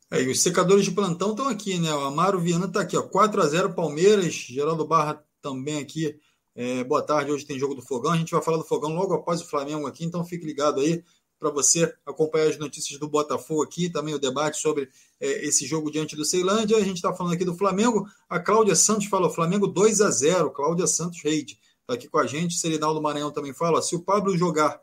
É, 0.10 0.22
e 0.22 0.32
os 0.32 0.42
secadores 0.42 0.86
de 0.86 0.92
plantão 0.92 1.32
estão 1.32 1.50
aqui, 1.50 1.78
né? 1.78 1.94
O 1.94 2.06
Amaro 2.06 2.40
Viana 2.40 2.66
está 2.66 2.80
aqui, 2.82 2.96
ó. 2.96 3.02
4 3.02 3.42
a 3.42 3.46
0 3.46 3.74
Palmeiras, 3.74 4.34
Geraldo 4.34 4.88
Barra 4.88 5.22
também 5.42 5.80
aqui. 5.80 6.18
É, 6.56 6.82
boa 6.86 7.02
tarde, 7.02 7.32
hoje 7.32 7.46
tem 7.46 7.60
jogo 7.60 7.76
do 7.76 7.82
Fogão. 7.82 8.14
A 8.14 8.18
gente 8.18 8.32
vai 8.32 8.42
falar 8.42 8.58
do 8.58 8.64
Fogão 8.64 8.96
logo 8.96 9.14
após 9.14 9.42
o 9.42 9.50
Flamengo 9.50 9.86
aqui, 9.86 10.06
então 10.06 10.24
fique 10.24 10.46
ligado 10.46 10.80
aí 10.80 11.04
para 11.40 11.50
você 11.50 11.92
acompanhar 12.06 12.50
as 12.50 12.58
notícias 12.58 13.00
do 13.00 13.08
Botafogo 13.08 13.64
aqui, 13.64 13.90
também 13.90 14.14
o 14.14 14.20
debate 14.20 14.58
sobre 14.58 14.90
é, 15.20 15.46
esse 15.46 15.66
jogo 15.66 15.90
diante 15.90 16.16
do 16.16 16.26
Ceilândia. 16.26 16.78
A 16.78 16.84
gente 16.84 16.98
está 16.98 17.14
falando 17.14 17.34
aqui 17.34 17.46
do 17.46 17.56
Flamengo. 17.56 18.06
A 18.28 18.40
Cláudia 18.40 18.76
Santos 18.76 19.08
fala: 19.08 19.30
Flamengo 19.30 19.66
2 19.66 20.02
a 20.02 20.12
0 20.12 20.52
Cláudia 20.52 20.86
Santos 20.86 21.22
Reide 21.24 21.58
está 21.82 21.94
aqui 21.94 22.08
com 22.08 22.20
a 22.20 22.28
gente. 22.28 22.56
Serinaldo 22.56 23.02
Maranhão 23.02 23.32
também 23.32 23.54
fala: 23.54 23.82
se 23.82 23.96
o 23.96 24.02
Pablo 24.02 24.38
jogar 24.38 24.80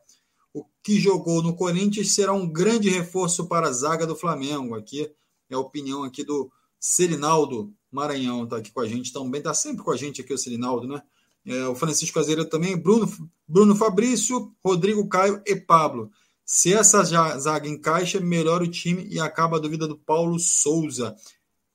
o 0.55 0.65
que 0.83 0.99
jogou 0.99 1.43
no 1.43 1.55
Corinthians, 1.55 2.13
será 2.13 2.33
um 2.33 2.51
grande 2.51 2.89
reforço 2.89 3.47
para 3.47 3.69
a 3.69 3.73
zaga 3.73 4.07
do 4.07 4.17
Flamengo. 4.17 4.75
Aqui 4.75 5.13
é 5.51 5.55
a 5.55 5.59
opinião 5.59 6.03
aqui 6.03 6.25
do 6.25 6.51
Serinaldo 6.81 7.73
Maranhão, 7.91 8.45
está 8.45 8.57
aqui 8.57 8.73
com 8.73 8.81
a 8.81 8.89
gente 8.89 9.13
também, 9.13 9.39
está 9.39 9.53
sempre 9.53 9.85
com 9.85 9.91
a 9.91 9.97
gente 9.97 10.21
aqui 10.21 10.33
o 10.33 10.39
Serinaldo, 10.39 10.89
né? 10.89 11.03
É, 11.45 11.69
o 11.69 11.77
Francisco 11.77 12.19
Azevedo 12.19 12.49
também, 12.49 12.77
Bruno, 12.77 13.09
Bruno 13.47 13.77
Fabrício, 13.77 14.53
Rodrigo 14.65 15.09
Caio 15.09 15.41
e 15.47 15.55
Pablo. 15.55 16.11
Se 16.49 16.73
essa 16.73 17.03
zaga 17.03 17.69
encaixa, 17.69 18.21
melhora 18.21 18.63
o 18.63 18.71
time 18.71 19.05
e 19.11 19.19
acaba 19.19 19.57
a 19.57 19.61
dúvida 19.61 19.89
do 19.89 19.99
Paulo 19.99 20.39
Souza. 20.39 21.17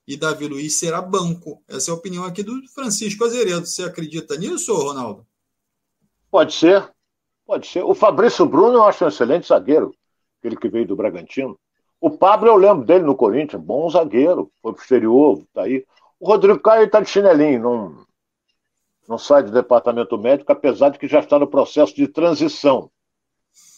E 0.07 0.15
Davi 0.15 0.47
Luiz 0.47 0.75
será 0.75 1.01
banco. 1.01 1.61
Essa 1.67 1.91
é 1.91 1.93
a 1.93 1.97
opinião 1.97 2.23
aqui 2.23 2.41
do 2.41 2.53
Francisco 2.69 3.25
Azeredo. 3.25 3.65
Você 3.65 3.83
acredita 3.83 4.37
nisso, 4.37 4.73
Ronaldo? 4.73 5.27
Pode 6.31 6.53
ser. 6.53 6.89
Pode 7.45 7.67
ser. 7.67 7.83
O 7.83 7.93
Fabrício 7.93 8.45
Bruno 8.45 8.75
eu 8.75 8.83
acho 8.83 9.03
um 9.03 9.09
excelente 9.09 9.49
zagueiro, 9.49 9.93
aquele 10.39 10.55
que 10.55 10.69
veio 10.69 10.87
do 10.87 10.95
Bragantino. 10.95 11.59
O 11.99 12.09
Pablo, 12.09 12.47
eu 12.47 12.55
lembro 12.55 12.85
dele 12.85 13.03
no 13.03 13.13
Corinthians, 13.13 13.61
bom 13.61 13.89
zagueiro, 13.89 14.49
foi 14.61 14.71
pro 14.71 14.81
exterior, 14.81 15.43
tá 15.53 15.63
aí. 15.63 15.85
O 16.17 16.27
Rodrigo 16.27 16.59
Caio 16.61 16.85
está 16.85 17.01
de 17.01 17.09
chinelinho, 17.09 17.61
não, 17.61 18.05
não 19.05 19.17
sai 19.17 19.43
do 19.43 19.51
departamento 19.51 20.17
médico, 20.17 20.49
apesar 20.49 20.89
de 20.89 20.97
que 20.97 21.09
já 21.09 21.19
está 21.19 21.37
no 21.37 21.45
processo 21.45 21.93
de 21.93 22.07
transição 22.07 22.89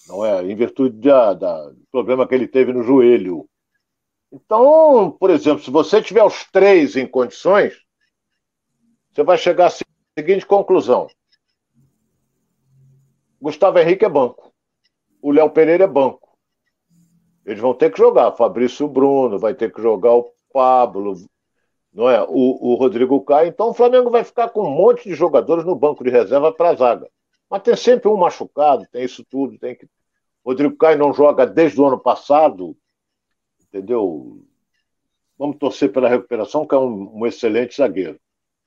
não 0.08 0.26
é? 0.26 0.44
Em 0.44 0.56
virtude 0.56 0.98
da, 1.00 1.34
da, 1.34 1.70
do 1.70 1.86
problema 1.92 2.28
que 2.28 2.36
ele 2.36 2.48
teve 2.48 2.74
no 2.74 2.84
joelho. 2.84 3.48
Então, 4.32 5.16
por 5.20 5.30
exemplo, 5.30 5.63
se 5.63 5.70
você 5.70 6.02
tiver 6.02 6.24
os 6.24 6.46
três 6.52 6.96
em 6.96 7.08
condições, 7.08 7.74
você 9.12 9.24
vai 9.24 9.38
chegar 9.38 9.68
à 9.68 9.72
seguinte 10.18 10.46
conclusão: 10.46 11.08
Gustavo 13.39 13.78
Henrique 13.80 14.06
é 14.06 14.10
banco, 14.10 14.54
o 15.22 15.32
Léo 15.32 15.50
Pereira 15.50 15.84
é 15.84 15.88
banco. 15.88 16.24
Eles 17.46 17.60
vão 17.60 17.74
ter 17.74 17.92
que 17.92 17.98
jogar. 17.98 18.32
Fabrício 18.32 18.88
Bruno 18.88 19.38
vai 19.38 19.54
ter 19.54 19.72
que 19.72 19.82
jogar 19.82 20.13
o 20.13 20.32
Pablo, 20.52 21.13
não 21.94 22.10
é? 22.10 22.24
O, 22.24 22.72
o 22.72 22.76
Rodrigo 22.76 23.24
Caio. 23.24 23.50
Então 23.50 23.70
o 23.70 23.74
Flamengo 23.74 24.10
vai 24.10 24.24
ficar 24.24 24.50
com 24.50 24.66
um 24.66 24.72
monte 24.72 25.10
de 25.10 25.13
jogadores 25.13 25.66
no 25.66 25.76
banco 25.76 26.04
de 26.04 26.10
reserva 26.10 26.52
para 26.52 26.70
a 26.70 26.76
zaga. 26.76 27.10
Mas 27.54 27.62
tem 27.62 27.76
sempre 27.76 28.10
um 28.10 28.18
machucado, 28.18 28.88
tem 28.92 29.04
isso 29.04 29.24
tudo, 29.24 29.60
tem 29.60 29.76
que. 29.76 29.88
Rodrigo 30.44 30.76
Caio 30.76 30.98
não 30.98 31.13
joga 31.13 31.46
desde 31.46 31.80
o 31.80 31.86
ano 31.86 32.00
passado, 32.00 32.76
entendeu? 33.62 34.44
Vamos 35.38 35.58
torcer 35.60 35.92
pela 35.92 36.10
recuperação, 36.10 36.66
que 36.66 36.74
é 36.74 36.78
um, 36.80 37.20
um 37.20 37.28
excelente 37.28 37.78
zagueiro. 37.78 38.20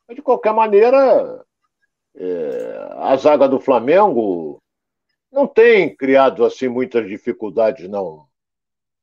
Mas, 0.07 0.15
de 0.15 0.23
qualquer 0.23 0.55
maneira, 0.55 1.45
é, 2.15 2.89
a 2.99 3.17
zaga 3.17 3.49
do 3.49 3.59
Flamengo 3.59 4.63
não 5.33 5.49
tem 5.49 5.93
criado 5.97 6.45
assim 6.45 6.69
muitas 6.69 7.09
dificuldades, 7.09 7.89
não. 7.89 8.29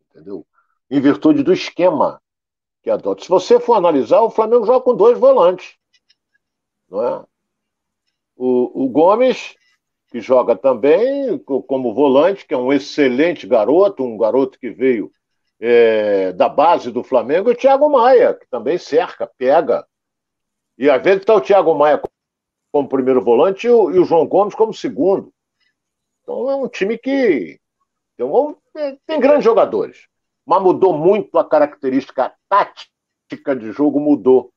Entendeu? 0.09 0.47
Em 0.89 1.01
virtude 1.01 1.43
do 1.43 1.51
esquema 1.51 2.21
que 2.81 2.89
adota. 2.89 3.21
Se 3.21 3.27
você 3.27 3.59
for 3.59 3.73
analisar, 3.73 4.21
o 4.21 4.31
Flamengo 4.31 4.65
joga 4.65 4.79
com 4.79 4.95
dois 4.95 5.19
volantes. 5.19 5.75
Não 6.89 7.05
é? 7.05 7.25
O, 8.37 8.85
o 8.85 8.87
Gomes 8.87 9.57
que 10.13 10.21
joga 10.21 10.55
também 10.55 11.39
como 11.39 11.91
volante, 11.91 12.45
que 12.45 12.53
é 12.53 12.57
um 12.57 12.71
excelente 12.71 13.47
garoto, 13.47 14.03
um 14.03 14.15
garoto 14.15 14.59
que 14.59 14.69
veio 14.69 15.11
é, 15.59 16.31
da 16.33 16.47
base 16.47 16.91
do 16.91 17.03
Flamengo, 17.03 17.49
e 17.49 17.53
o 17.53 17.57
Thiago 17.57 17.89
Maia, 17.89 18.35
que 18.35 18.47
também 18.47 18.77
cerca, 18.77 19.25
pega. 19.25 19.83
E 20.77 20.87
às 20.87 21.01
vezes 21.01 21.21
está 21.21 21.33
o 21.33 21.41
Thiago 21.41 21.73
Maia 21.73 21.99
como 22.71 22.87
primeiro 22.87 23.23
volante 23.23 23.65
e 23.65 23.71
o, 23.71 23.89
e 23.89 23.97
o, 23.97 24.05
João 24.05 24.27
Gomes 24.27 24.53
como 24.53 24.71
segundo. 24.71 25.33
Então 26.21 26.47
é 26.51 26.55
um 26.57 26.67
time 26.67 26.95
que 26.95 27.59
tem, 28.15 28.23
um, 28.23 28.55
tem 29.07 29.19
grandes 29.19 29.43
jogadores, 29.43 30.07
mas 30.45 30.61
mudou 30.61 30.95
muito 30.95 31.39
a 31.39 31.43
característica 31.43 32.25
a 32.25 32.35
tática 32.47 33.55
de 33.55 33.71
jogo, 33.71 33.99
mudou. 33.99 34.53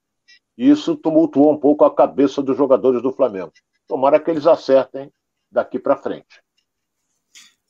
E 0.59 0.69
isso 0.69 0.95
tumultuou 0.97 1.51
um 1.51 1.59
pouco 1.59 1.83
a 1.83 1.95
cabeça 1.95 2.43
dos 2.43 2.59
jogadores 2.59 3.01
do 3.01 3.11
Flamengo. 3.11 3.53
Tomara 3.89 4.21
que 4.21 4.31
eles 4.31 4.47
acertem 4.47 5.11
daqui 5.51 5.79
para 5.79 5.97
frente. 5.97 6.43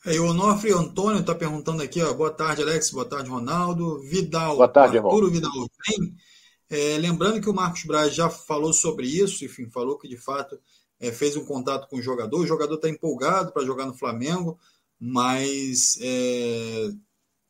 É, 0.05 0.21
o 0.21 0.27
Onofre 0.27 0.73
Antônio 0.73 1.21
está 1.21 1.35
perguntando 1.35 1.83
aqui, 1.83 2.01
ó, 2.01 2.15
boa 2.15 2.31
tarde, 2.31 2.63
Alex, 2.63 2.91
boa 2.91 3.05
tarde, 3.05 3.29
Ronaldo. 3.29 4.01
Vidal, 4.03 4.57
boa 4.57 4.69
tarde, 4.69 4.99
Arturo 4.99 5.27
irmão. 5.27 5.31
Vidal, 5.33 5.69
bem? 5.89 6.15
É, 6.71 6.99
lembrando 6.99 7.41
que 7.41 7.51
o 7.51 7.55
Marcos 7.55 7.85
Braz 7.85 8.15
já 8.15 8.31
falou 8.31 8.73
sobre 8.73 9.07
isso, 9.07 9.45
enfim, 9.45 9.69
falou 9.69 9.99
que 9.99 10.09
de 10.09 10.17
fato 10.17 10.59
é, 11.01 11.11
fez 11.11 11.37
um 11.37 11.45
contato 11.45 11.89
com 11.89 11.97
o 11.97 12.03
jogador. 12.03 12.39
O 12.39 12.47
jogador 12.47 12.77
está 12.77 12.89
empolgado 12.89 13.53
para 13.53 13.65
jogar 13.65 13.87
no 13.87 13.95
Flamengo, 13.95 14.59
mas 14.99 15.99
é, 16.01 16.89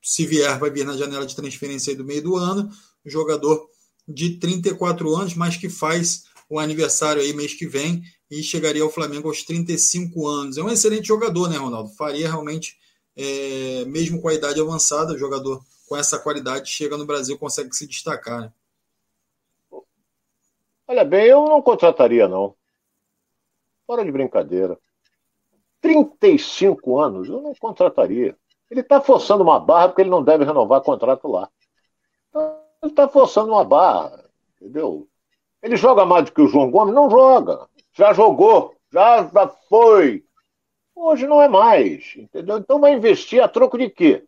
se 0.03 0.27
vier, 0.27 0.59
vai 0.59 0.71
vir 0.71 0.85
na 0.85 0.97
janela 0.97 1.27
de 1.27 1.37
transferência 1.37 1.95
do 1.95 2.05
meio 2.05 2.23
do 2.23 2.37
ano. 2.37 2.71
O 3.05 3.11
jogador 3.11 3.69
de 4.09 4.39
34 4.39 5.15
anos, 5.15 5.35
mas 5.35 5.57
que 5.57 5.69
faz 5.69 6.25
o 6.49 6.59
aniversário 6.59 7.21
aí 7.21 7.33
mês 7.33 7.55
que 7.55 7.67
vem 7.67 8.03
e 8.31 8.43
chegaria 8.43 8.83
ao 8.83 8.91
Flamengo 8.91 9.29
aos 9.29 9.43
35 9.43 10.27
anos. 10.27 10.59
É 10.59 10.63
um 10.63 10.71
excelente 10.71 11.07
jogador, 11.07 11.49
né, 11.49 11.57
Ronaldo? 11.57 11.91
Faria 11.91 12.29
realmente, 12.29 12.77
é, 13.17 13.85
mesmo 13.87 14.21
com 14.21 14.29
a 14.29 14.35
idade 14.35 14.61
avançada, 14.61 15.17
jogador 15.17 15.63
com 15.89 15.97
essa 15.97 16.19
qualidade 16.19 16.69
chega 16.69 16.97
no 16.97 17.07
Brasil 17.07 17.39
consegue 17.39 17.75
se 17.75 17.87
destacar. 17.87 18.41
Né? 18.41 18.53
Olha 20.89 21.05
bem, 21.05 21.27
eu 21.27 21.45
não 21.45 21.63
contrataria, 21.63 22.29
não. 22.29 22.55
Fora 23.87 24.05
de 24.05 24.11
brincadeira. 24.11 24.79
35 25.81 26.99
anos, 26.99 27.29
eu 27.29 27.41
não 27.41 27.55
contrataria. 27.55 28.37
Ele 28.69 28.81
está 28.81 29.01
forçando 29.01 29.45
uma 29.45 29.61
barra 29.61 29.89
porque 29.89 30.03
ele 30.03 30.11
não 30.11 30.23
deve 30.23 30.45
renovar 30.45 30.81
contrato 30.81 31.29
lá. 31.29 31.49
Então, 32.29 32.61
ele 32.83 32.91
está 32.91 33.09
forçando 33.09 33.53
uma 33.53 33.65
barra, 33.65 34.29
entendeu? 34.61 35.09
Ele 35.63 35.77
joga 35.77 36.05
mais 36.05 36.25
do 36.25 36.33
que 36.33 36.41
o 36.41 36.49
João 36.49 36.71
Gomes? 36.71 36.95
Não 36.95 37.09
joga. 37.09 37.69
Já 37.97 38.13
jogou, 38.13 38.75
já, 38.93 39.27
já 39.27 39.49
foi. 39.49 40.23
Hoje 40.95 41.27
não 41.27 41.41
é 41.41 41.49
mais, 41.49 42.15
entendeu? 42.17 42.59
Então 42.59 42.79
vai 42.79 42.93
investir 42.93 43.43
a 43.43 43.49
troco 43.49 43.79
de 43.79 43.89
quê? 43.89 44.25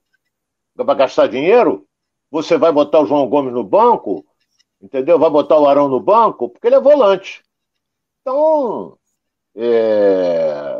Vai 0.74 0.96
gastar 0.96 1.26
dinheiro? 1.28 1.86
Você 2.30 2.56
vai 2.56 2.72
botar 2.72 3.00
o 3.00 3.06
João 3.06 3.28
Gomes 3.28 3.52
no 3.52 3.62
banco? 3.62 4.24
Entendeu? 4.80 5.18
Vai 5.18 5.28
botar 5.28 5.58
o 5.58 5.66
Arão 5.66 5.88
no 5.88 6.00
banco? 6.00 6.48
Porque 6.48 6.66
ele 6.66 6.76
é 6.76 6.80
volante. 6.80 7.42
Então, 8.20 8.96
é... 9.54 10.74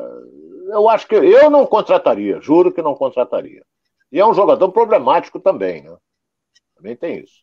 eu 0.73 0.89
acho 0.89 1.07
que 1.07 1.15
eu 1.15 1.51
não 1.51 1.67
contrataria, 1.67 2.41
juro 2.41 2.73
que 2.73 2.83
não 2.83 2.95
contrataria. 2.95 3.65
E 4.11 4.19
é 4.19 4.27
um 4.27 4.35
jogador 4.35 4.71
problemático 4.73 5.39
também, 5.41 5.83
né? 5.83 5.97
Também 6.75 6.97
tem 6.97 7.19
isso. 7.19 7.43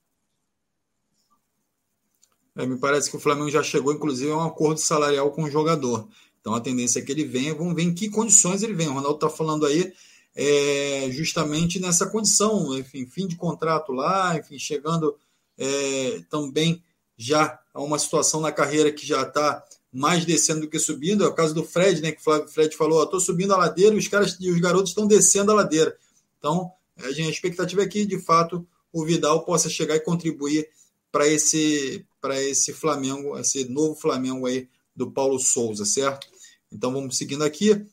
É, 2.56 2.66
me 2.66 2.78
parece 2.78 3.10
que 3.10 3.18
o 3.18 3.20
Flamengo 3.20 3.50
já 3.50 3.62
chegou, 3.62 3.94
inclusive, 3.94 4.32
a 4.32 4.38
um 4.38 4.44
acordo 4.44 4.80
salarial 4.80 5.32
com 5.32 5.44
o 5.44 5.50
jogador. 5.50 6.08
Então 6.40 6.54
a 6.54 6.62
tendência 6.62 7.00
é 7.00 7.02
que 7.02 7.12
ele 7.12 7.26
venha, 7.26 7.56
vamos 7.56 7.74
ver 7.74 7.84
em 7.84 7.94
que 7.94 8.10
condições 8.10 8.62
ele 8.62 8.74
vem. 8.74 8.88
O 8.88 8.94
Ronaldo 8.94 9.16
está 9.16 9.30
falando 9.30 9.66
aí 9.66 9.92
é, 10.36 11.10
justamente 11.12 11.80
nessa 11.80 12.06
condição, 12.06 12.78
enfim, 12.78 13.08
fim 13.08 13.26
de 13.26 13.36
contrato 13.36 13.92
lá, 13.92 14.38
enfim, 14.38 14.60
chegando 14.60 15.16
é, 15.58 16.22
também 16.30 16.84
já 17.18 17.60
a 17.74 17.82
uma 17.82 17.98
situação 17.98 18.42
na 18.42 18.52
carreira 18.52 18.92
que 18.92 19.06
já 19.06 19.24
está 19.24 19.64
mais 19.92 20.26
descendo 20.26 20.62
do 20.62 20.68
que 20.68 20.78
subindo. 20.78 21.24
É 21.24 21.28
o 21.28 21.34
caso 21.34 21.54
do 21.54 21.64
Fred, 21.64 22.02
né? 22.02 22.12
Que 22.12 22.22
o 22.30 22.48
Fred 22.48 22.76
falou: 22.76 23.04
estou 23.04 23.20
subindo 23.20 23.54
a 23.54 23.58
ladeira 23.58 23.96
e 23.96 23.98
os 23.98 24.08
caras 24.08 24.38
e 24.40 24.52
os 24.52 24.60
garotos 24.60 24.92
estão 24.92 25.08
descendo 25.08 25.52
a 25.52 25.56
ladeira. 25.56 25.98
Então, 26.38 26.72
a, 26.98 27.12
gente, 27.12 27.28
a 27.28 27.32
expectativa 27.32 27.82
é 27.82 27.88
que, 27.88 28.06
de 28.06 28.20
fato, 28.20 28.68
o 28.92 29.06
Vidal 29.06 29.46
possa 29.46 29.70
chegar 29.70 29.96
e 29.96 30.02
contribuir 30.02 30.68
para 31.12 31.28
esse, 31.28 32.06
para 32.26 32.42
esse 32.42 32.74
Flamengo, 32.74 33.38
esse 33.38 33.70
novo 33.70 33.94
Flamengo 33.94 34.48
aí 34.48 34.68
do 34.96 35.12
Paulo 35.12 35.38
Souza, 35.38 35.86
certo? 35.86 36.28
Então 36.72 36.92
vamos 36.92 37.20
seguindo 37.20 37.44
aqui. 37.44 37.86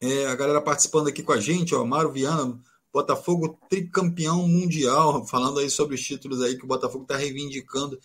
É, 0.00 0.26
a 0.26 0.36
galera 0.36 0.60
participando 0.60 1.08
aqui 1.08 1.20
com 1.20 1.32
a 1.32 1.40
gente, 1.40 1.74
ó, 1.74 1.84
Mário 1.84 2.12
Viana, 2.12 2.56
Botafogo 2.92 3.58
tricampeão 3.68 4.46
mundial, 4.46 5.26
falando 5.26 5.58
aí 5.58 5.68
sobre 5.68 5.96
os 5.96 6.00
títulos 6.00 6.40
aí 6.42 6.56
que 6.56 6.64
o 6.64 6.68
Botafogo 6.68 7.02
está 7.02 7.16
reivindicando 7.16 7.98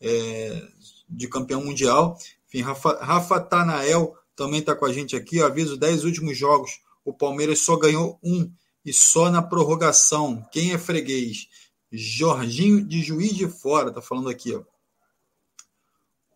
é, 0.00 0.62
de 1.08 1.26
campeão 1.26 1.64
mundial. 1.64 2.16
Enfim, 2.46 2.60
Rafa, 2.60 3.04
Rafa 3.04 3.40
Tanael 3.40 4.16
também 4.36 4.60
está 4.60 4.76
com 4.76 4.84
a 4.84 4.92
gente 4.92 5.16
aqui. 5.16 5.38
Eu 5.38 5.46
aviso: 5.46 5.76
10 5.76 6.04
últimos 6.04 6.38
jogos, 6.38 6.78
o 7.04 7.12
Palmeiras 7.12 7.58
só 7.58 7.74
ganhou 7.74 8.20
um 8.22 8.48
e 8.84 8.92
só 8.92 9.32
na 9.32 9.42
prorrogação. 9.42 10.46
Quem 10.52 10.72
é 10.72 10.78
freguês? 10.78 11.48
Jorginho 11.90 12.84
de 12.84 13.02
Juiz 13.02 13.34
de 13.34 13.48
Fora, 13.48 13.90
tá 13.90 14.00
falando 14.00 14.28
aqui, 14.28 14.54
ó. 14.54 14.62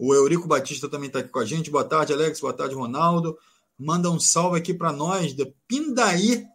O 0.03 0.15
Eurico 0.15 0.49
Batista 0.49 0.89
também 0.89 1.09
está 1.09 1.19
aqui 1.19 1.29
com 1.29 1.41
a 1.41 1.45
gente. 1.45 1.71
Boa 1.71 1.85
tarde, 1.85 2.15
Alex. 2.15 2.41
Boa 2.41 2.55
tarde, 2.55 2.75
Ronaldo. 2.75 3.39
Manda 3.79 4.11
um 4.11 4.19
salve 4.19 4.59
aqui 4.59 4.73
para 4.73 4.91
nós 4.91 5.35
de 5.35 5.45
Pindaí, 5.69 6.47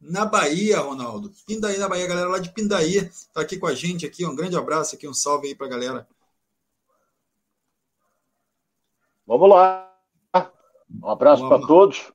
na 0.00 0.24
Bahia, 0.24 0.78
Ronaldo. 0.80 1.30
Pindaí, 1.46 1.76
na 1.76 1.86
Bahia. 1.86 2.06
A 2.06 2.08
galera 2.08 2.28
lá 2.28 2.38
de 2.38 2.50
Pindaí 2.50 2.96
está 2.96 3.42
aqui 3.42 3.58
com 3.58 3.66
a 3.66 3.74
gente 3.74 4.06
aqui. 4.06 4.24
Um 4.24 4.34
grande 4.34 4.56
abraço 4.56 4.94
aqui, 4.94 5.06
um 5.06 5.12
salve 5.12 5.48
aí 5.48 5.54
para 5.54 5.66
a 5.66 5.70
galera. 5.70 6.08
Vamos 9.26 9.50
lá. 9.50 9.86
Um 11.02 11.06
abraço 11.06 11.46
para 11.46 11.66
todos. 11.66 12.10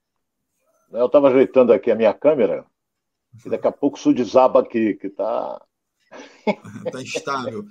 Eu 0.92 1.06
estava 1.06 1.28
ajeitando 1.28 1.72
aqui 1.72 1.92
a 1.92 1.96
minha 1.96 2.14
câmera. 2.14 2.66
E 3.46 3.50
daqui 3.50 3.68
a 3.68 3.72
pouco 3.72 3.98
isso 3.98 4.14
desaba 4.14 4.62
aqui, 4.62 4.94
que 4.94 5.08
está 5.08 5.62
tá 6.92 7.02
instável. 7.02 7.66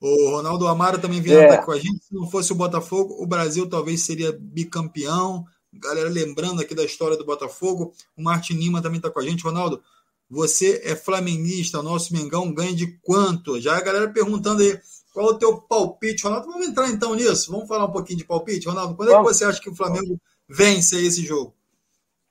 O 0.00 0.30
Ronaldo 0.30 0.66
Amaro 0.66 0.98
também 0.98 1.20
vinha 1.20 1.38
é. 1.38 1.56
com 1.56 1.72
a 1.72 1.78
gente. 1.78 2.04
Se 2.04 2.14
não 2.14 2.30
fosse 2.30 2.52
o 2.52 2.56
Botafogo, 2.56 3.22
o 3.22 3.26
Brasil 3.26 3.68
talvez 3.68 4.02
seria 4.02 4.36
bicampeão. 4.38 5.44
Galera, 5.72 6.08
lembrando 6.08 6.60
aqui 6.60 6.74
da 6.74 6.84
história 6.84 7.16
do 7.16 7.24
Botafogo, 7.24 7.92
o 8.16 8.22
Martin 8.22 8.54
Lima 8.54 8.82
também 8.82 8.98
está 8.98 9.10
com 9.10 9.18
a 9.18 9.24
gente. 9.24 9.42
Ronaldo, 9.42 9.82
você 10.28 10.80
é 10.84 10.94
flamenguista, 10.94 11.80
o 11.80 11.82
nosso 11.82 12.12
Mengão 12.12 12.52
ganha 12.52 12.74
de 12.74 12.98
quanto? 13.02 13.60
Já 13.60 13.76
a 13.76 13.80
galera 13.80 14.08
perguntando 14.08 14.62
aí 14.62 14.78
qual 15.12 15.30
é 15.30 15.30
o 15.30 15.38
teu 15.38 15.56
palpite, 15.56 16.24
Ronaldo. 16.24 16.48
Vamos 16.48 16.66
entrar 16.66 16.90
então 16.90 17.14
nisso. 17.14 17.50
Vamos 17.50 17.68
falar 17.68 17.86
um 17.86 17.92
pouquinho 17.92 18.18
de 18.18 18.24
palpite, 18.24 18.68
Ronaldo. 18.68 18.96
Quando 18.96 19.12
é 19.12 19.16
que 19.16 19.22
você 19.22 19.44
acha 19.44 19.60
que 19.60 19.70
o 19.70 19.74
Flamengo 19.74 20.20
vence 20.48 20.96
esse 21.00 21.24
jogo? 21.24 21.54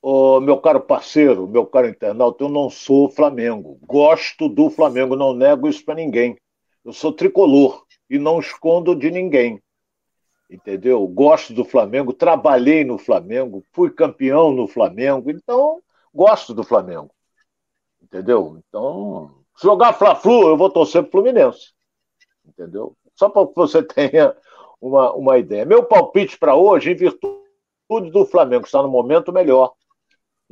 Oh, 0.06 0.42
meu 0.42 0.60
caro 0.60 0.82
parceiro, 0.82 1.48
meu 1.48 1.66
caro 1.66 1.88
internauta, 1.88 2.44
eu 2.44 2.50
não 2.50 2.70
sou 2.70 3.10
Flamengo. 3.10 3.80
Gosto 3.84 4.50
do 4.50 4.70
Flamengo, 4.70 5.16
não 5.16 5.34
nego 5.34 5.66
isso 5.66 5.86
para 5.86 5.96
ninguém. 5.96 6.38
Eu 6.84 6.92
sou 6.92 7.14
tricolor 7.14 7.86
e 8.10 8.20
não 8.20 8.38
escondo 8.38 8.98
de 8.98 9.10
ninguém. 9.10 9.64
Entendeu? 10.50 11.08
Gosto 11.08 11.54
do 11.54 11.64
Flamengo, 11.64 12.12
trabalhei 12.12 12.84
no 12.84 12.98
Flamengo, 12.98 13.64
fui 13.72 13.90
campeão 13.90 14.52
no 14.52 14.68
Flamengo, 14.68 15.32
então 15.32 15.82
gosto 16.14 16.54
do 16.54 16.66
Flamengo. 16.66 17.10
Entendeu? 18.02 18.62
Então, 18.68 19.32
jogar 19.62 19.94
Fla-Flu, 19.94 20.50
eu 20.50 20.58
vou 20.58 20.70
torcer 20.70 21.02
pro 21.04 21.12
Fluminense. 21.12 21.72
Entendeu? 22.46 22.94
Só 23.16 23.30
para 23.30 23.48
que 23.48 23.56
você 23.56 23.82
tenha 23.88 24.36
uma, 24.82 25.14
uma 25.14 25.38
ideia. 25.38 25.64
Meu 25.64 25.86
palpite 25.86 26.38
para 26.38 26.56
hoje, 26.56 26.92
em 26.92 26.96
virtude 26.96 28.12
do 28.12 28.26
Flamengo 28.26 28.66
estar 28.66 28.84
no 28.84 28.90
momento 28.90 29.32
melhor, 29.32 29.74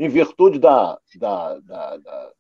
em 0.02 0.10
virtude 0.10 0.58
da, 0.58 0.99
da, 1.16 1.60
da, 1.60 1.97
da, 1.97 2.32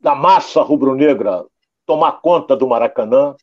da 0.00 0.14
massa 0.16 0.60
rubro-negra 0.62 1.46
tomar 1.86 2.20
conta 2.20 2.56
do 2.56 2.66
Maracanã, 2.66 3.36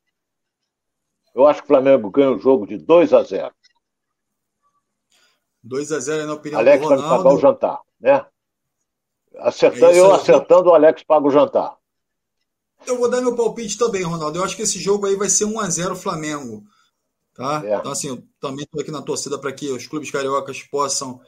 eu 1.33 1.47
acho 1.47 1.61
que 1.61 1.65
o 1.65 1.67
Flamengo 1.67 2.09
ganha 2.09 2.31
o 2.31 2.37
jogo 2.37 2.67
de 2.67 2.77
2 2.77 3.13
a 3.13 3.23
0. 3.23 3.53
2 5.63 5.91
a 5.93 5.99
0 5.99 6.27
na 6.27 6.33
opinião 6.33 6.59
Alex 6.59 6.81
do 6.81 6.89
Ronaldo. 6.89 7.07
vai 7.07 7.17
me 7.17 7.23
pagar 7.23 7.35
o 7.35 7.39
jantar, 7.39 7.81
né? 7.97 8.25
Acertando, 9.37 9.93
é 9.93 9.99
eu 9.99 10.13
acertando, 10.13 10.69
o 10.69 10.73
Alex 10.73 11.03
paga 11.03 11.25
o 11.25 11.31
jantar. 11.31 11.77
Eu 12.85 12.97
vou 12.97 13.09
dar 13.09 13.21
meu 13.21 13.37
palpite 13.37 13.77
também, 13.77 14.03
Ronaldo. 14.03 14.37
Eu 14.37 14.43
acho 14.43 14.55
que 14.55 14.63
esse 14.63 14.79
jogo 14.79 15.05
aí 15.05 15.15
vai 15.15 15.29
ser 15.29 15.45
1 15.45 15.59
a 15.61 15.69
0 15.69 15.95
Flamengo. 15.95 16.63
Tá? 17.33 17.61
É. 17.65 17.75
Então, 17.75 17.93
assim, 17.93 18.09
eu 18.09 18.23
também 18.37 18.65
estou 18.65 18.81
aqui 18.81 18.91
na 18.91 19.01
torcida 19.01 19.37
para 19.37 19.53
que 19.53 19.71
os 19.71 19.87
clubes 19.87 20.11
cariocas 20.11 20.61
possam 20.63 21.21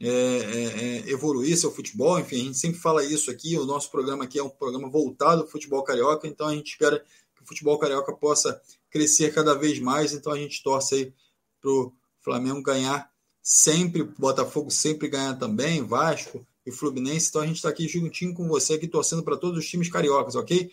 é, 0.00 0.08
é, 0.08 1.08
é, 1.08 1.10
evoluir 1.10 1.56
seu 1.56 1.70
futebol. 1.70 2.18
Enfim, 2.18 2.40
a 2.40 2.44
gente 2.44 2.58
sempre 2.58 2.80
fala 2.80 3.04
isso 3.04 3.30
aqui. 3.30 3.56
O 3.56 3.64
nosso 3.64 3.90
programa 3.90 4.24
aqui 4.24 4.38
é 4.38 4.42
um 4.42 4.48
programa 4.48 4.88
voltado 4.88 5.42
ao 5.42 5.48
futebol 5.48 5.82
carioca, 5.82 6.26
então 6.26 6.48
a 6.48 6.54
gente 6.54 6.72
espera 6.72 6.98
que 7.34 7.42
o 7.42 7.46
futebol 7.46 7.78
carioca 7.78 8.12
possa 8.12 8.60
crescer 8.90 9.32
cada 9.32 9.54
vez 9.54 9.78
mais. 9.78 10.12
Então 10.12 10.32
a 10.32 10.38
gente 10.38 10.62
torce 10.62 10.94
aí 10.94 11.14
para 11.60 11.70
o 11.70 11.92
Flamengo 12.20 12.62
ganhar 12.62 13.10
sempre, 13.42 14.02
Botafogo 14.02 14.70
sempre 14.70 15.08
ganhar 15.08 15.34
também, 15.34 15.82
Vasco 15.84 16.44
e 16.66 16.72
Fluminense. 16.72 17.28
Então 17.28 17.42
a 17.42 17.46
gente 17.46 17.56
está 17.56 17.68
aqui 17.68 17.86
juntinho 17.86 18.34
com 18.34 18.48
você, 18.48 18.74
aqui 18.74 18.88
torcendo 18.88 19.22
para 19.22 19.36
todos 19.36 19.58
os 19.58 19.68
times 19.68 19.88
cariocas, 19.88 20.34
ok? 20.34 20.70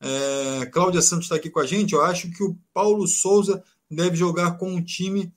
É, 0.00 0.66
Cláudia 0.66 1.02
Santos 1.02 1.26
está 1.26 1.36
aqui 1.36 1.50
com 1.50 1.60
a 1.60 1.66
gente. 1.66 1.94
Eu 1.94 2.02
acho 2.02 2.30
que 2.30 2.42
o 2.42 2.56
Paulo 2.72 3.06
Souza 3.06 3.62
deve 3.90 4.16
jogar 4.16 4.58
com 4.58 4.70
um 4.72 4.82
time 4.82 5.32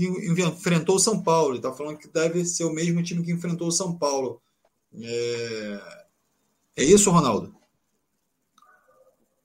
que 0.00 0.42
enfrentou 0.42 0.96
o 0.96 1.00
São 1.00 1.22
Paulo. 1.22 1.56
Está 1.56 1.72
falando 1.72 1.98
que 1.98 2.08
deve 2.08 2.44
ser 2.44 2.64
o 2.64 2.72
mesmo 2.72 3.02
time 3.02 3.22
que 3.22 3.32
enfrentou 3.32 3.68
o 3.68 3.72
São 3.72 3.96
Paulo. 3.96 4.40
É, 4.94 5.80
é 6.78 6.84
isso, 6.84 7.10
Ronaldo? 7.10 7.54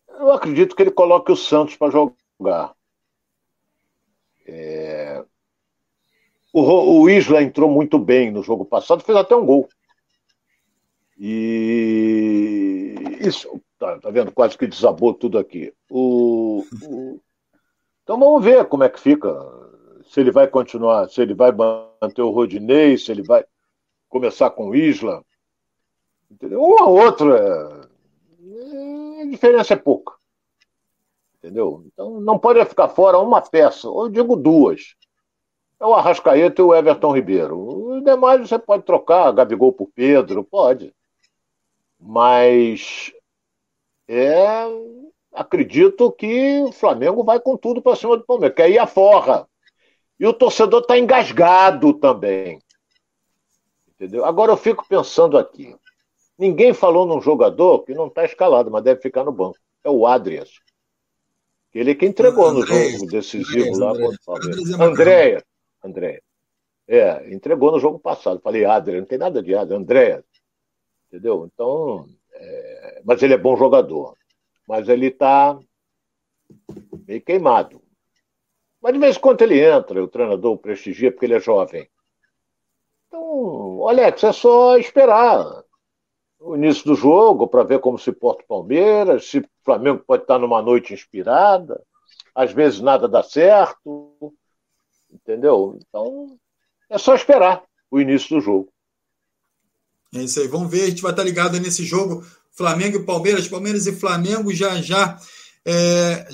Eu 0.08 0.32
acredito 0.32 0.76
que 0.76 0.82
ele 0.82 0.92
coloque 0.92 1.32
o 1.32 1.36
Santos 1.36 1.76
para 1.76 1.92
jogar. 1.92 2.74
É... 4.48 5.24
O, 6.54 7.02
o 7.02 7.10
Isla 7.10 7.44
entrou 7.44 7.70
muito 7.70 8.00
bem 8.00 8.32
no 8.32 8.42
jogo 8.42 8.64
passado, 8.64 9.04
fez 9.04 9.18
até 9.18 9.36
um 9.36 9.46
gol. 9.46 9.68
E 11.18 12.96
isso, 13.20 13.62
tá, 13.78 14.00
tá 14.00 14.10
vendo? 14.10 14.32
Quase 14.32 14.58
que 14.58 14.68
desabou 14.68 15.14
tudo 15.14 15.38
aqui. 15.38 15.74
O, 15.90 16.64
o... 16.84 17.20
Então 18.04 18.18
vamos 18.18 18.44
ver 18.44 18.66
como 18.66 18.84
é 18.84 18.90
que 18.90 19.00
fica 19.00 19.30
se 20.08 20.20
ele 20.20 20.32
vai 20.32 20.48
continuar, 20.48 21.10
se 21.10 21.22
ele 21.22 21.34
vai 21.34 21.52
manter 21.52 22.22
o 22.22 22.30
Rodinei, 22.30 22.98
se 22.98 23.12
ele 23.12 23.24
vai 23.24 23.46
começar 24.10 24.50
com 24.50 24.70
o 24.70 24.76
Isla. 24.76 25.24
Entendeu? 26.30 26.60
Um 26.62 26.84
ou 26.84 26.98
outro, 26.98 27.34
é... 27.34 29.22
a 29.22 29.26
diferença 29.26 29.74
é 29.74 29.78
pouca. 29.78 30.14
Entendeu? 31.38 31.84
Então 31.88 32.20
não 32.22 32.40
pode 32.40 32.64
ficar 32.66 32.90
fora 32.90 33.20
uma 33.20 33.42
peça, 33.42 33.90
ou 33.90 34.06
eu 34.06 34.10
digo 34.10 34.36
duas. 34.36 34.96
É 35.80 35.86
o 35.86 35.94
Arrascaeta 35.94 36.62
e 36.62 36.66
o 36.66 36.74
Everton 36.74 37.14
Ribeiro. 37.14 37.60
Os 37.60 38.04
demais 38.04 38.48
você 38.48 38.58
pode 38.58 38.84
trocar, 38.84 39.32
Gabigol 39.32 39.74
por 39.74 39.90
Pedro, 39.94 40.44
pode. 40.44 40.94
Mas 42.00 43.14
é, 44.08 44.66
acredito 45.34 46.12
que 46.12 46.62
o 46.62 46.72
Flamengo 46.72 47.24
vai 47.24 47.40
com 47.40 47.58
tudo 47.58 47.82
para 47.82 47.96
cima 47.96 48.18
do 48.18 48.26
Palmeiras, 48.26 48.56
que 48.56 48.62
aí 48.62 48.80
a 48.80 48.88
forra. 48.88 49.48
E 50.20 50.26
o 50.26 50.34
torcedor 50.34 50.82
está 50.82 50.98
engasgado 50.98 51.94
também. 51.94 52.60
Entendeu? 53.90 54.26
Agora 54.26 54.52
eu 54.52 54.58
fico 54.58 54.86
pensando 54.88 55.38
aqui. 55.38 55.76
Ninguém 56.38 56.74
falou 56.74 57.06
num 57.06 57.22
jogador 57.22 57.84
que 57.84 57.94
não 57.94 58.08
está 58.08 58.26
escalado, 58.26 58.70
mas 58.70 58.84
deve 58.84 59.02
ficar 59.02 59.24
no 59.24 59.32
banco. 59.32 59.58
É 59.84 59.90
o 59.90 60.06
Adrias. 60.06 60.60
Ele 61.74 61.92
é 61.92 61.96
que 61.96 62.06
entregou 62.06 62.46
Andréas, 62.46 62.94
no 62.94 63.00
jogo 63.00 63.12
decisivo 63.12 63.76
Andréas, 63.76 63.78
lá 63.78 63.92
contra 63.94 64.08
o 64.08 64.26
Palmeiras. 64.26 64.80
Andréas. 64.80 65.44
Andréas. 65.84 66.22
É, 66.88 67.34
entregou 67.34 67.72
no 67.72 67.80
jogo 67.80 68.00
passado. 68.00 68.40
Falei, 68.42 68.64
Adrias, 68.64 69.02
não 69.02 69.08
tem 69.08 69.18
nada 69.18 69.42
de 69.42 69.54
Adrias, 69.56 69.82
Andréas. 69.82 70.24
Entendeu? 71.08 71.50
Então, 71.52 72.08
é... 72.34 73.02
mas 73.04 73.22
ele 73.22 73.34
é 73.34 73.38
bom 73.38 73.56
jogador. 73.58 74.16
Mas 74.68 74.88
ele 74.90 75.08
está 75.08 75.58
meio 77.08 77.22
queimado. 77.22 77.82
Mas 78.86 78.94
de 78.94 79.00
vez 79.00 79.18
em 79.18 79.20
quando 79.20 79.42
ele 79.42 79.60
entra, 79.60 80.04
o 80.04 80.08
treinador 80.08 80.54
o 80.54 80.58
prestigia 80.60 81.12
porque 81.12 81.26
ele 81.26 81.34
é 81.34 81.40
jovem. 81.40 81.90
Então, 83.08 83.88
Alex, 83.88 84.24
é 84.24 84.32
só 84.32 84.78
esperar 84.78 85.64
o 86.40 86.56
início 86.56 86.86
do 86.86 86.94
jogo 86.94 87.48
para 87.48 87.64
ver 87.64 87.80
como 87.80 87.98
se 87.98 88.12
porta 88.12 88.44
o 88.44 88.48
Palmeiras, 88.48 89.26
se 89.26 89.40
o 89.40 89.50
Flamengo 89.64 90.04
pode 90.06 90.22
estar 90.22 90.38
numa 90.38 90.62
noite 90.62 90.94
inspirada, 90.94 91.82
às 92.36 92.52
vezes 92.54 92.80
nada 92.80 93.08
dá 93.08 93.24
certo, 93.24 94.32
entendeu? 95.12 95.80
Então, 95.82 96.38
é 96.88 97.00
só 97.00 97.16
esperar 97.16 97.64
o 97.90 98.00
início 98.00 98.36
do 98.36 98.42
jogo. 98.42 98.70
É 100.14 100.20
isso 100.20 100.40
aí, 100.40 100.48
vamos 100.48 100.70
ver, 100.70 100.84
a 100.84 100.90
gente 100.90 101.02
vai 101.02 101.10
estar 101.10 101.24
ligado 101.24 101.60
nesse 101.60 101.84
jogo, 101.84 102.24
Flamengo 102.52 102.98
e 102.98 103.04
Palmeiras, 103.04 103.48
Palmeiras 103.48 103.88
e 103.88 103.96
Flamengo 103.96 104.54
já 104.54 104.80
já, 104.80 105.18
é, 105.66 106.28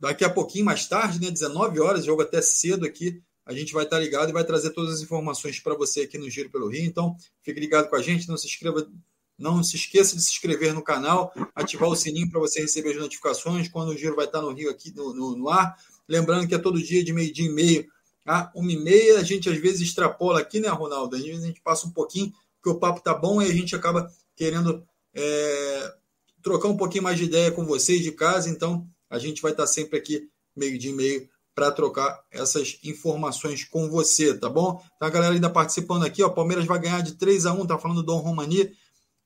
daqui 0.00 0.24
a 0.24 0.30
pouquinho 0.30 0.64
mais 0.64 0.86
tarde, 0.86 1.20
né, 1.20 1.30
19 1.30 1.78
horas, 1.78 2.06
jogo 2.06 2.22
até 2.22 2.40
cedo 2.40 2.86
aqui, 2.86 3.22
a 3.44 3.52
gente 3.52 3.72
vai 3.72 3.84
estar 3.84 3.98
ligado 3.98 4.30
e 4.30 4.32
vai 4.32 4.44
trazer 4.44 4.70
todas 4.70 4.94
as 4.94 5.02
informações 5.02 5.58
para 5.60 5.74
você 5.74 6.02
aqui 6.02 6.16
no 6.16 6.30
Giro 6.30 6.50
pelo 6.50 6.68
Rio. 6.68 6.84
Então, 6.84 7.16
fique 7.42 7.58
ligado 7.60 7.88
com 7.88 7.96
a 7.96 8.02
gente, 8.02 8.28
não 8.28 8.36
se 8.36 8.46
inscreva, 8.46 8.88
não 9.36 9.62
se 9.62 9.76
esqueça 9.76 10.16
de 10.16 10.22
se 10.22 10.30
inscrever 10.30 10.72
no 10.72 10.82
canal, 10.82 11.32
ativar 11.54 11.88
o 11.88 11.96
sininho 11.96 12.30
para 12.30 12.38
você 12.40 12.60
receber 12.60 12.90
as 12.90 12.96
notificações 12.96 13.68
quando 13.68 13.90
o 13.90 13.96
Giro 13.96 14.14
vai 14.14 14.26
estar 14.26 14.40
no 14.40 14.52
Rio 14.52 14.70
aqui 14.70 14.94
no, 14.94 15.12
no, 15.12 15.36
no 15.36 15.48
ar. 15.48 15.76
Lembrando 16.08 16.46
que 16.46 16.54
é 16.54 16.58
todo 16.58 16.82
dia 16.82 17.04
de 17.04 17.12
meio-dia 17.12 17.46
e 17.46 17.52
meio 17.52 17.86
a 18.26 18.50
uma 18.54 18.70
e 18.70 18.76
meia. 18.76 19.18
A 19.18 19.22
gente 19.22 19.48
às 19.48 19.58
vezes 19.58 19.80
extrapola 19.80 20.40
aqui, 20.40 20.60
né, 20.60 20.68
Ronaldo? 20.68 21.16
Às 21.16 21.22
vezes 21.22 21.42
a 21.42 21.46
gente 21.46 21.60
passa 21.60 21.86
um 21.86 21.90
pouquinho, 21.90 22.32
porque 22.62 22.76
o 22.76 22.78
papo 22.78 23.00
tá 23.00 23.14
bom 23.14 23.42
e 23.42 23.46
a 23.46 23.52
gente 23.52 23.74
acaba 23.74 24.10
querendo 24.36 24.84
é, 25.14 25.94
trocar 26.42 26.68
um 26.68 26.76
pouquinho 26.76 27.04
mais 27.04 27.18
de 27.18 27.24
ideia 27.24 27.50
com 27.50 27.64
vocês 27.64 28.02
de 28.02 28.12
casa. 28.12 28.48
Então, 28.48 28.86
a 29.10 29.18
gente 29.18 29.42
vai 29.42 29.50
estar 29.50 29.66
sempre 29.66 29.98
aqui 29.98 30.30
meio-dia 30.56 30.90
e 30.90 30.94
meio 30.94 31.28
para 31.54 31.72
trocar 31.72 32.24
essas 32.30 32.78
informações 32.84 33.64
com 33.64 33.90
você, 33.90 34.32
tá 34.32 34.48
bom? 34.48 34.82
Tá 34.98 35.06
a 35.06 35.10
galera 35.10 35.34
ainda 35.34 35.50
participando 35.50 36.04
aqui, 36.04 36.22
ó. 36.22 36.28
Palmeiras 36.30 36.64
vai 36.64 36.78
ganhar 36.78 37.02
de 37.02 37.16
3 37.16 37.44
a 37.44 37.52
1 37.52 37.66
tá 37.66 37.76
falando 37.76 37.98
do 37.98 38.06
Dom 38.06 38.18
Romani. 38.18 38.72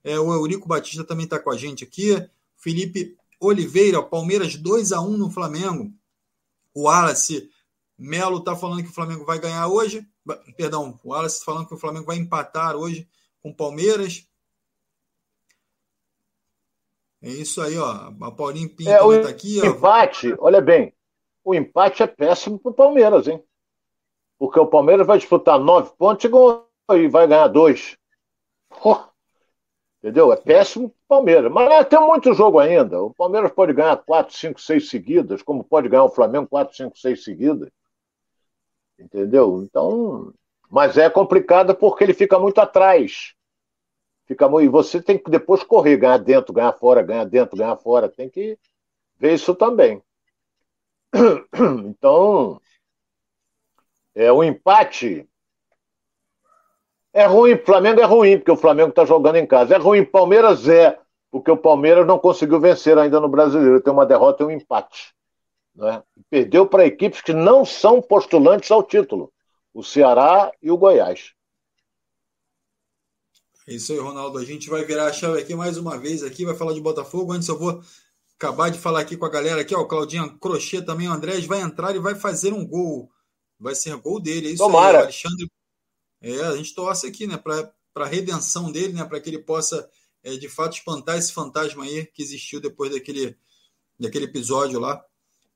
É, 0.03 0.19
o 0.19 0.33
Eurico 0.33 0.67
Batista 0.67 1.03
também 1.03 1.27
tá 1.27 1.39
com 1.39 1.51
a 1.51 1.57
gente 1.57 1.83
aqui. 1.83 2.11
Felipe 2.57 3.15
Oliveira, 3.39 4.01
Palmeiras 4.01 4.55
2 4.55 4.91
a 4.91 5.01
1 5.01 5.17
no 5.17 5.29
Flamengo. 5.29 5.93
O 6.73 6.83
Wallace 6.83 7.49
Melo 7.97 8.43
tá 8.43 8.55
falando 8.55 8.83
que 8.83 8.89
o 8.89 8.93
Flamengo 8.93 9.23
vai 9.23 9.39
ganhar 9.39 9.67
hoje. 9.67 10.05
Perdão, 10.57 10.99
o 11.03 11.09
Wallace 11.09 11.39
tá 11.39 11.45
falando 11.45 11.67
que 11.67 11.73
o 11.73 11.79
Flamengo 11.79 12.07
vai 12.07 12.17
empatar 12.17 12.75
hoje 12.75 13.07
com 13.41 13.49
o 13.51 13.55
Palmeiras. 13.55 14.27
É 17.25 17.29
isso 17.29 17.59
aí, 17.59 17.75
ó. 17.75 18.11
A 18.21 18.31
Paulinho 18.31 18.69
Pinto 18.69 18.91
é, 18.91 19.17
está 19.17 19.29
aqui. 19.29 19.59
O 19.59 19.65
empate, 19.65 20.31
ó. 20.33 20.45
olha 20.45 20.61
bem, 20.61 20.93
o 21.43 21.55
empate 21.55 22.03
é 22.03 22.07
péssimo 22.07 22.59
para 22.59 22.69
o 22.69 22.75
Palmeiras, 22.75 23.27
hein? 23.27 23.43
Porque 24.37 24.59
o 24.59 24.67
Palmeiras 24.67 25.07
vai 25.07 25.17
disputar 25.17 25.59
nove 25.59 25.91
pontos 25.97 26.23
e 26.23 27.07
vai 27.07 27.27
ganhar 27.27 27.47
dois. 27.47 27.97
Entendeu? 29.97 30.31
É 30.31 30.35
péssimo 30.35 30.89
para 30.89 30.95
o 30.97 31.07
Palmeiras. 31.07 31.51
Mas 31.51 31.87
tem 31.87 31.99
muito 31.99 32.31
jogo 32.35 32.59
ainda. 32.59 33.01
O 33.01 33.11
Palmeiras 33.11 33.51
pode 33.51 33.73
ganhar 33.73 33.97
quatro, 33.97 34.37
cinco, 34.37 34.61
seis 34.61 34.87
seguidas, 34.87 35.41
como 35.41 35.63
pode 35.63 35.89
ganhar 35.89 36.03
o 36.03 36.11
Flamengo 36.11 36.47
quatro, 36.47 36.75
cinco, 36.75 36.95
seis 36.95 37.23
seguidas. 37.23 37.71
Entendeu? 38.99 39.63
Então. 39.63 40.31
Mas 40.69 40.95
é 40.95 41.09
complicado 41.09 41.73
porque 41.73 42.03
ele 42.03 42.13
fica 42.13 42.37
muito 42.37 42.59
atrás. 42.59 43.33
Fica 44.25 44.47
muito... 44.49 44.65
E 44.65 44.69
você 44.69 45.01
tem 45.01 45.17
que 45.17 45.29
depois 45.29 45.63
correr, 45.63 45.97
ganhar 45.97 46.17
dentro, 46.17 46.53
ganhar 46.53 46.73
fora, 46.73 47.01
ganhar 47.01 47.25
dentro, 47.25 47.57
ganhar 47.57 47.75
fora. 47.77 48.09
Tem 48.09 48.29
que 48.29 48.57
ver 49.17 49.33
isso 49.33 49.55
também. 49.55 50.01
Então, 51.87 52.59
é 54.13 54.31
o 54.31 54.43
empate 54.43 55.27
é 57.15 57.25
ruim. 57.25 57.55
Flamengo 57.55 58.01
é 58.01 58.03
ruim 58.03 58.37
porque 58.37 58.51
o 58.51 58.57
Flamengo 58.57 58.89
está 58.89 59.05
jogando 59.05 59.37
em 59.37 59.47
casa. 59.47 59.73
É 59.73 59.77
ruim. 59.77 60.03
Palmeiras 60.03 60.67
é 60.67 60.99
porque 61.31 61.49
o 61.49 61.55
Palmeiras 61.55 62.05
não 62.05 62.19
conseguiu 62.19 62.59
vencer 62.59 62.97
ainda 62.97 63.21
no 63.21 63.29
Brasileiro. 63.29 63.79
Tem 63.79 63.93
uma 63.93 64.05
derrota 64.05 64.43
e 64.43 64.45
um 64.45 64.51
empate. 64.51 65.15
Né? 65.73 66.03
Perdeu 66.29 66.67
para 66.67 66.85
equipes 66.85 67.21
que 67.21 67.33
não 67.33 67.63
são 67.63 68.01
postulantes 68.01 68.69
ao 68.69 68.83
título: 68.83 69.31
o 69.73 69.81
Ceará 69.81 70.51
e 70.61 70.69
o 70.69 70.77
Goiás. 70.77 71.33
É 73.67 73.73
isso 73.73 73.91
aí, 73.91 73.99
Ronaldo. 73.99 74.37
A 74.37 74.45
gente 74.45 74.69
vai 74.69 74.85
virar 74.85 75.07
a 75.07 75.13
chave 75.13 75.39
aqui 75.39 75.55
mais 75.55 75.77
uma 75.77 75.97
vez 75.97 76.23
aqui, 76.23 76.45
vai 76.45 76.55
falar 76.55 76.73
de 76.73 76.81
Botafogo. 76.81 77.33
Antes 77.33 77.47
eu 77.47 77.57
vou 77.57 77.81
acabar 78.37 78.69
de 78.69 78.77
falar 78.77 78.99
aqui 78.99 79.17
com 79.17 79.25
a 79.25 79.29
galera 79.29 79.61
aqui, 79.61 79.73
ó, 79.73 79.81
o 79.81 79.87
Claudinho 79.87 80.37
Crochê 80.37 80.81
também, 80.81 81.07
o 81.07 81.13
Andrés 81.13 81.45
vai 81.45 81.61
entrar 81.61 81.95
e 81.95 81.99
vai 81.99 82.15
fazer 82.15 82.53
um 82.53 82.65
gol. 82.65 83.09
Vai 83.59 83.73
ser 83.73 83.95
gol 83.97 84.19
dele, 84.19 84.49
é 84.49 84.51
isso 84.51 84.63
Tomara. 84.63 84.99
aí, 84.99 85.03
Alexandre. 85.05 85.51
É, 86.21 86.41
a 86.41 86.55
gente 86.55 86.75
torce 86.75 87.07
aqui, 87.07 87.25
né, 87.25 87.37
para 87.37 87.71
a 87.95 88.05
redenção 88.05 88.71
dele, 88.71 88.93
né, 88.93 89.05
para 89.05 89.19
que 89.19 89.29
ele 89.29 89.39
possa 89.39 89.89
é, 90.23 90.35
de 90.35 90.49
fato 90.49 90.75
espantar 90.75 91.17
esse 91.17 91.31
fantasma 91.31 91.83
aí 91.83 92.05
que 92.07 92.21
existiu 92.21 92.59
depois 92.59 92.91
daquele, 92.91 93.37
daquele 93.99 94.25
episódio 94.25 94.79
lá 94.79 95.03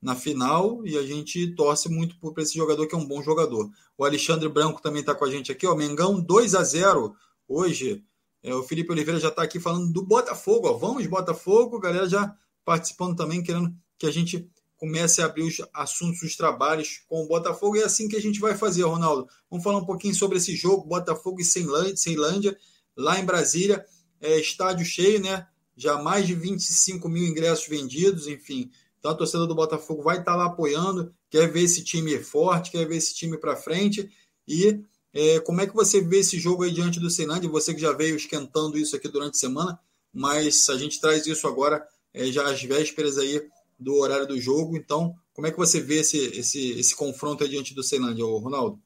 na 0.00 0.16
final 0.16 0.86
e 0.86 0.96
a 0.96 1.02
gente 1.02 1.54
torce 1.54 1.88
muito 1.88 2.18
por 2.18 2.36
esse 2.38 2.56
jogador 2.56 2.86
que 2.86 2.94
é 2.94 2.98
um 2.98 3.06
bom 3.06 3.22
jogador. 3.22 3.70
O 3.98 4.04
Alexandre 4.04 4.48
Branco 4.48 4.80
também 4.80 5.00
está 5.00 5.14
com 5.14 5.24
a 5.24 5.30
gente 5.30 5.52
aqui, 5.52 5.66
ó, 5.66 5.74
Mengão 5.74 6.18
2 6.18 6.54
a 6.54 6.64
0 6.64 7.14
hoje. 7.50 8.04
É, 8.42 8.54
o 8.54 8.62
Felipe 8.62 8.92
Oliveira 8.92 9.20
já 9.20 9.28
está 9.28 9.42
aqui 9.42 9.58
falando 9.58 9.92
do 9.92 10.02
Botafogo, 10.02 10.68
ó. 10.68 10.72
Vamos 10.74 11.06
Botafogo, 11.06 11.80
galera 11.80 12.08
já 12.08 12.34
participando 12.64 13.16
também, 13.16 13.42
querendo 13.42 13.74
que 13.98 14.06
a 14.06 14.10
gente 14.10 14.48
comece 14.76 15.20
a 15.20 15.26
abrir 15.26 15.42
os 15.42 15.60
assuntos, 15.74 16.22
os 16.22 16.36
trabalhos 16.36 17.02
com 17.06 17.22
o 17.22 17.28
Botafogo. 17.28 17.76
E 17.76 17.80
é 17.80 17.84
assim 17.84 18.08
que 18.08 18.16
a 18.16 18.20
gente 18.20 18.40
vai 18.40 18.56
fazer, 18.56 18.82
Ronaldo. 18.84 19.28
Vamos 19.50 19.62
falar 19.62 19.78
um 19.78 19.84
pouquinho 19.84 20.14
sobre 20.14 20.38
esse 20.38 20.56
jogo, 20.56 20.86
Botafogo 20.86 21.40
e 21.40 21.44
Ceilândia, 21.44 22.56
lá 22.96 23.20
em 23.20 23.24
Brasília. 23.26 23.84
É, 24.20 24.38
estádio 24.38 24.86
cheio, 24.86 25.20
né? 25.20 25.46
Já 25.76 26.00
mais 26.00 26.26
de 26.26 26.34
25 26.34 27.08
mil 27.08 27.26
ingressos 27.26 27.66
vendidos, 27.66 28.26
enfim. 28.26 28.70
Então 28.98 29.10
a 29.10 29.14
torcida 29.14 29.46
do 29.46 29.54
Botafogo 29.54 30.02
vai 30.02 30.18
estar 30.18 30.36
lá 30.36 30.46
apoiando, 30.46 31.14
quer 31.28 31.50
ver 31.50 31.62
esse 31.62 31.82
time 31.82 32.18
forte, 32.18 32.70
quer 32.70 32.86
ver 32.86 32.96
esse 32.96 33.14
time 33.14 33.38
para 33.38 33.56
frente. 33.56 34.10
E 34.46 34.82
é, 35.12 35.40
como 35.40 35.60
é 35.60 35.66
que 35.66 35.74
você 35.74 36.00
vê 36.00 36.20
esse 36.20 36.38
jogo 36.38 36.62
aí 36.62 36.70
diante 36.70 37.00
do 37.00 37.10
Ceilândia? 37.10 37.50
Você 37.50 37.74
que 37.74 37.80
já 37.80 37.92
veio 37.92 38.16
esquentando 38.16 38.78
isso 38.78 38.94
aqui 38.94 39.08
durante 39.08 39.34
a 39.34 39.38
semana, 39.38 39.80
mas 40.12 40.68
a 40.68 40.76
gente 40.76 41.00
traz 41.00 41.26
isso 41.26 41.46
agora 41.48 41.86
é, 42.14 42.26
já 42.26 42.48
às 42.48 42.62
vésperas 42.62 43.18
aí 43.18 43.48
do 43.78 43.94
horário 43.96 44.26
do 44.26 44.40
jogo. 44.40 44.76
Então, 44.76 45.14
como 45.32 45.46
é 45.46 45.50
que 45.50 45.58
você 45.58 45.80
vê 45.80 46.00
esse, 46.00 46.18
esse, 46.38 46.78
esse 46.78 46.94
confronto 46.94 47.48
diante 47.48 47.74
do 47.74 47.82
Ceilândia, 47.82 48.24
Ronaldo? 48.24 48.78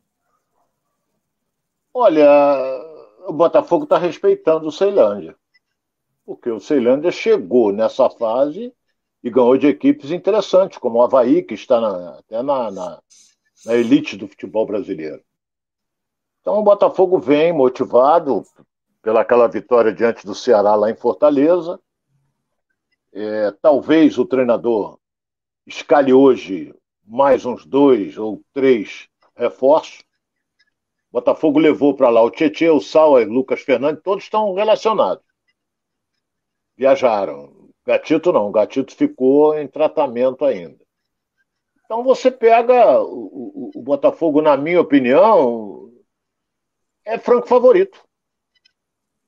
Olha, 1.92 2.28
o 3.26 3.32
Botafogo 3.32 3.84
está 3.84 3.98
respeitando 3.98 4.66
o 4.66 4.72
Ceilândia. 4.72 5.36
Porque 6.24 6.50
o 6.50 6.60
Ceilândia 6.60 7.10
chegou 7.10 7.72
nessa 7.72 8.08
fase 8.08 8.72
e 9.22 9.30
ganhou 9.30 9.56
de 9.56 9.66
equipes 9.66 10.10
interessantes, 10.10 10.78
como 10.78 10.98
o 10.98 11.02
Havaí, 11.02 11.42
que 11.42 11.54
está 11.54 11.80
na, 11.80 12.18
até 12.18 12.42
na, 12.42 12.70
na, 12.70 13.02
na 13.64 13.74
elite 13.74 14.16
do 14.16 14.28
futebol 14.28 14.66
brasileiro. 14.66 15.22
Então 16.44 16.58
o 16.58 16.62
Botafogo 16.62 17.18
vem 17.18 17.54
motivado 17.54 18.44
pelaquela 19.00 19.48
vitória 19.48 19.90
diante 19.90 20.26
do 20.26 20.34
Ceará 20.34 20.74
lá 20.74 20.90
em 20.90 20.94
Fortaleza 20.94 21.80
é, 23.14 23.52
talvez 23.62 24.18
o 24.18 24.26
treinador 24.26 24.98
escalhe 25.64 26.12
hoje 26.12 26.74
mais 27.02 27.46
uns 27.46 27.64
dois 27.64 28.18
ou 28.18 28.42
três 28.52 29.08
reforços. 29.34 30.02
Botafogo 31.12 31.60
levou 31.60 31.94
para 31.94 32.10
lá 32.10 32.20
o 32.22 32.30
Tietchan, 32.30 32.72
o 32.72 32.80
Sauer, 32.80 33.28
Lucas 33.28 33.60
Fernandes, 33.60 34.02
todos 34.02 34.24
estão 34.24 34.52
relacionados. 34.52 35.24
Viajaram. 36.76 37.70
Gatito 37.86 38.32
não, 38.32 38.50
Gatito 38.50 38.96
ficou 38.96 39.56
em 39.56 39.68
tratamento 39.68 40.44
ainda. 40.44 40.84
Então 41.84 42.02
você 42.02 42.30
pega 42.32 43.00
o, 43.00 43.70
o, 43.74 43.78
o 43.78 43.82
Botafogo, 43.82 44.42
na 44.42 44.56
minha 44.56 44.80
opinião, 44.80 45.73
é 47.04 47.18
franco 47.18 47.46
favorito. 47.46 48.02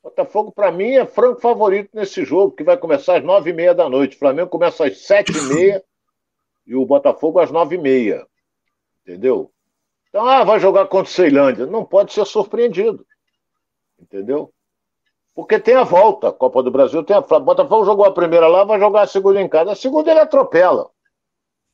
Botafogo, 0.02 0.52
para 0.52 0.70
mim, 0.70 0.92
é 0.92 1.04
franco 1.04 1.40
favorito 1.40 1.90
nesse 1.92 2.24
jogo, 2.24 2.52
que 2.54 2.62
vai 2.62 2.76
começar 2.76 3.18
às 3.18 3.24
nove 3.24 3.50
e 3.50 3.52
meia 3.52 3.74
da 3.74 3.88
noite. 3.88 4.16
O 4.16 4.18
Flamengo 4.18 4.48
começa 4.48 4.86
às 4.86 4.98
sete 4.98 5.36
e 5.36 5.42
meia 5.42 5.84
e 6.66 6.76
o 6.76 6.86
Botafogo 6.86 7.40
às 7.40 7.50
nove 7.50 7.74
e 7.74 7.78
meia. 7.78 8.26
Entendeu? 9.02 9.50
Então, 10.08 10.24
ah, 10.26 10.44
vai 10.44 10.60
jogar 10.60 10.86
contra 10.86 11.10
o 11.10 11.14
Ceilândia. 11.14 11.66
Não 11.66 11.84
pode 11.84 12.12
ser 12.12 12.24
surpreendido. 12.24 13.04
Entendeu? 13.98 14.52
Porque 15.34 15.58
tem 15.58 15.74
a 15.74 15.82
volta, 15.82 16.32
Copa 16.32 16.62
do 16.62 16.70
Brasil 16.70 17.02
tem 17.02 17.16
a. 17.16 17.20
Botafogo 17.20 17.84
jogou 17.84 18.06
a 18.06 18.14
primeira 18.14 18.46
lá, 18.46 18.64
vai 18.64 18.78
jogar 18.78 19.02
a 19.02 19.06
segunda 19.06 19.40
em 19.40 19.48
casa. 19.48 19.72
A 19.72 19.76
segunda 19.76 20.10
ele 20.10 20.20
atropela. 20.20 20.88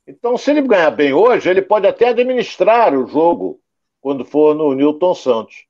Então, 0.05 0.37
se 0.37 0.51
ele 0.51 0.61
ganhar 0.63 0.91
bem 0.91 1.13
hoje, 1.13 1.49
ele 1.49 1.61
pode 1.61 1.87
até 1.87 2.09
administrar 2.09 2.93
o 2.93 3.07
jogo 3.07 3.61
quando 4.01 4.25
for 4.25 4.53
no 4.53 4.73
Newton 4.73 5.15
Santos. 5.15 5.65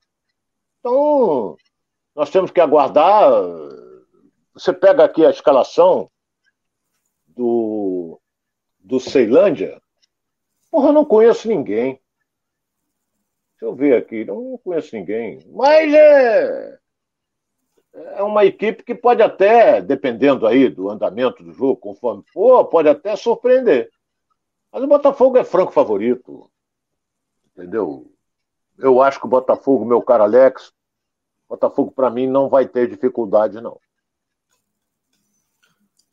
Então, 0.84 1.56
nós 2.14 2.28
temos 2.28 2.50
que 2.50 2.60
aguardar. 2.60 3.32
Você 4.52 4.70
pega 4.70 5.02
aqui 5.02 5.24
a 5.24 5.30
escalação 5.30 6.10
do, 7.26 8.20
do 8.78 9.00
Ceilândia. 9.00 9.80
Porra, 10.70 10.88
eu 10.88 10.92
não 10.92 11.06
conheço 11.06 11.48
ninguém. 11.48 11.98
Deixa 13.52 13.64
eu 13.64 13.74
ver 13.74 13.96
aqui, 13.96 14.26
não 14.26 14.60
conheço 14.62 14.94
ninguém. 14.94 15.38
Mas 15.54 15.94
é, 15.94 16.78
é 18.16 18.22
uma 18.22 18.44
equipe 18.44 18.82
que 18.82 18.94
pode 18.94 19.22
até, 19.22 19.80
dependendo 19.80 20.46
aí 20.46 20.68
do 20.68 20.90
andamento 20.90 21.42
do 21.42 21.54
jogo, 21.54 21.78
conforme 21.78 22.22
for, 22.30 22.66
pode 22.66 22.90
até 22.90 23.16
surpreender. 23.16 23.90
Mas 24.70 24.82
o 24.82 24.86
Botafogo 24.86 25.38
é 25.38 25.44
franco 25.44 25.72
favorito. 25.72 26.50
Entendeu? 27.56 28.14
Eu 28.78 29.00
acho 29.00 29.20
que 29.20 29.26
o 29.26 29.30
Botafogo, 29.30 29.84
meu 29.84 30.02
caro 30.02 30.24
Alex, 30.24 30.73
Botafogo 31.48 31.92
para 31.92 32.10
mim 32.10 32.26
não 32.26 32.48
vai 32.48 32.66
ter 32.66 32.88
dificuldade, 32.88 33.60
não. 33.60 33.78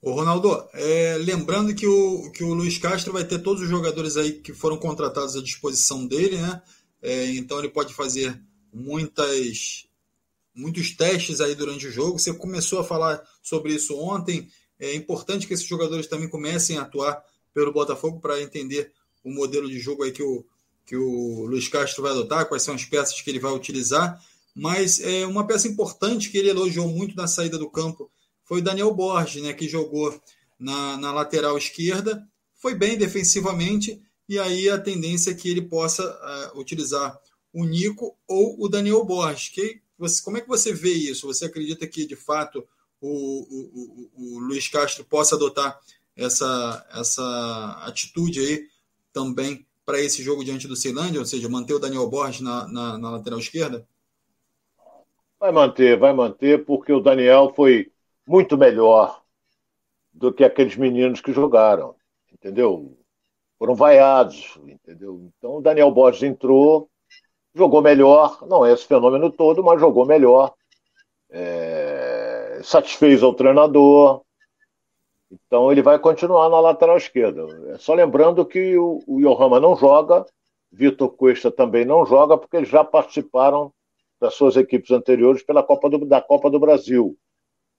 Ô 0.02 0.14
Ronaldo, 0.14 0.68
é, 0.74 1.16
lembrando 1.20 1.76
que 1.76 1.86
o, 1.86 2.32
que 2.32 2.44
o 2.44 2.54
Luiz 2.54 2.80
Castro 2.80 3.14
vai 3.14 3.24
ter 3.24 3.40
todos 3.40 3.62
os 3.62 3.70
jogadores 3.70 4.18
aí 4.18 4.34
que 4.34 4.52
foram 4.52 4.78
contratados 4.78 5.36
à 5.36 5.42
disposição 5.44 6.08
dele, 6.08 6.38
né? 6.38 6.62
É, 7.02 7.28
então 7.34 7.60
ele 7.60 7.70
pode 7.70 7.94
fazer 7.94 8.42
muitas, 8.74 9.88
muitos 10.56 10.92
testes 10.96 11.40
aí 11.40 11.54
durante 11.54 11.86
o 11.86 11.92
jogo. 11.92 12.18
Você 12.18 12.34
começou 12.34 12.80
a 12.80 12.84
falar 12.84 13.22
sobre 13.44 13.74
isso 13.76 13.96
ontem. 13.96 14.50
É 14.80 14.96
importante 14.96 15.46
que 15.46 15.54
esses 15.54 15.68
jogadores 15.68 16.08
também 16.08 16.28
comecem 16.28 16.80
a 16.80 16.82
atuar 16.82 17.24
pelo 17.54 17.72
Botafogo 17.72 18.20
para 18.20 18.42
entender 18.42 18.92
o 19.24 19.30
modelo 19.30 19.70
de 19.70 19.80
jogo 19.80 20.02
aí 20.02 20.12
que 20.12 20.24
o, 20.24 20.44
que 20.84 20.96
o 20.96 21.46
Luiz 21.46 21.68
Castro 21.68 22.02
vai 22.02 22.12
adotar, 22.12 22.48
quais 22.48 22.64
são 22.64 22.74
as 22.74 22.86
peças 22.86 23.22
que 23.22 23.30
ele 23.30 23.40
vai 23.40 23.52
utilizar. 23.52 24.20
Mas 24.56 25.00
é 25.00 25.26
uma 25.26 25.48
peça 25.48 25.68
importante 25.68 26.30
que 26.30 26.38
ele 26.38 26.50
elogiou 26.50 26.88
muito 26.88 27.16
na 27.16 27.28
saída 27.28 27.58
do 27.58 27.70
campo 27.70 28.12
foi 28.44 28.60
o 28.60 28.64
Daniel 28.64 28.94
Borges, 28.94 29.42
né, 29.42 29.54
que 29.54 29.70
jogou 29.70 30.14
na, 30.60 30.98
na 30.98 31.14
lateral 31.14 31.58
esquerda, 31.58 32.28
foi 32.56 32.76
bem 32.76 32.98
defensivamente, 32.98 34.02
e 34.28 34.38
aí 34.38 34.70
a 34.70 34.78
tendência 34.78 35.32
é 35.32 35.34
que 35.34 35.50
ele 35.50 35.62
possa 35.62 36.04
uh, 36.54 36.60
utilizar 36.60 37.18
o 37.54 37.66
Nico 37.66 38.16
ou 38.28 38.62
o 38.64 38.68
Daniel 38.68 39.04
Borges. 39.04 39.50
Que 39.50 39.82
você, 39.98 40.22
como 40.22 40.38
é 40.38 40.42
que 40.42 40.48
você 40.48 40.74
vê 40.74 40.92
isso? 40.92 41.28
Você 41.28 41.46
acredita 41.46 41.88
que, 41.88 42.06
de 42.06 42.16
fato, 42.16 42.64
o, 43.00 43.10
o, 43.10 44.12
o, 44.16 44.36
o 44.36 44.40
Luiz 44.40 44.68
Castro 44.68 45.04
possa 45.06 45.36
adotar 45.36 45.80
essa, 46.16 46.86
essa 46.94 47.84
atitude 47.86 48.40
aí 48.40 48.68
também 49.12 49.66
para 49.86 50.00
esse 50.00 50.22
jogo 50.22 50.44
diante 50.44 50.68
do 50.68 50.76
Ceilândia, 50.76 51.20
ou 51.20 51.26
seja, 51.26 51.50
manter 51.50 51.74
o 51.74 51.80
Daniel 51.80 52.10
Borges 52.10 52.42
na, 52.42 52.68
na, 52.68 52.98
na, 52.98 53.12
lateral 53.12 53.40
esquerda? 53.40 53.88
Vai 55.42 55.52
manter, 55.52 55.98
vai 55.98 56.14
manter, 56.14 56.64
porque 56.64 56.94
o 56.94 57.00
Daniel 57.00 57.52
foi 57.56 57.92
muito 58.28 58.56
melhor 58.56 59.24
do 60.14 60.32
que 60.32 60.44
aqueles 60.44 60.76
meninos 60.76 61.20
que 61.20 61.34
jogaram, 61.34 61.96
entendeu? 62.32 62.96
Foram 63.58 63.74
vaiados, 63.74 64.60
entendeu? 64.68 65.32
Então 65.36 65.58
o 65.58 65.62
Daniel 65.62 65.90
Borges 65.90 66.22
entrou, 66.22 66.88
jogou 67.56 67.82
melhor, 67.82 68.46
não 68.48 68.64
é 68.64 68.72
esse 68.72 68.86
fenômeno 68.86 69.32
todo, 69.32 69.64
mas 69.64 69.80
jogou 69.80 70.06
melhor, 70.06 70.54
é, 71.32 72.60
satisfez 72.64 73.24
ao 73.24 73.34
treinador, 73.34 74.22
então 75.32 75.72
ele 75.72 75.82
vai 75.82 75.98
continuar 75.98 76.50
na 76.50 76.60
lateral 76.60 76.98
esquerda. 76.98 77.48
É 77.74 77.80
só 77.80 77.96
lembrando 77.96 78.46
que 78.46 78.78
o, 78.78 79.00
o 79.08 79.20
Yohama 79.20 79.60
não 79.60 79.76
joga, 79.76 80.24
Vitor 80.72 81.10
Cuesta 81.10 81.50
também 81.50 81.84
não 81.84 82.06
joga, 82.06 82.38
porque 82.38 82.58
eles 82.58 82.70
já 82.70 82.84
participaram 82.84 83.74
das 84.22 84.36
suas 84.36 84.56
equipes 84.56 84.92
anteriores 84.92 85.42
pela 85.42 85.64
Copa 85.64 85.90
do, 85.90 86.06
da 86.06 86.22
Copa 86.22 86.48
do 86.52 86.60
Brasil. 86.60 87.18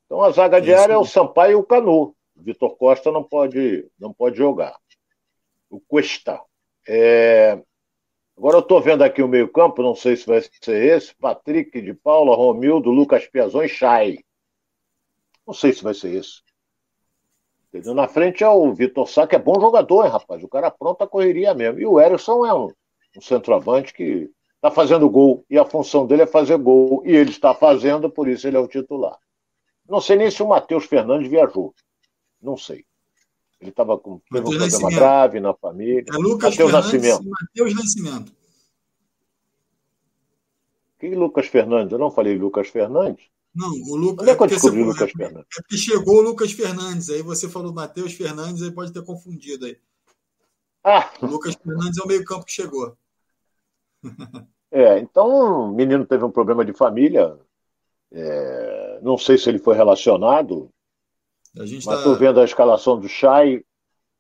Então 0.05 0.23
a 0.23 0.31
zaga 0.31 0.61
diária 0.61 0.95
é 0.95 0.99
o 0.99 1.05
Sampaio 1.05 1.53
e 1.53 1.55
o 1.55 1.63
Canu. 1.63 2.15
O 2.37 2.43
Vitor 2.43 2.77
Costa 2.77 3.13
não 3.13 3.23
pode, 3.23 3.89
não 3.97 4.13
pode 4.13 4.37
jogar. 4.37 4.77
O 5.71 5.81
Cuesta. 5.81 6.41
É... 6.87 7.63
Agora 8.37 8.57
eu 8.57 8.61
estou 8.61 8.81
vendo 8.81 9.03
aqui 9.05 9.23
o 9.23 9.29
meio-campo, 9.29 9.83
não 9.83 9.95
sei 9.95 10.17
se 10.17 10.27
vai 10.27 10.43
ser 10.43 10.97
esse: 10.97 11.15
Patrick 11.15 11.81
de 11.81 11.95
Paula, 11.95 12.35
Romildo, 12.35 12.91
Lucas 12.91 13.25
Piazon 13.29 13.63
e 13.63 13.69
Chay. 13.69 14.19
Não 15.47 15.55
sei 15.55 15.73
se 15.73 15.85
vai 15.85 15.95
ser 15.95 16.15
esse. 16.17 16.43
Entendeu? 17.69 17.95
Na 17.95 18.09
frente 18.09 18.43
é 18.43 18.49
o 18.49 18.73
Vitor 18.75 19.09
Sá, 19.09 19.27
que 19.27 19.37
é 19.37 19.39
bom 19.39 19.61
jogador, 19.61 20.05
hein, 20.05 20.11
rapaz? 20.11 20.43
O 20.43 20.49
cara 20.49 20.71
pronto 20.71 21.03
a 21.03 21.09
correria 21.09 21.55
mesmo. 21.55 21.79
E 21.79 21.87
o 21.87 22.01
Erisson 22.01 22.45
é 22.45 22.53
um, 22.53 22.69
um 23.17 23.21
centroavante 23.21 23.95
que 23.95 24.29
está 24.63 24.71
fazendo 24.71 25.11
gol. 25.11 25.45
E 25.51 25.59
a 25.59 25.65
função 25.65 26.07
dele 26.07 26.23
é 26.23 26.27
fazer 26.27 26.57
gol. 26.57 27.03
E 27.05 27.11
ele 27.11 27.31
está 27.31 27.53
fazendo, 27.53 28.09
por 28.09 28.29
isso 28.29 28.47
ele 28.47 28.57
é 28.57 28.61
o 28.61 28.69
titular. 28.69 29.19
Não 29.89 30.01
sei 30.01 30.17
nem 30.17 30.31
se 30.31 30.43
o 30.43 30.49
Matheus 30.49 30.85
Fernandes 30.85 31.29
viajou. 31.29 31.75
Não 32.41 32.57
sei. 32.57 32.85
Ele 33.61 33.71
estava 33.71 33.99
com 33.99 34.15
um 34.15 34.19
problema 34.19 34.65
Nascimento. 34.65 34.95
grave 34.95 35.41
na 35.41 35.53
família. 35.55 36.05
É 36.09 36.17
Lucas 36.17 36.51
Mateus 36.51 36.73
Nascimento. 36.73 37.25
Matheus 37.29 37.75
Nascimento. 37.75 38.33
Que 40.99 41.15
Lucas 41.15 41.47
Fernandes? 41.49 41.93
Eu 41.93 41.99
não 41.99 42.11
falei 42.11 42.39
Lucas 42.39 42.69
Fernandes? 42.69 43.27
Não, 43.55 43.71
o 43.71 43.97
Lucas. 43.97 44.23
Onde 44.23 44.31
é 44.31 44.37
que 44.37 44.43
eu 44.43 44.47
descobri 44.47 44.83
o 44.83 44.87
Lucas 44.87 45.11
é, 45.11 45.13
Fernandes? 45.13 45.59
É 45.59 45.63
que 45.69 45.77
chegou 45.77 46.19
o 46.19 46.21
Lucas 46.23 46.53
Fernandes, 46.53 47.11
aí 47.11 47.23
você 47.23 47.49
falou 47.49 47.73
Matheus 47.73 48.13
Fernandes, 48.13 48.63
aí 48.63 48.71
pode 48.71 48.93
ter 48.93 49.05
confundido 49.05 49.67
aí. 49.67 49.77
Ah. 50.85 51.13
O 51.21 51.27
Lucas 51.27 51.55
Fernandes 51.57 51.99
é 51.99 52.03
o 52.03 52.07
meio-campo 52.07 52.45
que 52.45 52.53
chegou. 52.53 52.97
É, 54.75 54.99
então 55.01 55.29
o 55.29 55.69
menino 55.69 56.07
teve 56.07 56.25
um 56.25 56.31
problema 56.31 56.65
de 56.65 56.73
família. 56.73 57.39
É, 58.11 59.01
não 59.03 59.19
sei 59.19 59.37
se 59.37 59.51
ele 59.51 59.59
foi 59.59 59.77
relacionado. 59.77 60.71
A 61.59 61.67
gente 61.67 61.85
mas 61.85 62.03
tá... 62.03 62.15
vendo 62.15 62.41
a 62.41 62.45
escalação 62.45 62.99
do 62.99 63.07
Chay. 63.07 63.63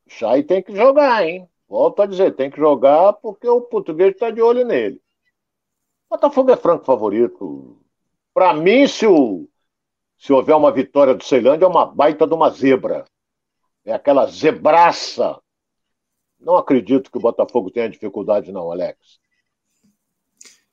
Chay 0.07 0.43
tem 0.43 0.63
que 0.63 0.77
jogar, 0.77 1.27
hein? 1.27 1.49
Volto 1.67 2.03
a 2.03 2.07
dizer, 2.07 2.37
tem 2.37 2.51
que 2.51 2.59
jogar 2.59 3.15
porque 3.15 3.49
o 3.49 3.63
português 3.63 4.13
está 4.13 4.31
de 4.31 4.43
olho 4.43 4.63
nele. 4.63 5.01
Botafogo 6.11 6.51
é 6.51 6.57
franco 6.59 6.85
favorito. 6.85 7.81
Para 8.35 8.53
mim, 8.53 8.87
se, 8.87 9.07
o, 9.07 9.49
se 10.19 10.35
houver 10.35 10.55
uma 10.55 10.71
vitória 10.71 11.15
do 11.15 11.25
Ceilândia, 11.25 11.65
é 11.65 11.69
uma 11.69 11.87
baita 11.87 12.27
de 12.27 12.35
uma 12.35 12.51
zebra. 12.51 13.07
É 13.87 13.95
aquela 13.95 14.27
zebraça. 14.27 15.41
Não 16.39 16.57
acredito 16.57 17.11
que 17.11 17.17
o 17.17 17.23
Botafogo 17.23 17.71
tenha 17.71 17.89
dificuldade, 17.89 18.53
não, 18.53 18.71
Alex. 18.71 19.19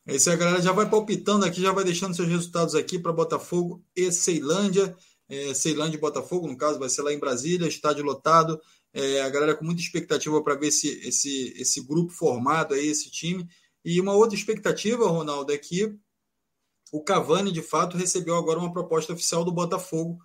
É 0.09 0.15
isso 0.15 0.27
aí, 0.27 0.35
galera. 0.37 0.59
Já 0.59 0.71
vai 0.71 0.89
palpitando 0.89 1.45
aqui, 1.45 1.61
já 1.61 1.71
vai 1.71 1.83
deixando 1.83 2.15
seus 2.15 2.27
resultados 2.27 2.73
aqui 2.73 2.97
para 2.97 3.13
Botafogo 3.13 3.85
e 3.95 4.11
Ceilândia. 4.11 4.97
É, 5.29 5.53
Ceilândia 5.53 5.97
e 5.97 6.01
Botafogo, 6.01 6.47
no 6.47 6.57
caso, 6.57 6.79
vai 6.79 6.89
ser 6.89 7.03
lá 7.03 7.13
em 7.13 7.19
Brasília, 7.19 7.67
estádio 7.67 8.03
lotado. 8.03 8.59
É, 8.91 9.21
a 9.21 9.29
galera 9.29 9.55
com 9.55 9.63
muita 9.63 9.83
expectativa 9.83 10.41
para 10.43 10.55
ver 10.55 10.69
esse, 10.69 10.87
esse, 11.07 11.53
esse 11.55 11.81
grupo 11.85 12.11
formado 12.11 12.73
aí, 12.73 12.87
esse 12.87 13.11
time. 13.11 13.47
E 13.85 14.01
uma 14.01 14.15
outra 14.15 14.35
expectativa, 14.35 15.07
Ronaldo, 15.07 15.53
é 15.53 15.57
que 15.59 15.95
o 16.91 17.03
Cavani, 17.03 17.51
de 17.51 17.61
fato, 17.61 17.95
recebeu 17.95 18.35
agora 18.35 18.57
uma 18.57 18.73
proposta 18.73 19.13
oficial 19.13 19.45
do 19.45 19.51
Botafogo 19.51 20.17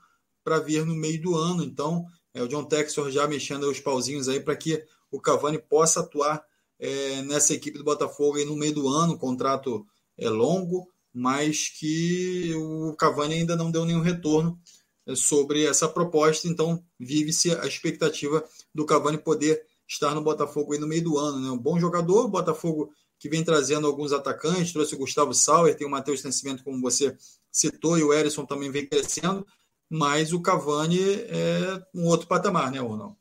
para 0.43 0.61
vir 0.61 0.87
no 0.87 0.95
meio 0.95 1.21
do 1.21 1.37
ano. 1.37 1.63
Então, 1.63 2.07
é, 2.33 2.43
o 2.43 2.49
John 2.49 2.65
Texor 2.65 3.11
já 3.11 3.29
mexendo 3.29 3.65
os 3.65 3.81
pauzinhos 3.81 4.31
aí 4.31 4.41
para 4.41 4.57
que 4.57 4.83
o 5.11 5.21
Cavani 5.21 5.59
possa 5.59 6.01
atuar 6.01 6.43
é, 6.79 7.23
nessa 7.23 7.55
equipe 7.55 7.79
do 7.79 7.85
Botafogo 7.85 8.39
aí 8.39 8.45
no 8.45 8.57
meio 8.57 8.75
do 8.75 8.89
ano. 8.89 9.15
O 9.15 9.19
contrato 9.19 9.87
é 10.19 10.29
longo, 10.29 10.89
mas 11.13 11.69
que 11.69 12.53
o 12.55 12.95
Cavani 12.97 13.35
ainda 13.35 13.57
não 13.57 13.71
deu 13.71 13.85
nenhum 13.85 14.01
retorno 14.01 14.59
é, 15.07 15.15
sobre 15.15 15.65
essa 15.65 15.89
proposta. 15.89 16.49
Então, 16.49 16.83
vive-se 16.99 17.53
a 17.53 17.67
expectativa 17.67 18.45
do 18.75 18.87
Cavani 18.87 19.19
poder 19.19 19.63
estar 19.87 20.15
no 20.15 20.23
Botafogo 20.23 20.73
aí 20.73 20.79
no 20.79 20.87
meio 20.87 21.05
do 21.05 21.19
ano. 21.19 21.41
Né? 21.41 21.51
Um 21.51 21.59
bom 21.59 21.79
jogador, 21.79 22.25
o 22.25 22.29
Botafogo 22.29 22.93
que 23.19 23.29
vem 23.29 23.43
trazendo 23.43 23.87
alguns 23.87 24.13
atacantes, 24.13 24.73
trouxe 24.73 24.95
o 24.95 24.99
Gustavo 24.99 25.33
Sauer, 25.33 25.75
tem 25.75 25.87
o 25.87 25.91
Matheus 25.91 26.23
Nascimento, 26.23 26.63
como 26.63 26.81
você 26.81 27.17
citou, 27.51 27.97
e 27.97 28.03
o 28.03 28.13
Erisson 28.13 28.45
também 28.45 28.71
vem 28.71 28.87
crescendo, 28.87 29.47
mas 29.89 30.33
o 30.33 30.43
Cavani 30.43 31.01
é 31.01 31.83
um 31.95 32.07
outro 32.07 32.27
patamar, 32.27 32.71
né, 32.71 32.81
Ronaldo? 32.81 33.17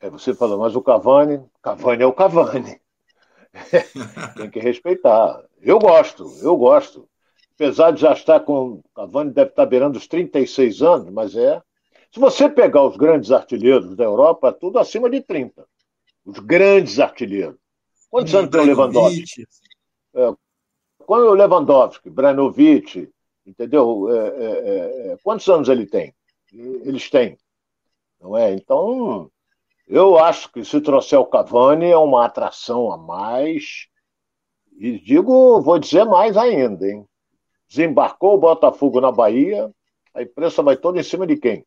É, 0.00 0.08
você 0.08 0.34
falou, 0.34 0.58
mas 0.58 0.76
o 0.76 0.82
Cavani, 0.82 1.42
Cavani 1.62 2.02
é 2.02 2.06
o 2.06 2.12
Cavani. 2.12 2.80
tem 4.36 4.50
que 4.50 4.60
respeitar. 4.60 5.42
Eu 5.60 5.78
gosto, 5.78 6.30
eu 6.42 6.56
gosto. 6.56 7.08
Apesar 7.54 7.90
de 7.90 8.02
já 8.02 8.12
estar 8.12 8.40
com. 8.40 8.74
O 8.74 8.84
Cavani 8.94 9.32
deve 9.32 9.50
estar 9.50 9.66
beirando 9.66 9.98
os 9.98 10.06
36 10.06 10.82
anos, 10.82 11.10
mas 11.10 11.34
é. 11.34 11.60
Se 12.12 12.20
você 12.20 12.48
pegar 12.48 12.84
os 12.84 12.96
grandes 12.96 13.32
artilheiros 13.32 13.96
da 13.96 14.04
Europa, 14.04 14.52
tudo 14.52 14.78
acima 14.78 15.10
de 15.10 15.20
30. 15.20 15.66
Os 16.24 16.38
grandes 16.38 16.98
artilheiros. 17.00 17.58
Quantos 18.08 18.34
anos 18.34 18.50
tem 18.50 18.60
o 18.60 18.64
Lewandowski? 18.64 19.46
É, 20.14 20.32
quando 20.98 21.26
o 21.26 21.34
Lewandowski, 21.34 22.08
Branovic 22.08 23.12
Entendeu? 23.48 24.08
É, 24.14 24.28
é, 24.28 25.12
é, 25.12 25.16
quantos 25.22 25.48
anos 25.48 25.70
ele 25.70 25.86
tem? 25.86 26.14
Eles 26.52 27.08
têm. 27.08 27.38
Não 28.20 28.36
é? 28.36 28.52
Então, 28.52 29.30
eu 29.88 30.18
acho 30.18 30.52
que 30.52 30.62
se 30.64 30.80
trouxer 30.80 31.18
o 31.18 31.24
Cavani 31.24 31.86
é 31.86 31.96
uma 31.96 32.26
atração 32.26 32.92
a 32.92 32.98
mais. 32.98 33.88
E 34.78 34.98
digo, 34.98 35.60
vou 35.62 35.78
dizer 35.78 36.04
mais 36.04 36.36
ainda, 36.36 36.86
hein? 36.86 37.06
Desembarcou 37.66 38.34
o 38.34 38.38
Botafogo 38.38 39.00
na 39.00 39.10
Bahia, 39.10 39.70
a 40.14 40.22
imprensa 40.22 40.62
vai 40.62 40.76
toda 40.76 41.00
em 41.00 41.02
cima 41.02 41.26
de 41.26 41.36
quem? 41.36 41.64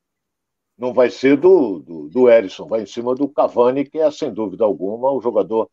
Não 0.78 0.94
vai 0.94 1.10
ser 1.10 1.36
do, 1.38 1.80
do, 1.80 2.10
do 2.10 2.30
Erisson, 2.30 2.68
vai 2.68 2.84
em 2.84 2.86
cima 2.86 3.14
do 3.16 3.28
Cavani, 3.28 3.86
que 3.86 4.00
é, 4.00 4.10
sem 4.12 4.32
dúvida 4.34 4.64
alguma, 4.64 5.12
o 5.12 5.22
jogador 5.22 5.70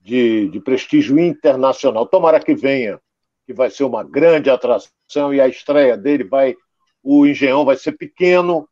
de, 0.00 0.48
de 0.48 0.60
prestígio 0.60 1.18
internacional. 1.18 2.06
Tomara 2.06 2.40
que 2.40 2.54
venha, 2.54 3.00
que 3.46 3.52
vai 3.52 3.70
ser 3.70 3.84
uma 3.84 4.02
grande 4.02 4.50
atração 4.50 5.34
e 5.34 5.40
a 5.40 5.48
estreia 5.48 5.96
dele 5.96 6.24
vai. 6.24 6.56
O 7.02 7.26
Engenhão 7.26 7.64
vai 7.64 7.76
ser 7.76 7.92
pequeno 7.92 8.68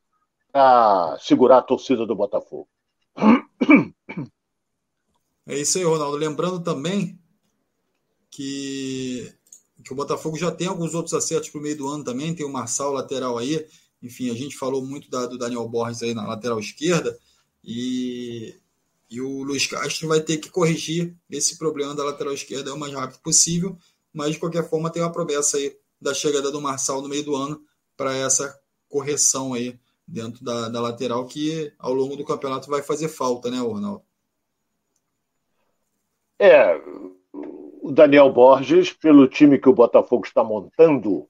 para 0.51 1.16
segurar 1.20 1.59
a 1.59 1.62
torcida 1.62 2.07
do 2.07 2.16
Botafogo. 2.16 2.68
É 5.47 5.59
isso 5.59 5.79
aí, 5.79 5.85
Ronaldo. 5.85 6.16
Lembrando 6.16 6.61
também 6.61 7.19
que, 8.31 9.33
que 9.83 9.93
o 9.93 9.97
Botafogo 9.97 10.37
já 10.37 10.51
tem 10.51 10.66
alguns 10.66 10.95
outros 10.95 11.14
acertos 11.14 11.49
para 11.49 11.59
o 11.59 11.62
meio 11.62 11.77
do 11.77 11.89
ano 11.89 12.05
também. 12.05 12.35
Tem 12.35 12.45
o 12.45 12.53
Marçal 12.53 12.93
lateral 12.93 13.39
aí. 13.39 13.66
Enfim, 14.03 14.31
a 14.31 14.35
gente 14.35 14.57
falou 14.57 14.85
muito 14.85 15.11
da, 15.11 15.25
do 15.25 15.39
Daniel 15.39 15.66
Borges 15.66 16.03
aí 16.03 16.12
na 16.12 16.27
lateral 16.27 16.61
esquerda. 16.61 17.19
E, 17.64 18.55
e 19.11 19.21
o 19.23 19.43
Luiz 19.43 19.66
Castro 19.66 20.07
vai 20.07 20.21
ter 20.21 20.37
que 20.37 20.51
corrigir 20.51 21.16
esse 21.31 21.57
problema 21.57 21.95
da 21.95 22.05
lateral 22.05 22.35
esquerda 22.35 22.75
o 22.75 22.79
mais 22.79 22.93
rápido 22.93 23.21
possível. 23.21 23.77
Mas, 24.12 24.33
de 24.33 24.39
qualquer 24.39 24.69
forma, 24.69 24.91
tem 24.91 25.03
uma 25.03 25.12
promessa 25.12 25.57
aí 25.57 25.75
da 26.01 26.12
chegada 26.12 26.51
do 26.53 26.61
Marçal 26.61 27.01
no 27.01 27.09
meio 27.09 27.25
do 27.25 27.35
ano 27.35 27.61
para 27.97 28.14
essa 28.14 28.55
correção 28.87 29.55
aí 29.55 29.79
dentro 30.09 30.43
da, 30.43 30.71
da 30.71 30.81
lateral 30.81 31.27
que 31.27 31.71
ao 31.79 31.93
longo 31.93 32.17
do 32.17 32.25
campeonato 32.25 32.71
vai 32.71 32.83
fazer 32.83 33.09
falta, 33.09 33.51
né, 33.51 33.59
Ronaldo? 33.59 34.03
É, 36.39 36.81
o 37.83 37.93
Daniel 37.93 38.33
Borges, 38.33 38.93
pelo 38.93 39.29
time 39.29 39.59
que 39.59 39.69
o 39.69 39.75
Botafogo 39.75 40.27
está 40.27 40.43
montando, 40.43 41.29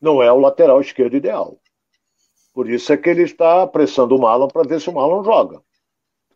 não 0.00 0.22
é 0.22 0.32
o 0.32 0.40
lateral 0.40 0.80
esquerdo 0.80 1.16
ideal. 1.16 1.60
Por 2.52 2.68
isso 2.68 2.92
é 2.92 2.96
que 2.96 3.08
ele 3.08 3.22
está 3.22 3.62
apressando 3.62 4.16
o 4.16 4.20
Marlon 4.20 4.48
para 4.48 4.66
ver 4.66 4.80
se 4.80 4.90
o 4.90 4.92
Marlon 4.92 5.22
joga, 5.22 5.62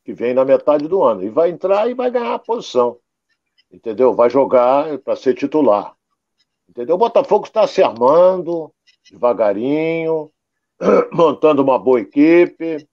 que 0.05 0.13
vem 0.13 0.35
na 0.35 0.45
metade 0.45 0.87
do 0.87 1.03
ano. 1.03 1.25
E 1.25 1.29
vai 1.29 1.51
entrar 1.51 1.89
e 1.89 1.95
vai 1.95 2.11
ganhar 2.11 2.35
a 2.35 2.39
posição. 2.39 2.99
Entendeu? 3.71 4.15
Vai 4.15 4.31
jogar 4.31 4.99
para 4.99 5.17
ser 5.17 5.35
titular. 5.35 5.95
Entendeu? 6.69 6.97
O 6.97 6.99
Botafogo 6.99 7.47
está 7.47 7.67
se 7.67 7.83
armando 7.83 8.73
devagarinho, 9.11 10.31
montando 11.13 11.63
uma 11.63 11.79
boa 11.79 12.01
equipe, 12.01 12.87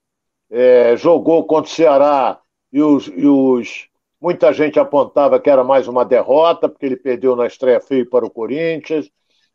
é, 0.50 0.96
jogou 0.98 1.46
contra 1.46 1.70
o 1.70 1.74
Ceará 1.74 2.40
e 2.72 2.82
os, 2.82 3.08
e 3.08 3.26
os, 3.26 3.88
muita 4.20 4.52
gente 4.52 4.80
apontava 4.80 5.40
que 5.40 5.50
era 5.50 5.64
mais 5.64 5.88
uma 5.88 6.04
derrota, 6.04 6.68
porque 6.68 6.86
ele 6.86 6.98
perdeu 6.98 7.36
na 7.36 7.48
estreia 7.48 7.80
feio 7.80 8.10
para 8.10 8.26
o 8.26 8.30
Corinthians, 8.30 9.10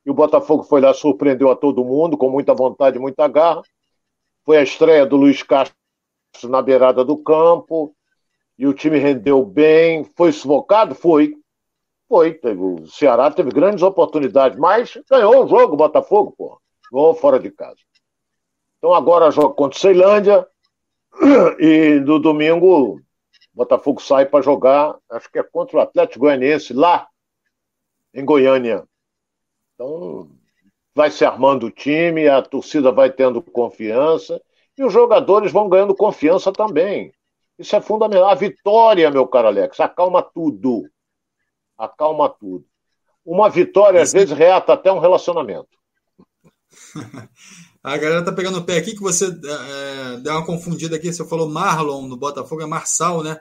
e 0.04 0.10
o 0.10 0.14
Botafogo 0.14 0.62
foi 0.62 0.80
lá, 0.80 0.94
surpreendeu 0.94 1.50
a 1.50 1.56
todo 1.56 1.84
mundo, 1.84 2.16
com 2.16 2.30
muita 2.30 2.54
vontade 2.54 2.96
e 2.96 3.00
muita 3.00 3.28
garra. 3.28 3.62
Foi 4.44 4.56
a 4.56 4.62
estreia 4.62 5.04
do 5.04 5.16
Luiz 5.16 5.42
Castro 5.42 5.74
na 6.44 6.62
beirada 6.62 7.04
do 7.04 7.16
campo, 7.22 7.94
e 8.58 8.66
o 8.66 8.74
time 8.74 8.98
rendeu 8.98 9.44
bem. 9.44 10.04
Foi 10.16 10.32
sufocado? 10.32 10.94
Foi. 10.94 11.34
Foi. 12.08 12.34
Teve, 12.34 12.60
o 12.60 12.86
Ceará 12.86 13.30
teve 13.30 13.50
grandes 13.50 13.82
oportunidades, 13.82 14.58
mas 14.58 14.98
ganhou 15.10 15.44
o 15.44 15.48
jogo, 15.48 15.74
o 15.74 15.76
Botafogo, 15.76 16.34
pô. 16.36 16.60
Ganhou 16.92 17.14
fora 17.14 17.38
de 17.38 17.50
casa. 17.50 17.80
Então 18.80 18.94
agora 18.94 19.30
joga 19.30 19.54
contra 19.54 19.76
o 19.76 19.80
Ceilândia 19.80 20.48
e 21.60 22.00
no 22.00 22.18
domingo 22.18 22.98
Botafogo 23.52 24.00
sai 24.00 24.24
para 24.24 24.42
jogar, 24.42 24.96
acho 25.10 25.30
que 25.30 25.38
é 25.38 25.42
contra 25.42 25.76
o 25.76 25.80
Atlético 25.80 26.20
Goianiense 26.20 26.72
lá 26.72 27.06
em 28.14 28.24
Goiânia. 28.24 28.88
Então 29.74 30.30
vai 30.94 31.10
se 31.10 31.26
armando 31.26 31.66
o 31.66 31.70
time, 31.70 32.26
a 32.26 32.40
torcida 32.40 32.90
vai 32.90 33.12
tendo 33.12 33.42
confiança 33.42 34.40
e 34.78 34.82
os 34.82 34.90
jogadores 34.94 35.52
vão 35.52 35.68
ganhando 35.68 35.94
confiança 35.94 36.50
também. 36.50 37.12
Isso 37.58 37.76
é 37.76 37.82
fundamental. 37.82 38.30
A 38.30 38.34
vitória, 38.34 39.10
meu 39.10 39.28
caro 39.28 39.48
Alex, 39.48 39.78
acalma 39.78 40.22
tudo. 40.22 40.88
Acalma 41.76 42.30
tudo. 42.30 42.64
Uma 43.22 43.50
vitória, 43.50 44.00
às 44.00 44.14
vezes, 44.14 44.34
reata 44.34 44.72
até 44.72 44.90
um 44.90 44.98
relacionamento. 44.98 45.68
A 47.82 47.96
galera 47.96 48.24
tá 48.24 48.32
pegando 48.32 48.58
o 48.58 48.64
pé 48.64 48.76
aqui 48.76 48.94
que 48.94 49.00
você 49.00 49.26
é, 49.26 50.16
deu 50.18 50.34
uma 50.34 50.44
confundida 50.44 50.96
aqui. 50.96 51.12
Você 51.12 51.26
falou 51.26 51.48
Marlon 51.48 52.06
no 52.06 52.16
Botafogo, 52.16 52.62
é 52.62 52.66
Marçal, 52.66 53.22
né? 53.22 53.40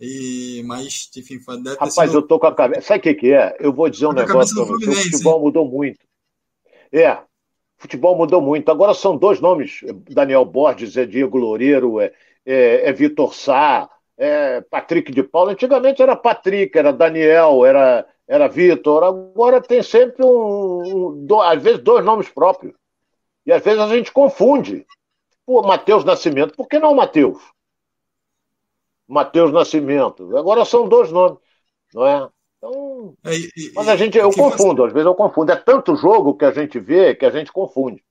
E, 0.00 0.62
mas, 0.66 1.10
enfim, 1.16 1.38
deve 1.62 1.76
Rapaz, 1.76 1.94
sido... 1.94 2.18
eu 2.18 2.22
tô 2.22 2.38
com 2.38 2.46
a 2.46 2.54
cabeça. 2.54 2.82
Sabe 2.82 3.00
o 3.00 3.02
que, 3.02 3.14
que 3.14 3.32
é? 3.32 3.56
Eu 3.58 3.72
vou 3.72 3.88
dizer 3.88 4.06
um 4.06 4.12
negócio 4.12 4.54
pra 4.54 4.64
você. 4.64 4.90
O 4.90 5.02
futebol 5.04 5.40
mudou 5.40 5.64
muito. 5.64 5.98
É, 6.92 7.18
futebol 7.78 8.16
mudou 8.16 8.40
muito. 8.40 8.70
Agora 8.70 8.92
são 8.92 9.16
dois 9.16 9.40
nomes: 9.40 9.80
Daniel 10.10 10.44
Borges, 10.44 10.96
é 10.96 11.06
Diego 11.06 11.38
Loureiro, 11.38 11.98
é, 11.98 12.12
é, 12.44 12.88
é 12.88 12.92
Vitor 12.92 13.34
Sá, 13.34 13.88
é 14.16 14.60
Patrick 14.60 15.10
de 15.10 15.22
Paula. 15.22 15.52
Antigamente 15.52 16.02
era 16.02 16.14
Patrick, 16.14 16.76
era 16.76 16.92
Daniel, 16.92 17.64
era, 17.64 18.06
era 18.26 18.48
Vitor. 18.48 19.02
Agora 19.02 19.60
tem 19.60 19.82
sempre 19.82 20.24
um, 20.24 21.26
um, 21.28 21.40
às 21.40 21.62
vezes 21.62 21.82
dois 21.82 22.04
nomes 22.04 22.28
próprios. 22.28 22.74
E 23.48 23.52
às 23.52 23.64
vezes 23.64 23.80
a 23.80 23.88
gente 23.88 24.12
confunde. 24.12 24.86
Pô, 25.46 25.62
Mateus 25.62 26.04
Nascimento, 26.04 26.54
por 26.54 26.68
que 26.68 26.78
não 26.78 26.94
Mateus? 26.94 27.40
Mateus 29.08 29.50
Nascimento. 29.50 30.36
Agora 30.36 30.66
são 30.66 30.86
dois 30.86 31.10
nomes, 31.10 31.38
não 31.94 32.06
é? 32.06 32.28
Então, 32.58 33.16
é, 33.24 33.34
e, 33.34 33.72
mas 33.74 33.88
a 33.88 33.96
gente, 33.96 34.18
eu 34.18 34.30
confundo, 34.30 34.84
às 34.84 34.92
vezes 34.92 35.06
eu 35.06 35.14
confundo. 35.14 35.50
É 35.50 35.56
tanto 35.56 35.96
jogo 35.96 36.36
que 36.36 36.44
a 36.44 36.52
gente 36.52 36.78
vê 36.78 37.14
que 37.14 37.24
a 37.24 37.30
gente 37.30 37.50
confunde. 37.50 38.04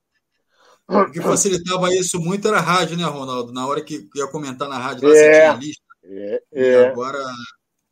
O 0.89 1.11
que 1.11 1.21
facilitava 1.21 1.93
isso 1.93 2.19
muito 2.19 2.47
era 2.47 2.57
a 2.57 2.61
rádio, 2.61 2.97
né, 2.97 3.03
Ronaldo? 3.03 3.53
Na 3.53 3.67
hora 3.67 3.83
que 3.83 4.09
ia 4.15 4.27
comentar 4.31 4.67
na 4.67 4.79
rádio, 4.79 5.07
lá 5.07 5.15
é, 5.15 5.19
você 5.19 5.31
tinha 5.31 5.53
lista. 5.53 5.83
É, 6.03 6.43
é. 6.51 6.87
agora. 6.87 7.19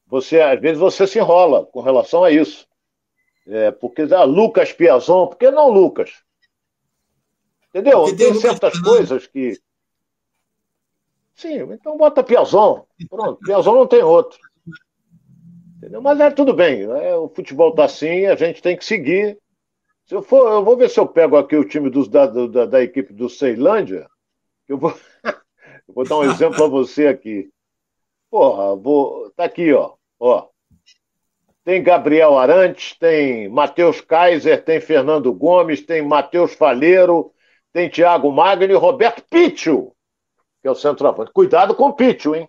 Você, 0.07 0.41
às 0.41 0.59
vezes 0.59 0.79
você 0.79 1.05
se 1.05 1.19
enrola 1.19 1.67
com 1.67 1.81
relação 1.81 2.23
a 2.23 2.31
isso. 2.31 2.65
É, 3.45 3.69
porque 3.69 4.01
ah, 4.01 4.23
Lucas 4.23 4.73
Piazon, 4.73 5.27
por 5.27 5.37
que 5.37 5.51
não 5.51 5.69
Lucas? 5.69 6.24
Entendeu? 7.75 8.03
Porque 8.03 8.15
tem 8.15 8.33
certas 8.35 8.79
coisas 8.79 9.27
que. 9.27 9.59
Sim, 11.35 11.57
então 11.73 11.97
bota 11.97 12.23
Piazon. 12.23 12.85
Pronto, 13.09 13.37
Piazon 13.41 13.75
não 13.75 13.85
tem 13.85 14.01
outro. 14.01 14.39
Entendeu? 15.75 16.01
Mas 16.01 16.17
é 16.21 16.31
tudo 16.31 16.53
bem. 16.53 16.87
Né? 16.87 17.13
O 17.15 17.27
futebol 17.27 17.71
está 17.71 17.83
assim, 17.83 18.27
a 18.27 18.35
gente 18.35 18.61
tem 18.61 18.77
que 18.77 18.85
seguir. 18.85 19.37
Se 20.05 20.15
eu 20.15 20.23
for, 20.23 20.49
eu 20.53 20.63
vou 20.63 20.77
ver 20.77 20.89
se 20.89 20.97
eu 20.97 21.05
pego 21.05 21.35
aqui 21.35 21.57
o 21.57 21.67
time 21.67 21.89
dos, 21.89 22.07
da, 22.07 22.27
da, 22.27 22.65
da 22.65 22.81
equipe 22.81 23.11
do 23.11 23.29
Ceilândia. 23.29 24.07
Eu 24.69 24.77
vou, 24.77 24.97
eu 25.25 25.93
vou 25.93 26.07
dar 26.07 26.19
um 26.19 26.23
exemplo 26.23 26.55
para 26.55 26.67
você 26.67 27.07
aqui. 27.07 27.49
Porra, 28.31 28.73
vou. 28.77 29.31
Tá 29.31 29.43
aqui, 29.43 29.73
ó. 29.73 29.95
ó. 30.17 30.47
Tem 31.65 31.83
Gabriel 31.83 32.37
Arantes, 32.37 32.97
tem 32.97 33.49
Matheus 33.49 33.99
Kaiser, 33.99 34.63
tem 34.63 34.79
Fernando 34.79 35.33
Gomes, 35.33 35.81
tem 35.81 36.01
Matheus 36.01 36.53
Faleiro, 36.53 37.33
tem 37.75 37.89
Thiago 37.89 38.31
Magno 38.31 38.71
e 38.71 38.77
Roberto 38.77 39.21
Pitio, 39.29 39.91
que 40.61 40.67
é 40.69 40.71
o 40.71 40.75
centroavante. 40.75 41.33
Cuidado 41.33 41.75
com 41.75 41.89
o 41.89 41.93
Pitio, 41.93 42.33
hein? 42.33 42.47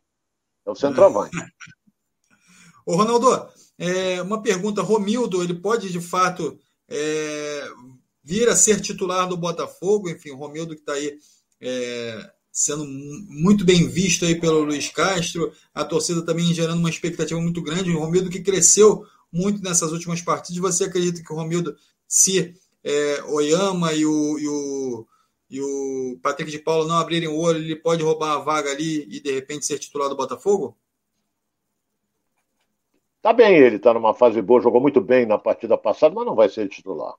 É 0.65 0.71
o 0.71 0.75
centroavante. 0.77 1.37
Ô, 2.87 2.95
Ronaldo, 2.95 3.49
é, 3.77 4.23
uma 4.23 4.41
pergunta. 4.41 4.83
Romildo, 4.83 5.43
ele 5.43 5.55
pode, 5.55 5.91
de 5.91 6.01
fato, 6.01 6.57
é, 6.89 7.69
vir 8.23 8.49
a 8.49 8.55
ser 8.55 8.81
titular 8.81 9.29
do 9.29 9.37
Botafogo? 9.37 10.09
Enfim, 10.09 10.31
o 10.31 10.37
Romildo 10.37 10.77
que 10.77 10.81
está 10.83 10.93
aí 10.93 11.19
é, 11.61 12.31
sendo 12.53 12.85
muito 12.87 13.65
bem 13.65 13.89
visto 13.89 14.25
aí 14.25 14.41
pelo 14.41 14.61
Luiz 14.61 14.89
Castro. 14.91 15.53
A 15.75 15.85
torcida 15.85 16.25
também 16.25 16.55
gerando 16.55 16.79
uma 16.79 16.89
expectativa 16.89 17.41
muito 17.41 17.61
grande. 17.61 17.91
O 17.91 17.99
Romildo 17.99 18.31
que 18.31 18.45
cresceu 18.45 19.05
muito 19.33 19.61
nessas 19.61 19.91
últimas 19.91 20.23
partidas. 20.23 20.63
Você 20.63 20.85
acredita 20.85 21.21
que 21.21 21.33
o 21.33 21.37
Romildo, 21.37 21.77
se 22.07 22.55
é, 22.85 23.25
Oyama 23.25 23.93
e 23.93 24.07
o, 24.07 24.39
e 24.39 24.47
o 24.47 25.07
e 25.49 25.61
o 25.61 26.19
Patrick 26.23 26.51
de 26.51 26.59
Paulo 26.59 26.87
não 26.87 26.99
abrirem 26.99 27.29
o 27.29 27.39
olho, 27.39 27.59
ele 27.59 27.77
pode 27.77 28.03
roubar 28.03 28.35
a 28.35 28.39
vaga 28.39 28.71
ali 28.71 29.03
e 29.09 29.21
de 29.21 29.33
repente 29.33 29.67
ser 29.67 29.79
titular 29.79 30.09
do 30.09 30.17
Botafogo? 30.17 30.77
Tá 33.23 33.33
bem, 33.33 33.57
ele 33.57 33.79
tá 33.79 33.93
numa 33.93 34.15
fase 34.15 34.41
boa, 34.41 34.61
jogou 34.61 34.81
muito 34.81 35.01
bem 35.01 35.27
na 35.27 35.39
partida 35.39 35.77
passada, 35.77 36.15
mas 36.15 36.27
não 36.27 36.35
vai 36.35 36.49
ser 36.49 36.69
titular. 36.69 37.15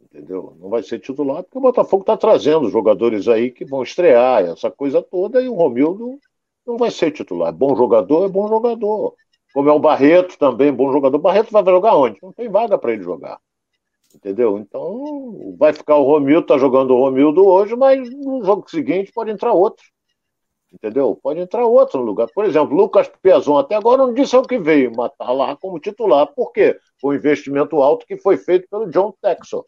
Entendeu? 0.00 0.56
Não 0.60 0.68
vai 0.68 0.82
ser 0.82 0.98
titular 0.98 1.42
porque 1.42 1.58
o 1.58 1.62
Botafogo 1.62 2.02
está 2.02 2.16
trazendo 2.16 2.68
jogadores 2.70 3.26
aí 3.28 3.50
que 3.50 3.64
vão 3.64 3.82
estrear, 3.82 4.44
essa 4.44 4.70
coisa 4.70 5.02
toda, 5.02 5.42
e 5.42 5.48
o 5.48 5.54
Romildo 5.54 6.18
não 6.66 6.76
vai 6.76 6.90
ser 6.90 7.10
titular. 7.10 7.52
Bom 7.52 7.74
jogador 7.76 8.26
é 8.26 8.28
bom 8.28 8.48
jogador. 8.48 9.14
Como 9.54 9.68
é 9.68 9.72
o 9.72 9.78
Barreto 9.78 10.38
também, 10.38 10.72
bom 10.72 10.92
jogador. 10.92 11.18
Barreto 11.18 11.50
vai 11.50 11.64
jogar 11.64 11.96
onde? 11.96 12.18
Não 12.22 12.32
tem 12.32 12.48
vaga 12.48 12.76
para 12.76 12.92
ele 12.92 13.02
jogar. 13.02 13.40
Entendeu? 14.16 14.56
Então, 14.58 15.54
vai 15.58 15.74
ficar 15.74 15.96
o 15.96 16.02
Romildo, 16.02 16.46
tá 16.46 16.56
jogando 16.56 16.94
o 16.94 16.98
Romildo 16.98 17.46
hoje, 17.46 17.76
mas 17.76 18.08
no 18.10 18.42
jogo 18.42 18.68
seguinte 18.68 19.12
pode 19.12 19.30
entrar 19.30 19.52
outro. 19.52 19.84
Entendeu? 20.72 21.18
Pode 21.22 21.38
entrar 21.38 21.66
outro 21.66 22.00
no 22.00 22.06
lugar. 22.06 22.26
Por 22.34 22.46
exemplo, 22.46 22.74
Lucas 22.74 23.08
Piazon 23.20 23.58
até 23.58 23.74
agora 23.74 23.98
não 23.98 24.14
disse 24.14 24.34
o 24.34 24.42
que 24.42 24.58
veio, 24.58 24.90
mas 24.96 25.12
tá 25.18 25.30
lá 25.30 25.54
como 25.56 25.78
titular. 25.78 26.26
Por 26.28 26.50
quê? 26.50 26.78
Um 27.04 27.12
investimento 27.12 27.82
alto 27.82 28.06
que 28.06 28.16
foi 28.16 28.38
feito 28.38 28.66
pelo 28.70 28.90
John 28.90 29.14
Texel. 29.20 29.66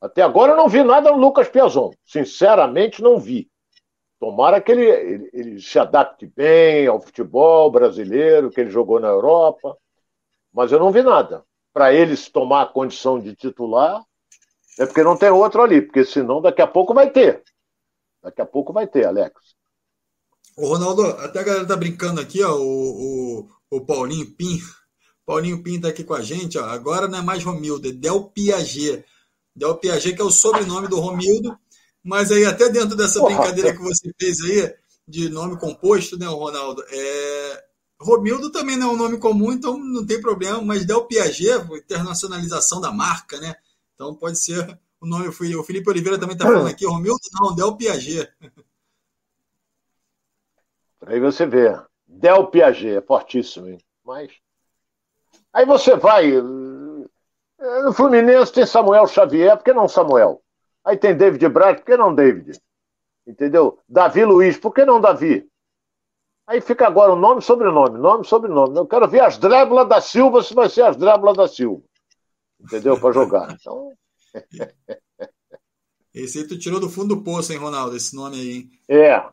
Até 0.00 0.20
agora 0.20 0.52
eu 0.52 0.56
não 0.56 0.68
vi 0.68 0.84
nada 0.84 1.10
no 1.10 1.16
Lucas 1.16 1.48
Piazon. 1.48 1.92
Sinceramente, 2.04 3.02
não 3.02 3.18
vi. 3.18 3.50
Tomara 4.20 4.60
que 4.60 4.70
ele, 4.70 4.86
ele, 4.86 5.30
ele, 5.32 5.60
se 5.62 5.78
adapte 5.78 6.26
bem 6.26 6.86
ao 6.86 7.00
futebol 7.00 7.70
brasileiro, 7.70 8.50
que 8.50 8.60
ele 8.60 8.70
jogou 8.70 9.00
na 9.00 9.08
Europa. 9.08 9.76
Mas 10.52 10.70
eu 10.70 10.78
não 10.78 10.92
vi 10.92 11.02
nada. 11.02 11.42
Para 11.74 11.92
eles 11.92 12.30
tomar 12.30 12.62
a 12.62 12.66
condição 12.66 13.20
de 13.20 13.36
titular, 13.36 14.02
é 14.78 14.86
porque 14.86 15.02
não 15.02 15.16
tem 15.16 15.28
outro 15.28 15.60
ali, 15.60 15.82
porque 15.82 16.04
senão 16.04 16.40
daqui 16.40 16.62
a 16.62 16.66
pouco 16.66 16.94
vai 16.94 17.10
ter. 17.10 17.42
Daqui 18.22 18.40
a 18.40 18.46
pouco 18.46 18.72
vai 18.72 18.86
ter, 18.86 19.04
Alex. 19.04 19.34
O 20.56 20.68
Ronaldo, 20.68 21.04
até 21.04 21.40
a 21.40 21.42
galera 21.42 21.66
tá 21.66 21.76
brincando 21.76 22.20
aqui, 22.20 22.42
ó, 22.42 22.54
o, 22.56 23.40
o, 23.40 23.48
o 23.70 23.80
Paulinho 23.80 24.30
Pim. 24.34 24.60
Paulinho 25.26 25.62
Pim 25.62 25.80
tá 25.80 25.88
aqui 25.88 26.04
com 26.04 26.14
a 26.14 26.22
gente, 26.22 26.56
ó. 26.56 26.64
Agora 26.66 27.08
não 27.08 27.18
é 27.18 27.22
mais 27.22 27.42
Romildo, 27.42 27.88
é 27.88 27.92
Del 27.92 28.30
Piaget. 28.30 29.04
Del 29.54 29.76
Piaget, 29.76 30.14
que 30.14 30.22
é 30.22 30.24
o 30.24 30.30
sobrenome 30.30 30.86
do 30.86 31.00
Romildo, 31.00 31.58
mas 32.02 32.30
aí 32.30 32.44
até 32.44 32.68
dentro 32.68 32.96
dessa 32.96 33.18
Porra. 33.18 33.36
brincadeira 33.36 33.72
que 33.72 33.82
você 33.82 34.12
fez 34.18 34.40
aí, 34.42 34.74
de 35.08 35.28
nome 35.28 35.58
composto, 35.58 36.16
né, 36.16 36.26
Ronaldo? 36.26 36.84
É... 36.88 37.64
Romildo 38.04 38.52
também 38.52 38.76
não 38.76 38.90
é 38.90 38.92
um 38.92 38.96
nome 38.96 39.18
comum, 39.18 39.50
então 39.50 39.78
não 39.78 40.06
tem 40.06 40.20
problema, 40.20 40.60
mas 40.60 40.84
Del 40.84 41.06
Piaget, 41.06 41.66
internacionalização 41.72 42.80
da 42.80 42.92
marca, 42.92 43.40
né? 43.40 43.54
Então 43.94 44.14
pode 44.14 44.38
ser 44.38 44.78
o 45.00 45.06
nome. 45.06 45.28
O 45.28 45.32
Felipe 45.32 45.88
Oliveira 45.88 46.18
também 46.18 46.36
está 46.36 46.44
falando 46.44 46.68
aqui, 46.68 46.86
Romildo 46.86 47.18
não, 47.32 47.54
Del 47.54 47.76
Piaget. 47.76 48.30
Aí 51.06 51.18
você 51.18 51.46
vê. 51.46 51.74
Del 52.06 52.46
Piaget, 52.48 52.96
é 52.96 53.00
fortíssimo, 53.00 53.68
hein? 53.68 53.78
Mas. 54.04 54.30
Aí 55.52 55.64
você 55.64 55.96
vai. 55.96 56.30
Eh, 56.30 57.82
no 57.82 57.92
Fluminense 57.94 58.52
tem 58.52 58.66
Samuel 58.66 59.06
Xavier, 59.06 59.56
por 59.56 59.64
que 59.64 59.72
não 59.72 59.88
Samuel? 59.88 60.42
Aí 60.84 60.98
tem 60.98 61.16
David 61.16 61.48
Braz, 61.48 61.78
por 61.78 61.86
que 61.86 61.96
não 61.96 62.14
David? 62.14 62.60
Entendeu? 63.26 63.78
Davi 63.88 64.24
Luiz, 64.24 64.58
por 64.58 64.74
que 64.74 64.84
não 64.84 65.00
Davi? 65.00 65.48
Aí 66.46 66.60
fica 66.60 66.86
agora 66.86 67.12
o 67.12 67.16
nome, 67.16 67.40
sobrenome, 67.40 67.98
nome, 67.98 68.26
sobrenome. 68.26 68.76
Eu 68.76 68.86
quero 68.86 69.08
ver 69.08 69.20
as 69.20 69.38
Drébola 69.38 69.84
da 69.84 70.00
Silva, 70.00 70.42
se 70.42 70.54
vai 70.54 70.68
ser 70.68 70.82
as 70.82 70.96
Drébola 70.96 71.32
da 71.32 71.48
Silva. 71.48 71.82
Entendeu? 72.60 73.00
Para 73.00 73.12
jogar. 73.12 73.50
Então. 73.52 73.92
Esse 76.14 76.38
aí 76.38 76.46
tu 76.46 76.58
tirou 76.58 76.78
do 76.78 76.88
fundo 76.88 77.16
do 77.16 77.22
poço, 77.22 77.52
hein, 77.52 77.58
Ronaldo? 77.58 77.96
Esse 77.96 78.14
nome 78.14 78.36
aí, 78.36 78.50
hein? 78.52 78.70
É, 78.88 79.24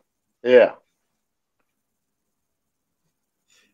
é. 0.42 0.74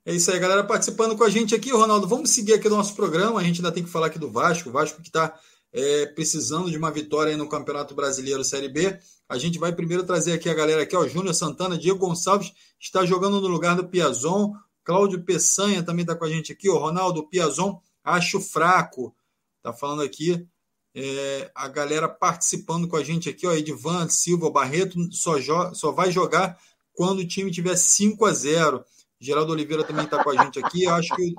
É 0.05 0.13
isso 0.15 0.31
aí, 0.31 0.39
galera, 0.39 0.65
participando 0.65 1.17
com 1.17 1.25
a 1.25 1.31
gente 1.31 1.55
aqui. 1.55 1.71
Ronaldo, 1.71 2.09
vamos 2.09 2.31
seguir 2.31 2.55
aqui 2.55 2.67
o 2.67 2.71
nosso 2.71 2.95
programa. 2.95 3.41
A 3.41 3.43
gente 3.45 3.61
ainda 3.61 3.73
tem 3.73 3.85
que 3.85 3.91
falar 3.91 4.07
aqui 4.07 4.19
do 4.19 4.31
Vasco. 4.31 4.69
O 4.69 4.73
Vasco 4.73 5.01
que 5.01 5.09
está 5.09 5.39
é, 5.73 6.07
precisando 6.07 6.71
de 6.71 6.77
uma 6.77 6.91
vitória 6.91 7.37
no 7.37 7.49
Campeonato 7.49 7.95
Brasileiro 7.95 8.45
Série 8.45 8.69
B. 8.69 8.99
A 9.29 9.37
gente 9.37 9.59
vai 9.59 9.73
primeiro 9.73 10.05
trazer 10.05 10.33
aqui 10.33 10.49
a 10.49 10.55
galera 10.55 10.83
aqui, 10.83 10.97
ó, 10.97 11.07
Júnior 11.07 11.35
Santana, 11.35 11.77
Diego 11.77 11.99
Gonçalves 11.99 12.53
está 12.81 13.05
jogando 13.05 13.41
no 13.41 13.49
lugar 13.49 13.77
do 13.77 13.89
Piazon. 13.89 14.53
Cláudio 14.83 15.23
Peçanha 15.23 15.83
também 15.83 16.03
está 16.03 16.15
com 16.15 16.25
a 16.25 16.31
gente 16.31 16.51
aqui. 16.53 16.69
O 16.69 16.79
Ronaldo 16.79 17.29
Piazon, 17.29 17.81
acho 18.03 18.41
fraco. 18.41 19.15
Está 19.59 19.73
falando 19.73 20.03
aqui. 20.03 20.47
É, 20.95 21.51
a 21.55 21.69
galera 21.69 22.09
participando 22.09 22.89
com 22.89 22.97
a 22.97 23.05
gente 23.05 23.29
aqui, 23.29 23.47
ó, 23.47 23.53
Edvan 23.53 24.09
Silva 24.09 24.51
Barreto 24.51 24.99
só, 25.13 25.37
só 25.75 25.93
vai 25.93 26.11
jogar 26.11 26.59
quando 26.95 27.21
o 27.21 27.27
time 27.27 27.53
tiver 27.53 27.77
5 27.77 28.25
a 28.25 28.33
0 28.33 28.85
Geraldo 29.21 29.53
Oliveira 29.53 29.85
também 29.85 30.05
está 30.05 30.23
com 30.23 30.31
a 30.31 30.45
gente 30.45 30.59
aqui. 30.59 30.87
Acho 30.87 31.15
que, 31.15 31.35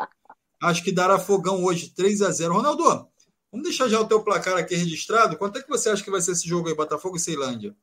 acho 0.61 0.83
que 0.83 0.91
dará 0.91 1.17
fogão 1.17 1.63
hoje, 1.63 1.89
3 1.89 2.21
a 2.21 2.31
0 2.31 2.53
Ronaldo, 2.53 3.07
vamos 3.51 3.67
deixar 3.67 3.87
já 3.87 3.99
o 3.99 4.07
teu 4.07 4.23
placar 4.23 4.57
aqui 4.57 4.75
registrado. 4.75 5.37
Quanto 5.37 5.57
é 5.57 5.61
que 5.61 5.69
você 5.69 5.89
acha 5.89 6.03
que 6.03 6.11
vai 6.11 6.21
ser 6.21 6.31
esse 6.31 6.47
jogo 6.47 6.67
aí, 6.67 6.75
Botafogo 6.75 7.17
e 7.17 7.19
Ceilândia? 7.19 7.75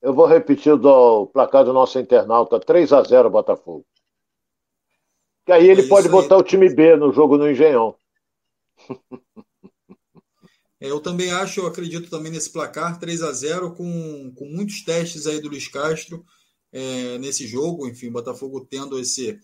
Eu 0.00 0.12
vou 0.12 0.26
repetir 0.26 0.72
o 0.72 1.26
placar 1.28 1.64
do 1.64 1.72
nosso 1.72 1.98
internauta, 1.98 2.58
3 2.58 2.92
a 2.92 3.02
0 3.02 3.30
Botafogo. 3.30 3.86
Que 5.46 5.52
aí 5.52 5.68
ele 5.68 5.82
é 5.82 5.88
pode 5.88 6.06
aí. 6.06 6.12
botar 6.12 6.36
o 6.36 6.42
time 6.42 6.68
B 6.68 6.96
no 6.96 7.12
jogo 7.12 7.36
no 7.36 7.50
Engenhão. 7.50 7.94
É, 10.80 10.90
eu 10.90 10.98
também 10.98 11.30
acho, 11.30 11.60
eu 11.60 11.66
acredito 11.68 12.10
também 12.10 12.32
nesse 12.32 12.50
placar, 12.50 12.98
3 12.98 13.22
a 13.22 13.30
0 13.30 13.72
com, 13.76 14.32
com 14.34 14.46
muitos 14.46 14.82
testes 14.82 15.28
aí 15.28 15.40
do 15.40 15.48
Luiz 15.48 15.68
Castro 15.68 16.24
é, 16.72 17.18
nesse 17.18 17.46
jogo. 17.46 17.86
Enfim, 17.86 18.08
o 18.08 18.12
Botafogo 18.12 18.66
tendo 18.68 18.98
esse, 18.98 19.38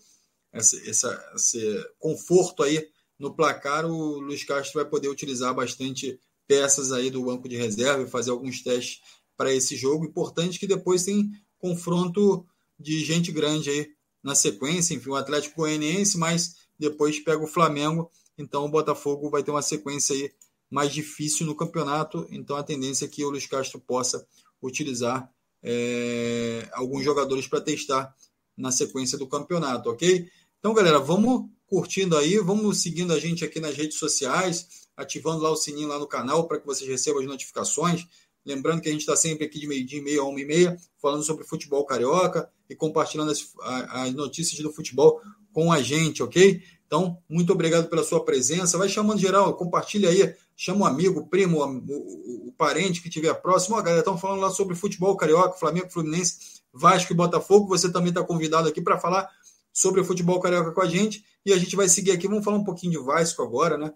esse, 0.51 0.89
essa, 0.89 1.31
esse 1.33 1.89
conforto 1.97 2.61
aí 2.61 2.85
no 3.19 3.33
placar, 3.33 3.85
o 3.85 4.19
Luiz 4.19 4.43
Castro 4.43 4.81
vai 4.81 4.89
poder 4.89 5.09
utilizar 5.09 5.53
bastante 5.53 6.19
peças 6.47 6.91
aí 6.91 7.11
do 7.11 7.23
banco 7.23 7.49
de 7.49 7.57
reserva 7.57 8.01
e 8.01 8.09
fazer 8.09 8.31
alguns 8.31 8.63
testes 8.63 9.01
para 9.35 9.53
esse 9.53 9.75
jogo. 9.75 10.05
Importante 10.05 10.57
que 10.57 10.65
depois 10.65 11.03
tem 11.03 11.31
confronto 11.59 12.45
de 12.79 13.03
gente 13.03 13.31
grande 13.31 13.69
aí 13.69 13.91
na 14.23 14.33
sequência. 14.33 14.93
Enfim, 14.93 15.09
o 15.09 15.15
Atlético 15.15 15.57
Goianiense, 15.57 16.17
mas 16.17 16.55
depois 16.77 17.19
pega 17.19 17.43
o 17.43 17.47
Flamengo. 17.47 18.09
Então 18.37 18.65
o 18.65 18.69
Botafogo 18.69 19.29
vai 19.29 19.43
ter 19.43 19.51
uma 19.51 19.61
sequência 19.61 20.15
aí 20.15 20.31
mais 20.69 20.93
difícil 20.93 21.45
no 21.45 21.55
campeonato. 21.55 22.25
Então 22.31 22.55
a 22.55 22.63
tendência 22.63 23.05
é 23.05 23.09
que 23.09 23.23
o 23.23 23.29
Luiz 23.29 23.45
Castro 23.45 23.79
possa 23.79 24.25
utilizar 24.61 25.29
é, 25.61 26.69
alguns 26.71 27.03
jogadores 27.03 27.47
para 27.47 27.61
testar 27.61 28.15
na 28.57 28.71
sequência 28.71 29.17
do 29.17 29.27
campeonato, 29.27 29.89
ok? 29.89 30.29
Então, 30.59 30.73
galera, 30.73 30.99
vamos 30.99 31.49
curtindo 31.69 32.17
aí, 32.17 32.37
vamos 32.39 32.81
seguindo 32.81 33.13
a 33.13 33.19
gente 33.19 33.45
aqui 33.45 33.59
nas 33.59 33.75
redes 33.75 33.97
sociais, 33.97 34.87
ativando 34.97 35.43
lá 35.43 35.51
o 35.51 35.55
sininho 35.55 35.87
lá 35.87 35.99
no 35.99 36.07
canal 36.07 36.47
para 36.47 36.59
que 36.59 36.65
vocês 36.65 36.89
recebam 36.89 37.21
as 37.21 37.27
notificações. 37.27 38.07
Lembrando 38.45 38.81
que 38.81 38.89
a 38.89 38.91
gente 38.91 39.01
está 39.01 39.15
sempre 39.15 39.45
aqui 39.45 39.59
de 39.59 39.67
meio-dia 39.67 39.99
e 39.99 40.01
meia 40.01 40.21
a 40.21 40.23
uma 40.23 40.41
e 40.41 40.45
meia, 40.45 40.75
falando 40.99 41.23
sobre 41.23 41.45
futebol 41.45 41.85
carioca 41.85 42.49
e 42.69 42.75
compartilhando 42.75 43.31
as, 43.31 43.53
as 43.61 44.13
notícias 44.13 44.59
do 44.61 44.73
futebol 44.73 45.21
com 45.53 45.71
a 45.71 45.81
gente, 45.81 46.23
ok? 46.23 46.61
Então, 46.87 47.21
muito 47.29 47.53
obrigado 47.53 47.87
pela 47.87 48.03
sua 48.03 48.25
presença. 48.25 48.77
Vai 48.77 48.89
chamando 48.89 49.19
geral, 49.19 49.53
compartilha 49.55 50.09
aí, 50.09 50.33
chama 50.55 50.81
um 50.81 50.85
amigo, 50.85 51.27
primo, 51.27 51.63
o, 51.63 52.47
o, 52.47 52.51
parente 52.57 53.01
que 53.01 53.09
estiver 53.09 53.33
próximo. 53.35 53.75
Ó, 53.75 53.81
galera, 53.81 53.99
estão 53.99 54.17
falando 54.17 54.41
lá 54.41 54.49
sobre 54.49 54.75
futebol 54.75 55.15
carioca, 55.15 55.59
Flamengo, 55.59 55.91
Fluminense, 55.91 56.63
Vasco 56.73 57.13
e 57.13 57.15
Botafogo. 57.15 57.67
Você 57.67 57.91
também 57.91 58.09
está 58.09 58.23
convidado 58.23 58.67
aqui 58.67 58.81
para 58.81 58.97
falar 58.97 59.29
sobre 59.71 60.01
o 60.01 60.03
futebol 60.03 60.39
carioca 60.39 60.71
com 60.71 60.81
a 60.81 60.87
gente. 60.87 61.23
E 61.45 61.53
a 61.53 61.57
gente 61.57 61.75
vai 61.75 61.87
seguir 61.87 62.11
aqui. 62.11 62.27
Vamos 62.27 62.43
falar 62.43 62.57
um 62.57 62.63
pouquinho 62.63 62.93
de 62.93 63.05
Vasco 63.05 63.41
agora, 63.41 63.77
né? 63.77 63.93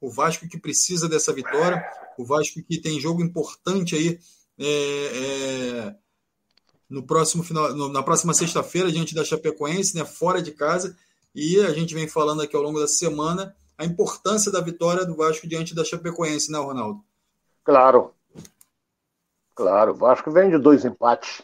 O 0.00 0.10
Vasco 0.10 0.48
que 0.48 0.58
precisa 0.58 1.08
dessa 1.08 1.32
vitória, 1.32 1.82
o 2.18 2.24
Vasco 2.24 2.62
que 2.62 2.80
tem 2.80 3.00
jogo 3.00 3.22
importante 3.22 3.94
aí 3.94 4.18
é, 4.58 4.66
é, 4.66 5.96
no 6.88 7.04
próximo 7.06 7.42
final, 7.42 7.74
no, 7.74 7.88
na 7.88 8.02
próxima 8.02 8.34
sexta-feira, 8.34 8.90
diante 8.90 9.14
da 9.14 9.24
Chapecoense, 9.24 9.96
né? 9.96 10.04
Fora 10.04 10.42
de 10.42 10.52
casa 10.52 10.96
e 11.34 11.60
a 11.60 11.72
gente 11.72 11.94
vem 11.94 12.06
falando 12.06 12.42
aqui 12.42 12.54
ao 12.54 12.62
longo 12.62 12.78
da 12.78 12.86
semana 12.86 13.54
a 13.78 13.84
importância 13.84 14.52
da 14.52 14.60
vitória 14.60 15.04
do 15.04 15.16
Vasco 15.16 15.46
diante 15.46 15.74
da 15.74 15.84
Chapecoense, 15.84 16.52
né, 16.52 16.58
Ronaldo? 16.58 17.02
Claro. 17.64 18.14
Claro, 19.54 19.92
o 19.92 19.96
Vasco 19.96 20.30
vem 20.30 20.50
de 20.50 20.58
dois 20.58 20.84
empates. 20.84 21.42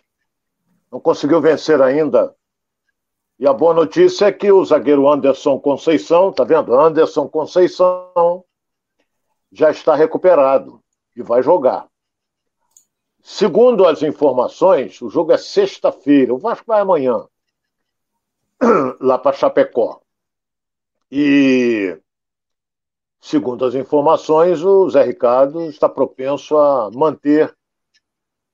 Não 0.90 1.00
conseguiu 1.00 1.40
vencer 1.40 1.80
ainda. 1.80 2.34
E 3.38 3.46
a 3.46 3.52
boa 3.52 3.72
notícia 3.72 4.26
é 4.26 4.32
que 4.32 4.50
o 4.50 4.64
zagueiro 4.64 5.08
Anderson 5.08 5.60
Conceição, 5.60 6.32
tá 6.32 6.42
vendo? 6.42 6.74
Anderson 6.74 7.28
Conceição 7.28 8.44
já 9.52 9.70
está 9.70 9.94
recuperado 9.94 10.82
e 11.14 11.22
vai 11.22 11.42
jogar. 11.42 11.88
Segundo 13.22 13.86
as 13.86 14.02
informações, 14.02 15.00
o 15.00 15.08
jogo 15.08 15.32
é 15.32 15.38
sexta-feira. 15.38 16.34
O 16.34 16.38
Vasco 16.38 16.64
vai 16.66 16.80
amanhã 16.80 17.26
lá 19.00 19.18
para 19.18 19.36
Chapecó. 19.36 20.00
E, 21.10 21.96
segundo 23.20 23.64
as 23.64 23.74
informações, 23.74 24.64
o 24.64 24.90
Zé 24.90 25.04
Ricardo 25.04 25.62
está 25.62 25.88
propenso 25.88 26.56
a 26.56 26.90
manter 26.90 27.56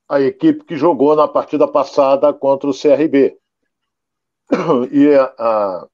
a 0.08 0.20
equipe 0.20 0.64
que 0.64 0.76
jogou 0.76 1.16
na 1.16 1.26
partida 1.26 1.66
passada 1.66 2.32
contra 2.34 2.68
o 2.68 2.74
CRB. 2.74 3.38
E 4.90 5.14
a, 5.14 5.88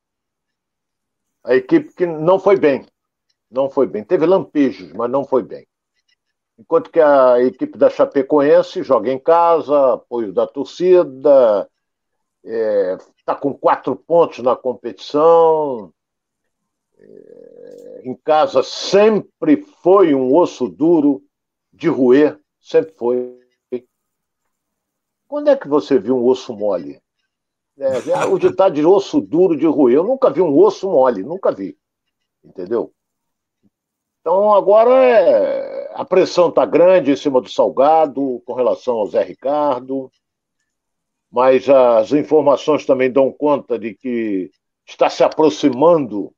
a 1.45 1.55
equipe 1.55 1.93
que 1.95 2.07
não 2.07 2.39
foi 2.39 2.57
bem. 2.57 2.87
Não 3.51 3.69
foi 3.69 3.87
bem. 3.87 4.05
Teve 4.05 4.27
lampejos, 4.27 4.93
mas 4.93 5.11
não 5.11 5.25
foi 5.25 5.43
bem. 5.43 5.67
Enquanto 6.59 6.91
que 6.91 7.01
a 7.01 7.41
equipe 7.41 7.79
da 7.79 7.89
Chapecoense 7.89 8.83
joga 8.83 9.11
em 9.11 9.19
casa, 9.19 9.95
apoio 9.95 10.33
da 10.33 10.47
torcida, 10.47 11.69
é, 12.45 12.99
está 13.17 13.35
com 13.35 13.55
quatro 13.55 13.97
pontos 13.97 14.41
na 14.41 14.55
competição, 14.55 15.93
é, 16.99 18.03
em 18.05 18.15
casa 18.15 18.63
sempre 18.63 19.57
foi 19.83 20.15
um 20.15 20.37
osso 20.37 20.69
duro 20.69 21.23
de 21.73 21.89
roer, 21.89 22.39
sempre 22.61 22.93
foi. 22.95 23.41
Quando 25.27 25.49
é 25.49 25.57
que 25.57 25.69
você 25.69 25.99
viu 25.99 26.19
um 26.19 26.27
osso 26.27 26.55
mole? 26.55 27.01
É, 27.81 28.11
é 28.11 28.25
o 28.27 28.39
ditado 28.39 28.75
de 28.75 28.85
osso 28.85 29.21
duro 29.23 29.57
de 29.57 29.67
roer. 29.67 29.97
Eu 29.97 30.05
nunca 30.05 30.31
vi 30.31 30.43
um 30.43 30.57
osso 30.59 30.91
mole, 30.91 31.23
nunca 31.23 31.51
vi. 31.51 31.79
Entendeu? 32.45 32.93
Então 34.21 34.53
agora 34.53 34.91
é... 35.03 35.91
a 35.95 36.05
pressão 36.05 36.51
está 36.51 36.67
grande 36.67 37.11
em 37.11 37.17
cima 37.17 37.41
do 37.41 37.51
Salgado 37.51 38.43
com 38.45 38.53
relação 38.53 38.97
ao 38.97 39.07
Zé 39.07 39.23
Ricardo, 39.23 40.11
mas 41.31 41.69
as 41.71 42.13
informações 42.13 42.85
também 42.85 43.11
dão 43.11 43.33
conta 43.33 43.79
de 43.79 43.95
que 43.95 44.51
está 44.87 45.09
se 45.09 45.25
aproximando 45.25 46.35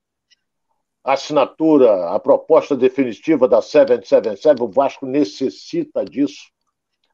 a 1.03 1.14
assinatura, 1.14 2.11
a 2.11 2.20
proposta 2.20 2.76
definitiva 2.76 3.49
da 3.49 3.61
777, 3.61 4.62
o 4.62 4.68
Vasco 4.68 5.05
necessita 5.05 6.05
disso. 6.05 6.51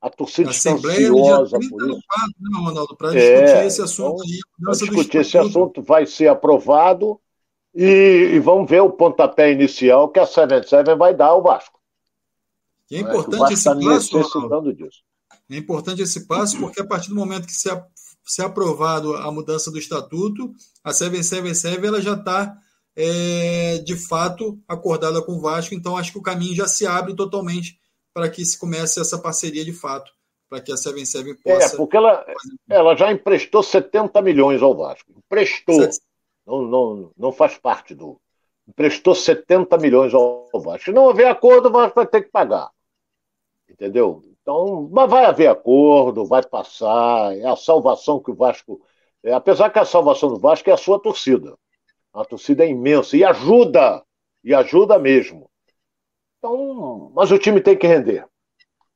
A 0.00 0.08
torcida 0.08 0.50
está 0.50 0.72
ansiosa 0.72 1.58
por 1.58 1.88
isso. 1.88 1.96
Né, 2.40 2.58
Ronaldo, 2.58 2.96
para 2.96 3.18
é, 3.18 3.42
discutir 3.42 3.66
esse 3.66 3.82
assunto 3.82 4.22
aí. 4.22 4.38
Para 4.62 4.72
discutir 4.72 5.18
esse 5.18 5.38
assunto 5.38 5.82
vai 5.82 6.06
ser 6.06 6.28
aprovado 6.28 7.20
e, 7.74 8.30
e, 8.34 8.40
vamos 8.40 8.70
ver 8.70 8.80
o 8.80 8.90
pontapé 8.90 9.52
inicial 9.52 10.08
que 10.08 10.18
a 10.18 10.26
77 10.26 10.94
vai 10.94 11.14
dar 11.14 11.26
ao 11.26 11.42
Vasco. 11.42 11.78
E 12.90 12.96
é 12.96 13.00
importante 13.00 13.52
esse 13.52 13.64
tá 13.64 13.74
passo. 13.74 14.72
Disso. 14.74 15.02
É 15.50 15.56
importante 15.56 16.02
esse 16.02 16.26
passo 16.26 16.58
porque 16.58 16.80
a 16.80 16.86
partir 16.86 17.08
do 17.08 17.16
momento 17.16 17.46
que 17.46 17.52
se, 17.52 17.68
se 18.24 18.42
aprovado 18.42 19.14
a 19.16 19.30
mudança 19.30 19.70
do 19.70 19.78
estatuto, 19.78 20.52
a 20.82 20.92
777 20.92 21.86
ela 21.86 22.00
já 22.00 22.14
está 22.14 22.56
é, 22.96 23.78
de 23.78 23.96
fato 23.96 24.58
acordada 24.66 25.22
com 25.22 25.32
o 25.32 25.40
Vasco, 25.40 25.74
então 25.74 25.96
acho 25.96 26.12
que 26.12 26.18
o 26.18 26.22
caminho 26.22 26.54
já 26.54 26.66
se 26.66 26.86
abre 26.86 27.14
totalmente 27.14 27.78
para 28.12 28.28
que 28.28 28.44
se 28.44 28.58
comece 28.58 29.00
essa 29.00 29.18
parceria 29.18 29.64
de 29.64 29.72
fato, 29.72 30.12
para 30.48 30.60
que 30.60 30.72
a 30.72 30.76
77 30.76 31.34
possa. 31.42 31.74
É, 31.74 31.76
porque 31.76 31.96
ela, 31.96 32.24
ela 32.68 32.96
já 32.96 33.12
emprestou 33.12 33.62
70 33.62 34.20
milhões 34.22 34.62
ao 34.62 34.76
Vasco. 34.76 35.12
Emprestou. 35.16 35.88
Não, 36.46 36.62
não, 36.62 37.12
não 37.16 37.32
faz 37.32 37.58
parte 37.58 37.94
do. 37.94 38.20
Emprestou 38.66 39.14
70 39.14 39.78
milhões 39.78 40.12
ao 40.14 40.48
Vasco. 40.54 40.86
Se 40.86 40.92
não 40.92 41.08
haver 41.08 41.26
acordo, 41.26 41.68
o 41.68 41.72
Vasco 41.72 41.94
vai 41.94 42.06
ter 42.06 42.22
que 42.22 42.30
pagar. 42.30 42.70
Entendeu? 43.68 44.22
Então, 44.40 44.88
mas 44.90 45.10
vai 45.10 45.26
haver 45.26 45.48
acordo, 45.48 46.24
vai 46.24 46.42
passar. 46.42 47.36
É 47.36 47.46
a 47.46 47.56
salvação 47.56 48.18
que 48.18 48.30
o 48.30 48.34
Vasco. 48.34 48.80
É, 49.22 49.32
apesar 49.32 49.70
que 49.70 49.78
a 49.78 49.84
salvação 49.84 50.30
do 50.30 50.38
Vasco 50.38 50.70
é 50.70 50.72
a 50.72 50.76
sua 50.76 50.98
torcida. 50.98 51.56
A 52.12 52.24
torcida 52.24 52.64
é 52.64 52.68
imensa 52.68 53.16
e 53.16 53.24
ajuda, 53.24 54.02
e 54.42 54.54
ajuda 54.54 54.98
mesmo. 54.98 55.50
Então, 56.38 57.10
mas 57.14 57.30
o 57.30 57.38
time 57.38 57.60
tem 57.60 57.76
que 57.76 57.86
render. 57.86 58.26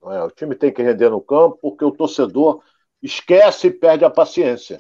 É? 0.05 0.23
O 0.23 0.31
time 0.31 0.55
tem 0.55 0.73
que 0.73 0.83
render 0.83 1.11
no 1.11 1.21
campo, 1.21 1.59
porque 1.61 1.85
o 1.85 1.93
torcedor 1.93 2.63
esquece 3.03 3.69
e 3.69 3.71
perde 3.71 4.05
a 4.05 4.11
paciência. 4.11 4.79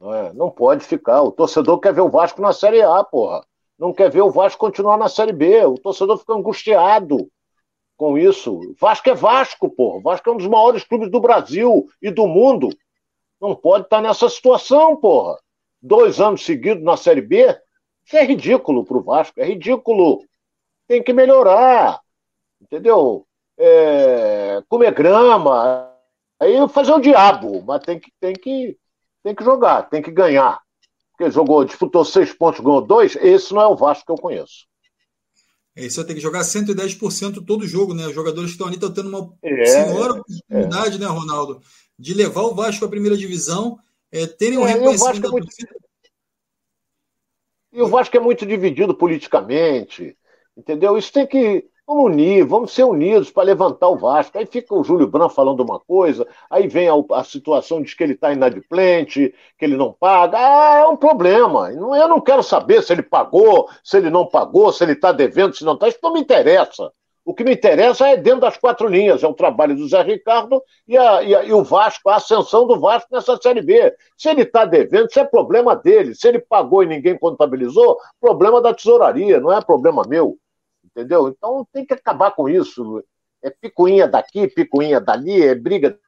Não, 0.00 0.14
é? 0.14 0.32
não 0.32 0.50
pode 0.50 0.84
ficar. 0.84 1.22
O 1.22 1.32
torcedor 1.32 1.78
quer 1.80 1.92
ver 1.92 2.00
o 2.00 2.10
Vasco 2.10 2.40
na 2.40 2.52
Série 2.52 2.82
A, 2.82 3.02
porra. 3.04 3.44
Não 3.78 3.92
quer 3.92 4.10
ver 4.10 4.22
o 4.22 4.30
Vasco 4.30 4.60
continuar 4.60 4.96
na 4.96 5.08
Série 5.08 5.32
B. 5.32 5.64
O 5.64 5.74
torcedor 5.74 6.18
fica 6.18 6.34
angustiado 6.34 7.30
com 7.96 8.16
isso. 8.16 8.60
Vasco 8.78 9.08
é 9.10 9.14
Vasco, 9.14 9.68
porra. 9.70 10.00
Vasco 10.00 10.28
é 10.28 10.32
um 10.32 10.36
dos 10.36 10.46
maiores 10.46 10.84
clubes 10.84 11.10
do 11.10 11.20
Brasil 11.20 11.88
e 12.00 12.10
do 12.10 12.26
mundo. 12.26 12.68
Não 13.40 13.54
pode 13.54 13.84
estar 13.84 14.00
nessa 14.00 14.28
situação, 14.28 14.96
porra 14.96 15.38
dois 15.80 16.20
anos 16.20 16.44
seguidos 16.44 16.84
na 16.84 16.96
Série 16.96 17.22
B, 17.22 17.56
isso 18.04 18.16
é 18.16 18.24
ridículo 18.24 18.84
para 18.84 18.98
o 18.98 19.02
Vasco, 19.02 19.40
é 19.40 19.44
ridículo. 19.44 20.24
Tem 20.90 21.04
que 21.04 21.12
melhorar, 21.12 22.00
entendeu? 22.60 23.24
É, 23.56 24.60
comer 24.68 24.92
grama, 24.92 25.88
aí 26.40 26.68
fazer 26.68 26.90
o 26.90 26.98
diabo, 26.98 27.62
mas 27.62 27.80
tem 27.84 28.00
que, 28.00 28.12
tem 28.18 28.32
que, 28.32 28.76
tem 29.22 29.32
que 29.32 29.44
jogar, 29.44 29.88
tem 29.88 30.02
que 30.02 30.10
ganhar. 30.10 30.60
Porque 31.12 31.30
jogou, 31.30 31.64
disputou 31.64 32.04
seis 32.04 32.32
pontos, 32.32 32.58
ganhou 32.58 32.84
dois, 32.84 33.14
esse 33.14 33.54
não 33.54 33.62
é 33.62 33.68
o 33.68 33.76
Vasco 33.76 34.04
que 34.04 34.10
eu 34.10 34.16
conheço. 34.16 34.66
É, 35.76 35.84
isso 35.84 36.04
tem 36.04 36.16
que 36.16 36.20
jogar 36.20 36.40
110% 36.40 37.46
todo 37.46 37.68
jogo, 37.68 37.94
né? 37.94 38.08
Os 38.08 38.14
jogadores 38.14 38.50
que 38.50 38.54
estão 38.54 38.66
ali 38.66 38.74
estão 38.74 38.92
tendo 38.92 39.10
uma 39.10 39.32
é, 39.44 39.66
senhora 39.66 40.14
oportunidade, 40.14 40.96
é. 40.96 40.98
né, 40.98 41.06
Ronaldo, 41.06 41.62
de 41.96 42.14
levar 42.14 42.42
o 42.42 42.54
Vasco 42.56 42.84
à 42.84 42.88
primeira 42.88 43.16
divisão 43.16 43.78
é, 44.10 44.26
terem 44.26 44.58
um 44.58 44.66
é, 44.66 44.72
reconhecimento 44.72 45.24
é 45.24 45.30
muito... 45.30 45.48
E 47.72 47.80
o 47.80 47.86
Vasco 47.86 48.16
é 48.16 48.18
muito 48.18 48.44
dividido 48.44 48.92
politicamente, 48.92 50.18
entendeu? 50.60 50.96
Isso 50.96 51.12
tem 51.12 51.26
que. 51.26 51.68
Vamos 51.86 52.04
unir, 52.12 52.44
vamos 52.44 52.72
ser 52.72 52.84
unidos 52.84 53.32
para 53.32 53.42
levantar 53.42 53.88
o 53.88 53.96
Vasco. 53.96 54.38
Aí 54.38 54.46
fica 54.46 54.72
o 54.72 54.84
Júlio 54.84 55.08
Branco 55.08 55.34
falando 55.34 55.60
uma 55.60 55.80
coisa, 55.80 56.24
aí 56.48 56.68
vem 56.68 56.88
a, 56.88 56.94
a 57.12 57.24
situação 57.24 57.82
de 57.82 57.96
que 57.96 58.04
ele 58.04 58.12
está 58.12 58.32
inadimplente, 58.32 59.34
que 59.58 59.64
ele 59.64 59.76
não 59.76 59.92
paga. 59.92 60.38
Ah, 60.38 60.78
é 60.84 60.86
um 60.86 60.96
problema. 60.96 61.72
Eu 61.72 62.08
não 62.08 62.20
quero 62.20 62.44
saber 62.44 62.82
se 62.84 62.92
ele 62.92 63.02
pagou, 63.02 63.68
se 63.82 63.96
ele 63.96 64.08
não 64.08 64.24
pagou, 64.24 64.72
se 64.72 64.84
ele 64.84 64.92
está 64.92 65.10
devendo, 65.10 65.56
se 65.56 65.64
não 65.64 65.74
está. 65.74 65.88
Isso 65.88 65.98
não 66.00 66.12
me 66.12 66.20
interessa. 66.20 66.92
O 67.24 67.34
que 67.34 67.44
me 67.44 67.52
interessa 67.52 68.08
é 68.08 68.16
dentro 68.16 68.40
das 68.40 68.56
quatro 68.56 68.88
linhas, 68.88 69.22
é 69.22 69.26
o 69.28 69.34
trabalho 69.34 69.76
do 69.76 69.86
Zé 69.86 70.02
Ricardo 70.02 70.62
e, 70.88 70.96
a, 70.96 71.22
e, 71.22 71.34
a, 71.34 71.44
e 71.44 71.52
o 71.52 71.62
Vasco, 71.62 72.08
a 72.08 72.16
ascensão 72.16 72.66
do 72.66 72.80
Vasco 72.80 73.08
nessa 73.12 73.36
Série 73.36 73.62
B. 73.62 73.94
Se 74.16 74.30
ele 74.30 74.42
está 74.42 74.64
devendo, 74.64 75.08
isso 75.08 75.20
é 75.20 75.24
problema 75.24 75.76
dele. 75.76 76.14
Se 76.14 76.26
ele 76.28 76.38
pagou 76.38 76.82
e 76.82 76.86
ninguém 76.86 77.18
contabilizou, 77.18 77.98
problema 78.20 78.60
da 78.60 78.74
tesouraria, 78.74 79.38
não 79.38 79.52
é 79.52 79.60
problema 79.60 80.02
meu. 80.08 80.38
Entendeu? 81.00 81.28
Então 81.28 81.66
tem 81.72 81.84
que 81.84 81.94
acabar 81.94 82.30
com 82.32 82.48
isso. 82.48 83.02
É 83.42 83.50
picuinha 83.50 84.06
daqui, 84.06 84.48
picuinha 84.48 85.00
dali, 85.00 85.42
é 85.42 85.54
briga 85.54 85.98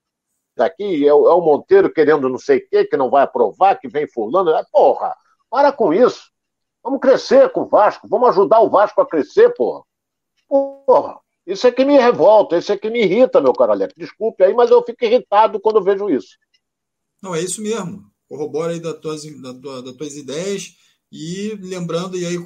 daqui, 0.57 1.07
é 1.07 1.15
o, 1.15 1.27
é 1.27 1.35
o 1.35 1.41
Monteiro 1.41 1.93
querendo 1.93 2.29
não 2.29 2.39
sei 2.39 2.59
o 2.59 2.69
quê, 2.69 2.85
que 2.85 2.97
não 2.97 3.11
vai 3.11 3.25
aprovar, 3.25 3.81
que 3.81 3.89
vem 3.89 4.07
fulano. 4.07 4.51
É, 4.51 4.63
porra, 4.71 5.17
para 5.49 5.73
com 5.73 5.93
isso. 5.93 6.31
Vamos 6.83 7.01
crescer 7.01 7.51
com 7.51 7.63
o 7.63 7.69
Vasco, 7.69 8.09
vamos 8.09 8.29
ajudar 8.31 8.61
o 8.61 8.69
Vasco 8.69 9.01
a 9.01 9.09
crescer, 9.09 9.55
porra. 9.55 9.85
Porra, 10.49 11.21
isso 11.47 11.67
é 11.67 11.73
que 11.73 11.85
me 11.85 11.97
revolta, 11.97 12.59
isso 12.59 12.73
é 12.73 12.77
que 12.77 12.91
me 12.91 13.03
irrita, 13.03 13.41
meu 13.41 13.53
caro 13.53 13.73
Alex. 13.73 13.95
Desculpe 13.97 14.45
aí, 14.45 14.53
mas 14.53 14.71
eu 14.71 14.83
fico 14.83 15.05
irritado 15.05 15.61
quando 15.61 15.83
vejo 15.83 16.11
isso. 16.11 16.37
Não, 17.23 17.35
é 17.35 17.41
isso 17.41 17.63
mesmo. 17.63 18.05
Corrobora 18.29 18.73
aí 18.73 18.81
tuas, 18.81 19.23
das 19.25 19.97
tuas 19.97 20.17
ideias. 20.17 20.75
E 21.13 21.59
lembrando, 21.61 22.17
e 22.17 22.25
aí 22.25 22.39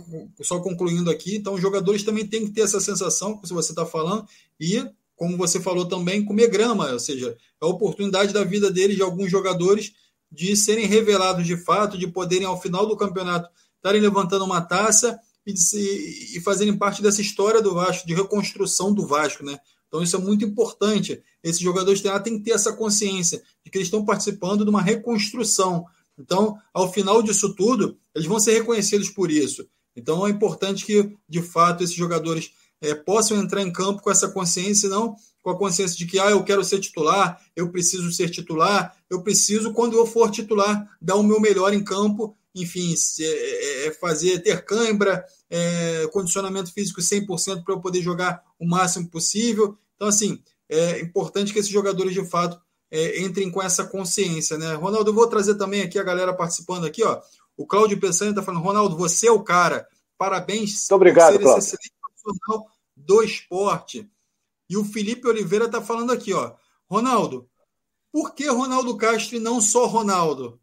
só 0.42 0.58
concluindo 0.58 1.08
aqui, 1.08 1.36
então 1.36 1.54
os 1.54 1.60
jogadores 1.60 2.02
também 2.02 2.26
têm 2.26 2.44
que 2.44 2.50
ter 2.50 2.62
essa 2.62 2.80
sensação 2.80 3.38
que 3.38 3.48
você 3.48 3.70
está 3.70 3.86
falando, 3.86 4.26
e, 4.58 4.84
como 5.14 5.36
você 5.36 5.60
falou 5.60 5.86
também, 5.86 6.24
comer 6.24 6.48
grama, 6.48 6.90
ou 6.90 6.98
seja, 6.98 7.30
é 7.30 7.64
a 7.64 7.68
oportunidade 7.68 8.32
da 8.32 8.42
vida 8.42 8.68
deles, 8.68 8.96
de 8.96 9.02
alguns 9.02 9.30
jogadores, 9.30 9.92
de 10.32 10.56
serem 10.56 10.86
revelados 10.86 11.46
de 11.46 11.56
fato, 11.56 11.96
de 11.96 12.08
poderem, 12.08 12.44
ao 12.44 12.60
final 12.60 12.86
do 12.86 12.96
campeonato, 12.96 13.48
estarem 13.76 14.00
levantando 14.00 14.44
uma 14.44 14.60
taça 14.60 15.16
e, 15.46 15.52
de, 15.52 16.36
e 16.36 16.40
fazerem 16.40 16.76
parte 16.76 17.00
dessa 17.00 17.20
história 17.20 17.62
do 17.62 17.72
Vasco, 17.72 18.04
de 18.04 18.14
reconstrução 18.14 18.92
do 18.92 19.06
Vasco, 19.06 19.44
né? 19.44 19.56
Então 19.86 20.02
isso 20.02 20.16
é 20.16 20.18
muito 20.18 20.44
importante. 20.44 21.22
Esses 21.40 21.60
jogadores 21.60 22.00
têm, 22.00 22.10
têm 22.20 22.38
que 22.38 22.44
ter 22.44 22.50
essa 22.50 22.72
consciência 22.72 23.40
de 23.64 23.70
que 23.70 23.78
eles 23.78 23.86
estão 23.86 24.04
participando 24.04 24.64
de 24.64 24.70
uma 24.70 24.82
reconstrução. 24.82 25.86
Então, 26.18 26.56
ao 26.72 26.92
final 26.92 27.22
disso 27.22 27.54
tudo, 27.54 27.98
eles 28.14 28.26
vão 28.26 28.40
ser 28.40 28.54
reconhecidos 28.54 29.10
por 29.10 29.30
isso. 29.30 29.66
Então 29.94 30.26
é 30.26 30.30
importante 30.30 30.84
que, 30.84 31.16
de 31.28 31.42
fato, 31.42 31.82
esses 31.82 31.96
jogadores 31.96 32.52
é, 32.80 32.94
possam 32.94 33.38
entrar 33.38 33.62
em 33.62 33.72
campo 33.72 34.02
com 34.02 34.10
essa 34.10 34.28
consciência, 34.28 34.88
não 34.88 35.16
com 35.42 35.50
a 35.50 35.58
consciência 35.58 35.96
de 35.96 36.06
que 36.06 36.18
ah, 36.18 36.30
eu 36.30 36.42
quero 36.42 36.64
ser 36.64 36.80
titular, 36.80 37.40
eu 37.54 37.70
preciso 37.70 38.10
ser 38.10 38.28
titular, 38.28 38.96
eu 39.08 39.22
preciso, 39.22 39.72
quando 39.72 39.96
eu 39.96 40.04
for 40.04 40.28
titular, 40.28 40.90
dar 41.00 41.14
o 41.14 41.22
meu 41.22 41.40
melhor 41.40 41.72
em 41.72 41.84
campo 41.84 42.36
enfim, 42.56 42.94
é, 43.20 43.24
é, 43.24 43.86
é, 43.86 43.92
fazer, 43.92 44.38
ter 44.42 44.64
cãibra, 44.64 45.24
é, 45.50 46.08
condicionamento 46.10 46.72
físico 46.72 47.00
100% 47.00 47.62
para 47.62 47.74
eu 47.74 47.80
poder 47.80 48.00
jogar 48.00 48.42
o 48.58 48.66
máximo 48.66 49.08
possível. 49.08 49.78
Então, 49.94 50.08
assim, 50.08 50.42
é 50.68 51.00
importante 51.00 51.52
que 51.52 51.58
esses 51.58 51.70
jogadores, 51.70 52.14
de 52.14 52.24
fato, 52.24 52.58
é, 52.90 53.22
entrem 53.22 53.50
com 53.50 53.62
essa 53.62 53.84
consciência, 53.84 54.56
né? 54.56 54.74
Ronaldo, 54.74 55.10
eu 55.10 55.14
vou 55.14 55.26
trazer 55.26 55.56
também 55.56 55.82
aqui 55.82 55.98
a 55.98 56.04
galera 56.04 56.34
participando 56.34 56.86
aqui, 56.86 57.02
ó. 57.02 57.20
O 57.56 57.66
Cláudio 57.66 57.98
Pessani 57.98 58.30
está 58.30 58.42
falando, 58.42 58.62
Ronaldo, 58.62 58.96
você 58.96 59.28
é 59.28 59.32
o 59.32 59.42
cara. 59.42 59.88
Parabéns 60.18 60.72
Muito 60.72 60.94
obrigado, 60.94 61.38
por 61.38 61.52
ser 61.52 61.58
esse 61.58 61.76
excelente 61.76 61.92
profissional 62.00 62.66
do 62.94 63.22
esporte. 63.22 64.10
E 64.68 64.76
o 64.76 64.84
Felipe 64.84 65.28
Oliveira 65.28 65.66
está 65.66 65.80
falando 65.80 66.12
aqui, 66.12 66.32
ó. 66.32 66.54
Ronaldo, 66.88 67.48
por 68.12 68.34
que 68.34 68.48
Ronaldo 68.48 68.96
Castro 68.96 69.36
e 69.36 69.40
não 69.40 69.60
só 69.60 69.86
Ronaldo? 69.86 70.60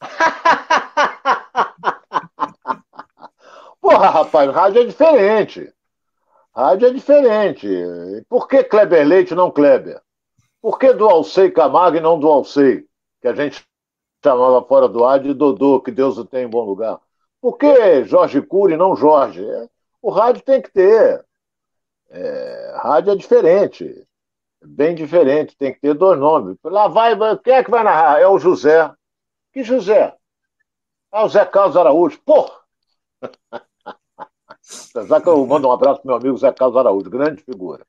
Porra, 3.80 4.10
rapaz, 4.10 4.54
rádio 4.54 4.82
é 4.82 4.86
diferente. 4.86 5.72
Rádio 6.54 6.88
é 6.88 6.92
diferente. 6.92 7.68
Por 8.28 8.48
que 8.48 8.64
Kleber 8.64 9.06
Leite 9.06 9.34
não 9.34 9.50
Kleber? 9.50 10.00
Por 10.64 10.78
que 10.78 10.94
do 10.94 11.06
Alcei 11.06 11.50
Camargo 11.50 11.98
e 11.98 12.00
não 12.00 12.18
do 12.18 12.26
Alcei? 12.26 12.88
Que 13.20 13.28
a 13.28 13.34
gente 13.34 13.62
chamava 14.24 14.64
fora 14.64 14.88
do 14.88 15.04
ar 15.04 15.20
de 15.20 15.34
Dodô, 15.34 15.78
que 15.78 15.90
Deus 15.90 16.16
o 16.16 16.24
tenha 16.24 16.44
em 16.44 16.48
bom 16.48 16.64
lugar. 16.64 16.98
Por 17.38 17.58
que 17.58 18.02
Jorge 18.04 18.40
Cury 18.40 18.72
e 18.72 18.76
não 18.78 18.96
Jorge? 18.96 19.44
É, 19.46 19.68
o 20.00 20.08
rádio 20.08 20.42
tem 20.42 20.62
que 20.62 20.72
ter. 20.72 21.22
É, 22.08 22.78
rádio 22.82 23.12
é 23.12 23.14
diferente. 23.14 24.08
Bem 24.64 24.94
diferente, 24.94 25.54
tem 25.54 25.70
que 25.70 25.80
ter 25.80 25.92
dois 25.92 26.18
nomes. 26.18 26.56
Lá 26.64 26.88
vai, 26.88 27.14
quem 27.40 27.56
é 27.56 27.62
que 27.62 27.70
vai 27.70 27.84
narrar? 27.84 28.18
É 28.18 28.26
o 28.26 28.38
José. 28.38 28.90
Que 29.52 29.62
José? 29.62 30.16
Ah, 31.12 31.26
o 31.26 31.28
Zé 31.28 31.44
Carlos 31.44 31.76
Araújo. 31.76 32.18
Porra! 32.24 32.58
Já 35.06 35.20
que 35.20 35.28
eu 35.28 35.46
mando 35.46 35.68
um 35.68 35.72
abraço 35.72 36.00
pro 36.00 36.08
meu 36.08 36.16
amigo 36.16 36.38
Zé 36.38 36.50
Carlos 36.52 36.78
Araújo, 36.78 37.10
grande 37.10 37.42
figura. 37.42 37.84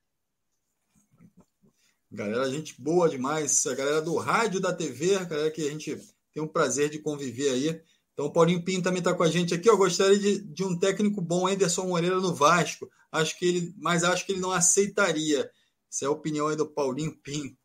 Galera, 2.11 2.49
gente 2.49 2.79
boa 2.79 3.09
demais. 3.09 3.65
A 3.65 3.75
galera 3.75 4.01
do 4.01 4.15
rádio, 4.17 4.59
da 4.59 4.73
TV, 4.73 5.15
a 5.15 5.23
galera 5.23 5.51
que 5.51 5.61
a 5.61 5.71
gente 5.71 5.97
tem 6.33 6.41
o 6.43 6.47
prazer 6.47 6.89
de 6.89 6.99
conviver 6.99 7.49
aí. 7.49 7.81
Então, 8.13 8.27
o 8.27 8.31
Paulinho 8.31 8.63
Pinto 8.63 8.83
também 8.83 8.99
está 8.99 9.13
com 9.13 9.23
a 9.23 9.29
gente 9.29 9.53
aqui. 9.53 9.69
Eu 9.69 9.77
gostaria 9.77 10.17
de, 10.17 10.39
de 10.39 10.63
um 10.63 10.77
técnico 10.77 11.21
bom, 11.21 11.47
Anderson 11.47 11.87
Moreira, 11.87 12.19
no 12.19 12.33
Vasco. 12.33 12.89
Acho 13.11 13.37
que 13.37 13.45
ele, 13.45 13.73
mas 13.77 14.03
acho 14.03 14.25
que 14.25 14.31
ele 14.31 14.41
não 14.41 14.51
aceitaria. 14.51 15.51
Essa 15.91 16.05
é 16.05 16.07
a 16.07 16.11
opinião 16.11 16.47
aí 16.47 16.55
do 16.55 16.65
Paulinho 16.65 17.15
Pinto. 17.17 17.57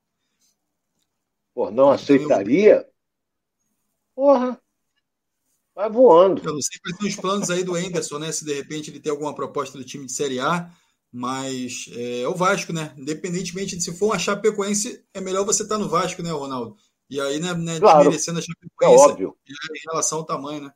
Pô, 1.54 1.70
não 1.70 1.90
aceitaria? 1.90 2.86
Porra. 4.14 4.60
Vai 5.74 5.88
voando. 5.88 6.42
Eu 6.44 6.54
não 6.54 6.60
sei 6.60 6.80
quais 6.80 6.96
são 6.96 7.06
os 7.08 7.16
planos 7.16 7.50
aí 7.50 7.62
do 7.62 7.74
Anderson, 7.74 8.18
né? 8.18 8.32
Se 8.32 8.44
de 8.44 8.52
repente 8.52 8.90
ele 8.90 9.00
tem 9.00 9.10
alguma 9.10 9.34
proposta 9.34 9.78
do 9.78 9.84
time 9.84 10.06
de 10.06 10.12
Série 10.12 10.40
A, 10.40 10.70
mas 11.12 11.86
é, 11.92 12.22
é 12.22 12.28
o 12.28 12.34
Vasco, 12.34 12.72
né? 12.72 12.94
Independentemente 12.96 13.76
de 13.76 13.82
se 13.82 13.96
for 13.96 14.06
uma 14.06 14.18
Chapecoense, 14.18 15.04
é 15.12 15.20
melhor 15.20 15.44
você 15.44 15.62
estar 15.62 15.76
tá 15.76 15.80
no 15.82 15.88
Vasco, 15.88 16.22
né, 16.22 16.30
Ronaldo? 16.30 16.76
E 17.08 17.20
aí, 17.20 17.40
né, 17.40 17.52
né 17.54 17.80
claro, 17.80 17.98
desmerecendo 17.98 18.38
a 18.38 18.42
Chapecoense 18.42 19.02
é 19.02 19.10
óbvio. 19.10 19.36
em 19.48 19.90
relação 19.90 20.18
ao 20.18 20.24
tamanho, 20.24 20.62
né? 20.62 20.72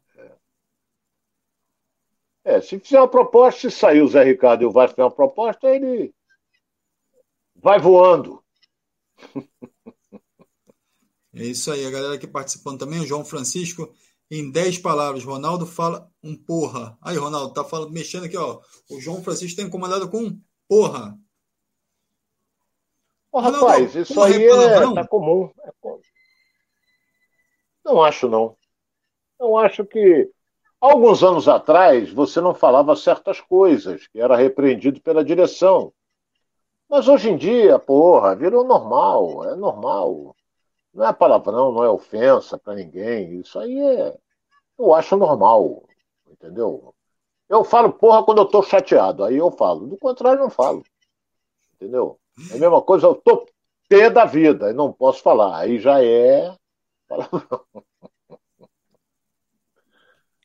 É, 2.45 2.61
se 2.61 2.79
fizer 2.79 2.99
uma 2.99 3.09
proposta, 3.09 3.71
se 3.71 3.77
sair 3.77 4.03
o 4.03 4.09
Zé 4.09 4.23
Ricardo 4.23 4.63
e 4.63 4.67
o 4.67 4.71
Vasco 4.71 4.97
fizer 4.97 5.05
uma 5.05 5.11
proposta, 5.11 5.69
ele 5.69 6.13
vai 7.55 7.79
voando. 7.79 8.43
É 11.37 11.43
isso 11.43 11.73
aí, 11.73 11.85
a 11.85 11.91
galera 11.91 12.15
aqui 12.15 12.29
participando 12.29 12.79
também, 12.79 13.01
o 13.01 13.07
João 13.07 13.25
Francisco 13.25 13.93
em 14.31 14.51
10 14.51 14.79
palavras. 14.79 15.25
Ronaldo 15.25 15.67
fala 15.67 16.11
um 16.23 16.37
porra. 16.37 16.97
Aí, 17.01 17.17
Ronaldo, 17.17 17.53
tá 17.53 17.65
falando, 17.65 17.93
mexendo 17.93 18.25
aqui, 18.25 18.37
ó. 18.37 18.61
O 18.91 19.01
João 19.01 19.23
Francisco 19.23 19.51
está 19.51 19.63
incomodado 19.63 20.09
com 20.09 20.39
porra. 20.69 21.19
Ô, 23.31 23.41
Ronaldo, 23.41 23.67
rapaz, 23.67 23.95
isso 23.95 24.23
aí 24.23 24.45
é, 24.47 24.95
tá 24.95 25.07
comum. 25.07 25.51
É 25.65 25.73
não 27.85 28.03
acho, 28.03 28.29
não. 28.29 28.57
Não 29.39 29.59
acho 29.59 29.85
que. 29.85 30.31
Alguns 30.81 31.23
anos 31.23 31.49
atrás, 31.49 32.13
você 32.13 32.41
não 32.43 32.55
falava 32.55 32.95
certas 32.95 33.41
coisas, 33.41 34.07
que 34.07 34.21
era 34.21 34.37
repreendido 34.37 35.01
pela 35.01 35.25
direção. 35.25 35.93
Mas 36.89 37.09
hoje 37.09 37.31
em 37.31 37.37
dia, 37.37 37.79
porra, 37.79 38.37
virou 38.37 38.65
normal, 38.65 39.45
é 39.49 39.57
normal. 39.57 40.34
Não 40.95 41.07
é 41.07 41.13
palavrão, 41.13 41.73
não 41.73 41.83
é 41.83 41.89
ofensa 41.89 42.57
para 42.57 42.77
ninguém. 42.77 43.41
Isso 43.41 43.59
aí 43.59 43.79
é. 43.79 44.17
Eu 44.79 44.95
acho 44.95 45.17
normal. 45.17 45.83
Entendeu? 46.31 46.95
Eu 47.49 47.65
falo 47.65 47.93
porra 47.93 48.25
quando 48.25 48.39
eu 48.39 48.47
tô 48.47 48.63
chateado. 48.63 49.25
Aí 49.25 49.37
eu 49.37 49.51
falo. 49.51 49.87
Do 49.87 49.97
contrário, 49.97 50.41
não 50.41 50.51
falo. 50.51 50.85
Entendeu? 51.75 52.19
É 52.51 52.57
a 52.57 52.59
mesma 52.59 52.81
coisa, 52.81 53.07
eu 53.07 53.15
tô 53.15 53.47
pé 53.89 54.09
da 54.09 54.25
vida 54.25 54.71
e 54.71 54.75
não 54.75 54.93
posso 54.93 55.21
falar. 55.21 55.59
Aí 55.59 55.79
já 55.81 56.03
é 56.03 56.57
palavrão. 57.09 57.43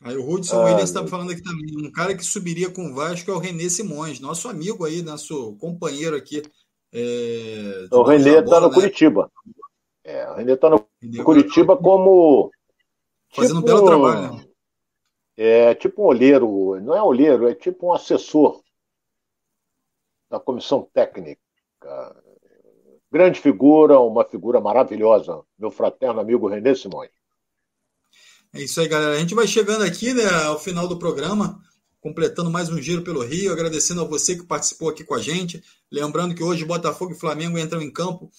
Aí 0.02 0.16
o 0.16 0.30
Hudson 0.30 0.62
ah, 0.62 0.64
Williams 0.64 0.90
está 0.90 1.06
falando 1.06 1.32
aqui 1.32 1.44
também. 1.44 1.76
Um 1.78 1.92
cara 1.92 2.16
que 2.16 2.24
subiria 2.24 2.72
com 2.72 2.86
o 2.86 2.96
Vasco 2.96 3.30
é 3.30 3.34
o 3.34 3.38
René 3.38 3.68
Simões, 3.68 4.22
nosso 4.22 4.48
amigo 4.48 4.86
aí, 4.86 5.02
nosso 5.02 5.58
companheiro 5.58 6.16
aqui. 6.16 6.42
É, 6.94 7.86
o 7.92 8.02
René 8.04 8.40
está 8.40 8.62
no 8.62 8.70
né? 8.70 8.74
Curitiba. 8.74 9.30
É, 10.10 10.28
o 10.28 10.34
René 10.34 10.54
está 10.54 10.68
no 10.72 10.84
René 11.00 11.24
Curitiba 11.24 11.78
como. 11.78 12.52
Fazendo 13.32 13.60
tipo, 13.60 13.72
um 13.72 13.76
belo 13.76 13.86
trabalho, 13.86 14.34
né? 14.34 14.46
É 15.38 15.76
tipo 15.76 16.02
um 16.02 16.06
olheiro, 16.08 16.82
não 16.82 16.96
é 16.96 17.04
olheiro, 17.04 17.48
é 17.48 17.54
tipo 17.54 17.88
um 17.88 17.94
assessor 17.94 18.60
da 20.28 20.40
comissão 20.40 20.90
técnica. 20.92 21.40
Grande 23.12 23.40
figura, 23.40 24.00
uma 24.00 24.26
figura 24.26 24.60
maravilhosa, 24.60 25.42
meu 25.58 25.70
fraterno 25.70 26.20
amigo 26.20 26.48
René 26.48 26.74
Simões. 26.74 27.12
É 28.52 28.62
isso 28.64 28.82
aí, 28.82 28.88
galera. 28.88 29.14
A 29.14 29.20
gente 29.20 29.36
vai 29.36 29.46
chegando 29.46 29.84
aqui 29.84 30.12
né, 30.12 30.26
ao 30.48 30.58
final 30.58 30.88
do 30.88 30.98
programa, 30.98 31.62
completando 32.02 32.50
mais 32.50 32.68
um 32.68 32.82
giro 32.82 33.04
pelo 33.04 33.24
Rio, 33.24 33.54
agradecendo 33.54 34.02
a 34.02 34.06
você 34.06 34.36
que 34.36 34.44
participou 34.44 34.90
aqui 34.90 35.04
com 35.04 35.14
a 35.14 35.22
gente. 35.22 35.64
Lembrando 35.92 36.34
que 36.34 36.44
hoje 36.44 36.66
Botafogo 36.66 37.14
e 37.14 37.20
Flamengo 37.20 37.60
entram 37.60 37.80
em 37.80 37.92
campo 37.92 38.32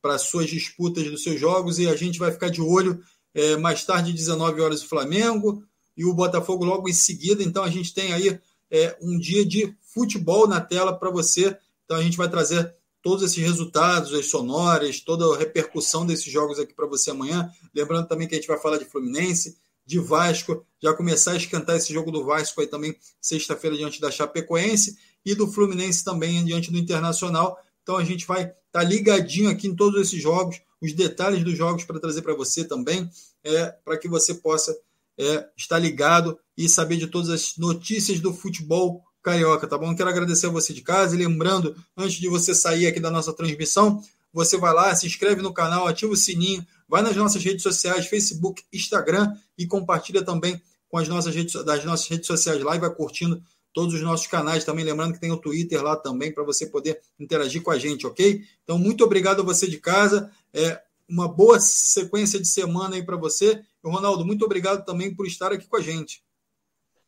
para 0.00 0.18
suas 0.18 0.48
disputas 0.48 1.04
dos 1.10 1.22
seus 1.22 1.40
jogos 1.40 1.78
e 1.78 1.88
a 1.88 1.96
gente 1.96 2.18
vai 2.18 2.30
ficar 2.30 2.48
de 2.48 2.60
olho 2.62 3.00
é, 3.34 3.56
mais 3.56 3.84
tarde, 3.84 4.12
19 4.12 4.60
horas, 4.60 4.82
o 4.82 4.88
Flamengo 4.88 5.62
e 5.96 6.04
o 6.04 6.14
Botafogo 6.14 6.64
logo 6.64 6.88
em 6.88 6.92
seguida. 6.92 7.42
Então 7.42 7.62
a 7.62 7.70
gente 7.70 7.92
tem 7.92 8.12
aí 8.12 8.38
é, 8.70 8.96
um 9.00 9.18
dia 9.18 9.44
de 9.44 9.74
futebol 9.92 10.46
na 10.46 10.60
tela 10.60 10.92
para 10.92 11.10
você. 11.10 11.56
Então 11.84 11.96
a 11.96 12.02
gente 12.02 12.16
vai 12.16 12.28
trazer 12.28 12.74
todos 13.02 13.22
esses 13.24 13.42
resultados, 13.42 14.12
as 14.12 14.26
sonoras, 14.26 15.00
toda 15.00 15.24
a 15.34 15.38
repercussão 15.38 16.04
desses 16.06 16.30
jogos 16.30 16.58
aqui 16.58 16.74
para 16.74 16.86
você 16.86 17.10
amanhã. 17.10 17.50
Lembrando 17.74 18.08
também 18.08 18.28
que 18.28 18.34
a 18.34 18.38
gente 18.38 18.48
vai 18.48 18.58
falar 18.58 18.78
de 18.78 18.84
Fluminense, 18.84 19.56
de 19.86 19.98
Vasco, 19.98 20.66
já 20.82 20.92
começar 20.92 21.32
a 21.32 21.36
esquentar 21.36 21.76
esse 21.76 21.92
jogo 21.92 22.10
do 22.10 22.24
Vasco 22.24 22.60
aí 22.60 22.66
também 22.66 22.94
sexta-feira 23.20 23.76
diante 23.76 24.00
da 24.00 24.10
Chapecoense 24.10 24.98
e 25.24 25.34
do 25.34 25.46
Fluminense 25.46 26.04
também 26.04 26.44
diante 26.44 26.70
do 26.70 26.76
Internacional. 26.76 27.58
Então 27.88 27.96
a 27.96 28.04
gente 28.04 28.26
vai 28.26 28.42
estar 28.42 28.54
tá 28.70 28.84
ligadinho 28.84 29.48
aqui 29.48 29.66
em 29.66 29.74
todos 29.74 29.98
esses 29.98 30.22
jogos, 30.22 30.60
os 30.78 30.92
detalhes 30.92 31.42
dos 31.42 31.56
jogos 31.56 31.84
para 31.84 31.98
trazer 31.98 32.20
para 32.20 32.34
você 32.34 32.62
também, 32.62 33.08
é, 33.42 33.74
para 33.82 33.96
que 33.96 34.06
você 34.06 34.34
possa 34.34 34.76
é, 35.18 35.48
estar 35.56 35.78
ligado 35.78 36.38
e 36.54 36.68
saber 36.68 36.98
de 36.98 37.06
todas 37.06 37.30
as 37.30 37.56
notícias 37.56 38.20
do 38.20 38.34
futebol 38.34 39.02
carioca, 39.22 39.66
tá 39.66 39.78
bom? 39.78 39.96
Quero 39.96 40.10
agradecer 40.10 40.48
a 40.48 40.50
você 40.50 40.74
de 40.74 40.82
casa 40.82 41.16
e 41.16 41.18
lembrando, 41.18 41.74
antes 41.96 42.20
de 42.20 42.28
você 42.28 42.54
sair 42.54 42.86
aqui 42.86 43.00
da 43.00 43.10
nossa 43.10 43.32
transmissão, 43.32 44.02
você 44.34 44.58
vai 44.58 44.74
lá, 44.74 44.94
se 44.94 45.06
inscreve 45.06 45.40
no 45.40 45.54
canal, 45.54 45.88
ativa 45.88 46.12
o 46.12 46.16
sininho, 46.16 46.62
vai 46.86 47.00
nas 47.00 47.16
nossas 47.16 47.42
redes 47.42 47.62
sociais, 47.62 48.06
Facebook, 48.06 48.62
Instagram 48.70 49.34
e 49.56 49.66
compartilha 49.66 50.22
também 50.22 50.60
com 50.90 50.98
as 50.98 51.08
nossas 51.08 51.34
redes, 51.34 51.54
das 51.64 51.86
nossas 51.86 52.06
redes 52.06 52.26
sociais 52.26 52.62
lá 52.62 52.76
e 52.76 52.80
vai 52.80 52.90
curtindo 52.90 53.42
todos 53.78 53.94
os 53.94 54.02
nossos 54.02 54.26
canais 54.26 54.64
também. 54.64 54.84
Lembrando 54.84 55.12
que 55.12 55.20
tem 55.20 55.30
o 55.30 55.36
Twitter 55.36 55.80
lá 55.80 55.94
também 55.94 56.32
para 56.34 56.42
você 56.42 56.66
poder 56.66 57.00
interagir 57.16 57.62
com 57.62 57.70
a 57.70 57.78
gente, 57.78 58.08
ok? 58.08 58.42
Então, 58.64 58.76
muito 58.76 59.04
obrigado 59.04 59.40
a 59.40 59.44
você 59.44 59.70
de 59.70 59.78
casa. 59.78 60.32
É 60.52 60.82
uma 61.08 61.28
boa 61.28 61.60
sequência 61.60 62.40
de 62.40 62.48
semana 62.48 62.96
aí 62.96 63.04
para 63.04 63.16
você. 63.16 63.62
E, 63.84 63.88
Ronaldo, 63.88 64.26
muito 64.26 64.44
obrigado 64.44 64.84
também 64.84 65.14
por 65.14 65.28
estar 65.28 65.52
aqui 65.52 65.68
com 65.68 65.76
a 65.76 65.80
gente. 65.80 66.24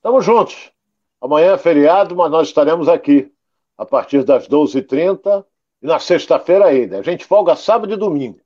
Tamo 0.00 0.20
juntos. 0.20 0.70
Amanhã 1.20 1.54
é 1.54 1.58
feriado, 1.58 2.14
mas 2.14 2.30
nós 2.30 2.46
estaremos 2.46 2.86
aqui 2.86 3.32
a 3.76 3.84
partir 3.84 4.22
das 4.22 4.46
12h30 4.46 5.44
e 5.82 5.86
na 5.88 5.98
sexta-feira 5.98 6.66
ainda. 6.66 7.00
A 7.00 7.02
gente 7.02 7.24
folga 7.24 7.56
sábado 7.56 7.92
e 7.92 7.96
domingo. 7.96 8.38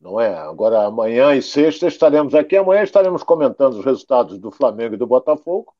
Não 0.00 0.20
é? 0.20 0.34
Agora, 0.34 0.86
amanhã 0.86 1.36
e 1.36 1.40
sexta 1.40 1.86
estaremos 1.86 2.34
aqui. 2.34 2.56
Amanhã 2.56 2.82
estaremos 2.82 3.22
comentando 3.22 3.78
os 3.78 3.84
resultados 3.84 4.40
do 4.40 4.50
Flamengo 4.50 4.94
e 4.94 4.98
do 4.98 5.06
Botafogo 5.06 5.72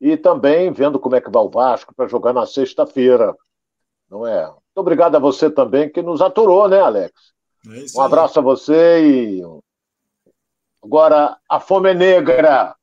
e 0.00 0.16
também 0.16 0.72
vendo 0.72 0.98
como 0.98 1.16
é 1.16 1.20
que 1.20 1.30
vai 1.30 1.42
o 1.42 1.50
Vasco 1.50 1.94
para 1.94 2.08
jogar 2.08 2.32
na 2.32 2.46
sexta-feira. 2.46 3.34
Não 4.10 4.26
é? 4.26 4.46
Muito 4.46 4.60
obrigado 4.76 5.16
a 5.16 5.20
você 5.20 5.50
também 5.50 5.90
que 5.90 6.02
nos 6.02 6.20
aturou, 6.20 6.68
né, 6.68 6.80
Alex? 6.80 7.12
É 7.66 7.98
um 7.98 8.02
abraço 8.02 8.38
a 8.38 8.42
você 8.42 9.04
e 9.04 9.42
agora 10.82 11.36
a 11.48 11.58
fome 11.58 11.90
é 11.90 11.94
negra. 11.94 12.76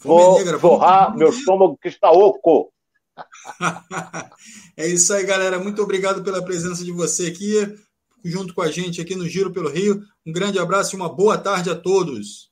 Fome 0.00 0.22
Vou 0.22 0.38
negra, 0.38 0.58
forrar 0.58 1.16
meu 1.16 1.30
estômago 1.30 1.78
que 1.80 1.88
está 1.88 2.10
oco. 2.10 2.72
é 4.76 4.86
isso 4.86 5.12
aí, 5.12 5.24
galera. 5.24 5.58
Muito 5.58 5.82
obrigado 5.82 6.22
pela 6.22 6.44
presença 6.44 6.84
de 6.84 6.92
você 6.92 7.28
aqui, 7.28 7.74
junto 8.24 8.54
com 8.54 8.62
a 8.62 8.70
gente 8.70 9.00
aqui 9.00 9.14
no 9.14 9.28
Giro 9.28 9.52
pelo 9.52 9.70
Rio. 9.70 10.02
Um 10.26 10.32
grande 10.32 10.58
abraço 10.58 10.94
e 10.94 10.96
uma 10.96 11.08
boa 11.08 11.38
tarde 11.38 11.70
a 11.70 11.76
todos. 11.76 12.49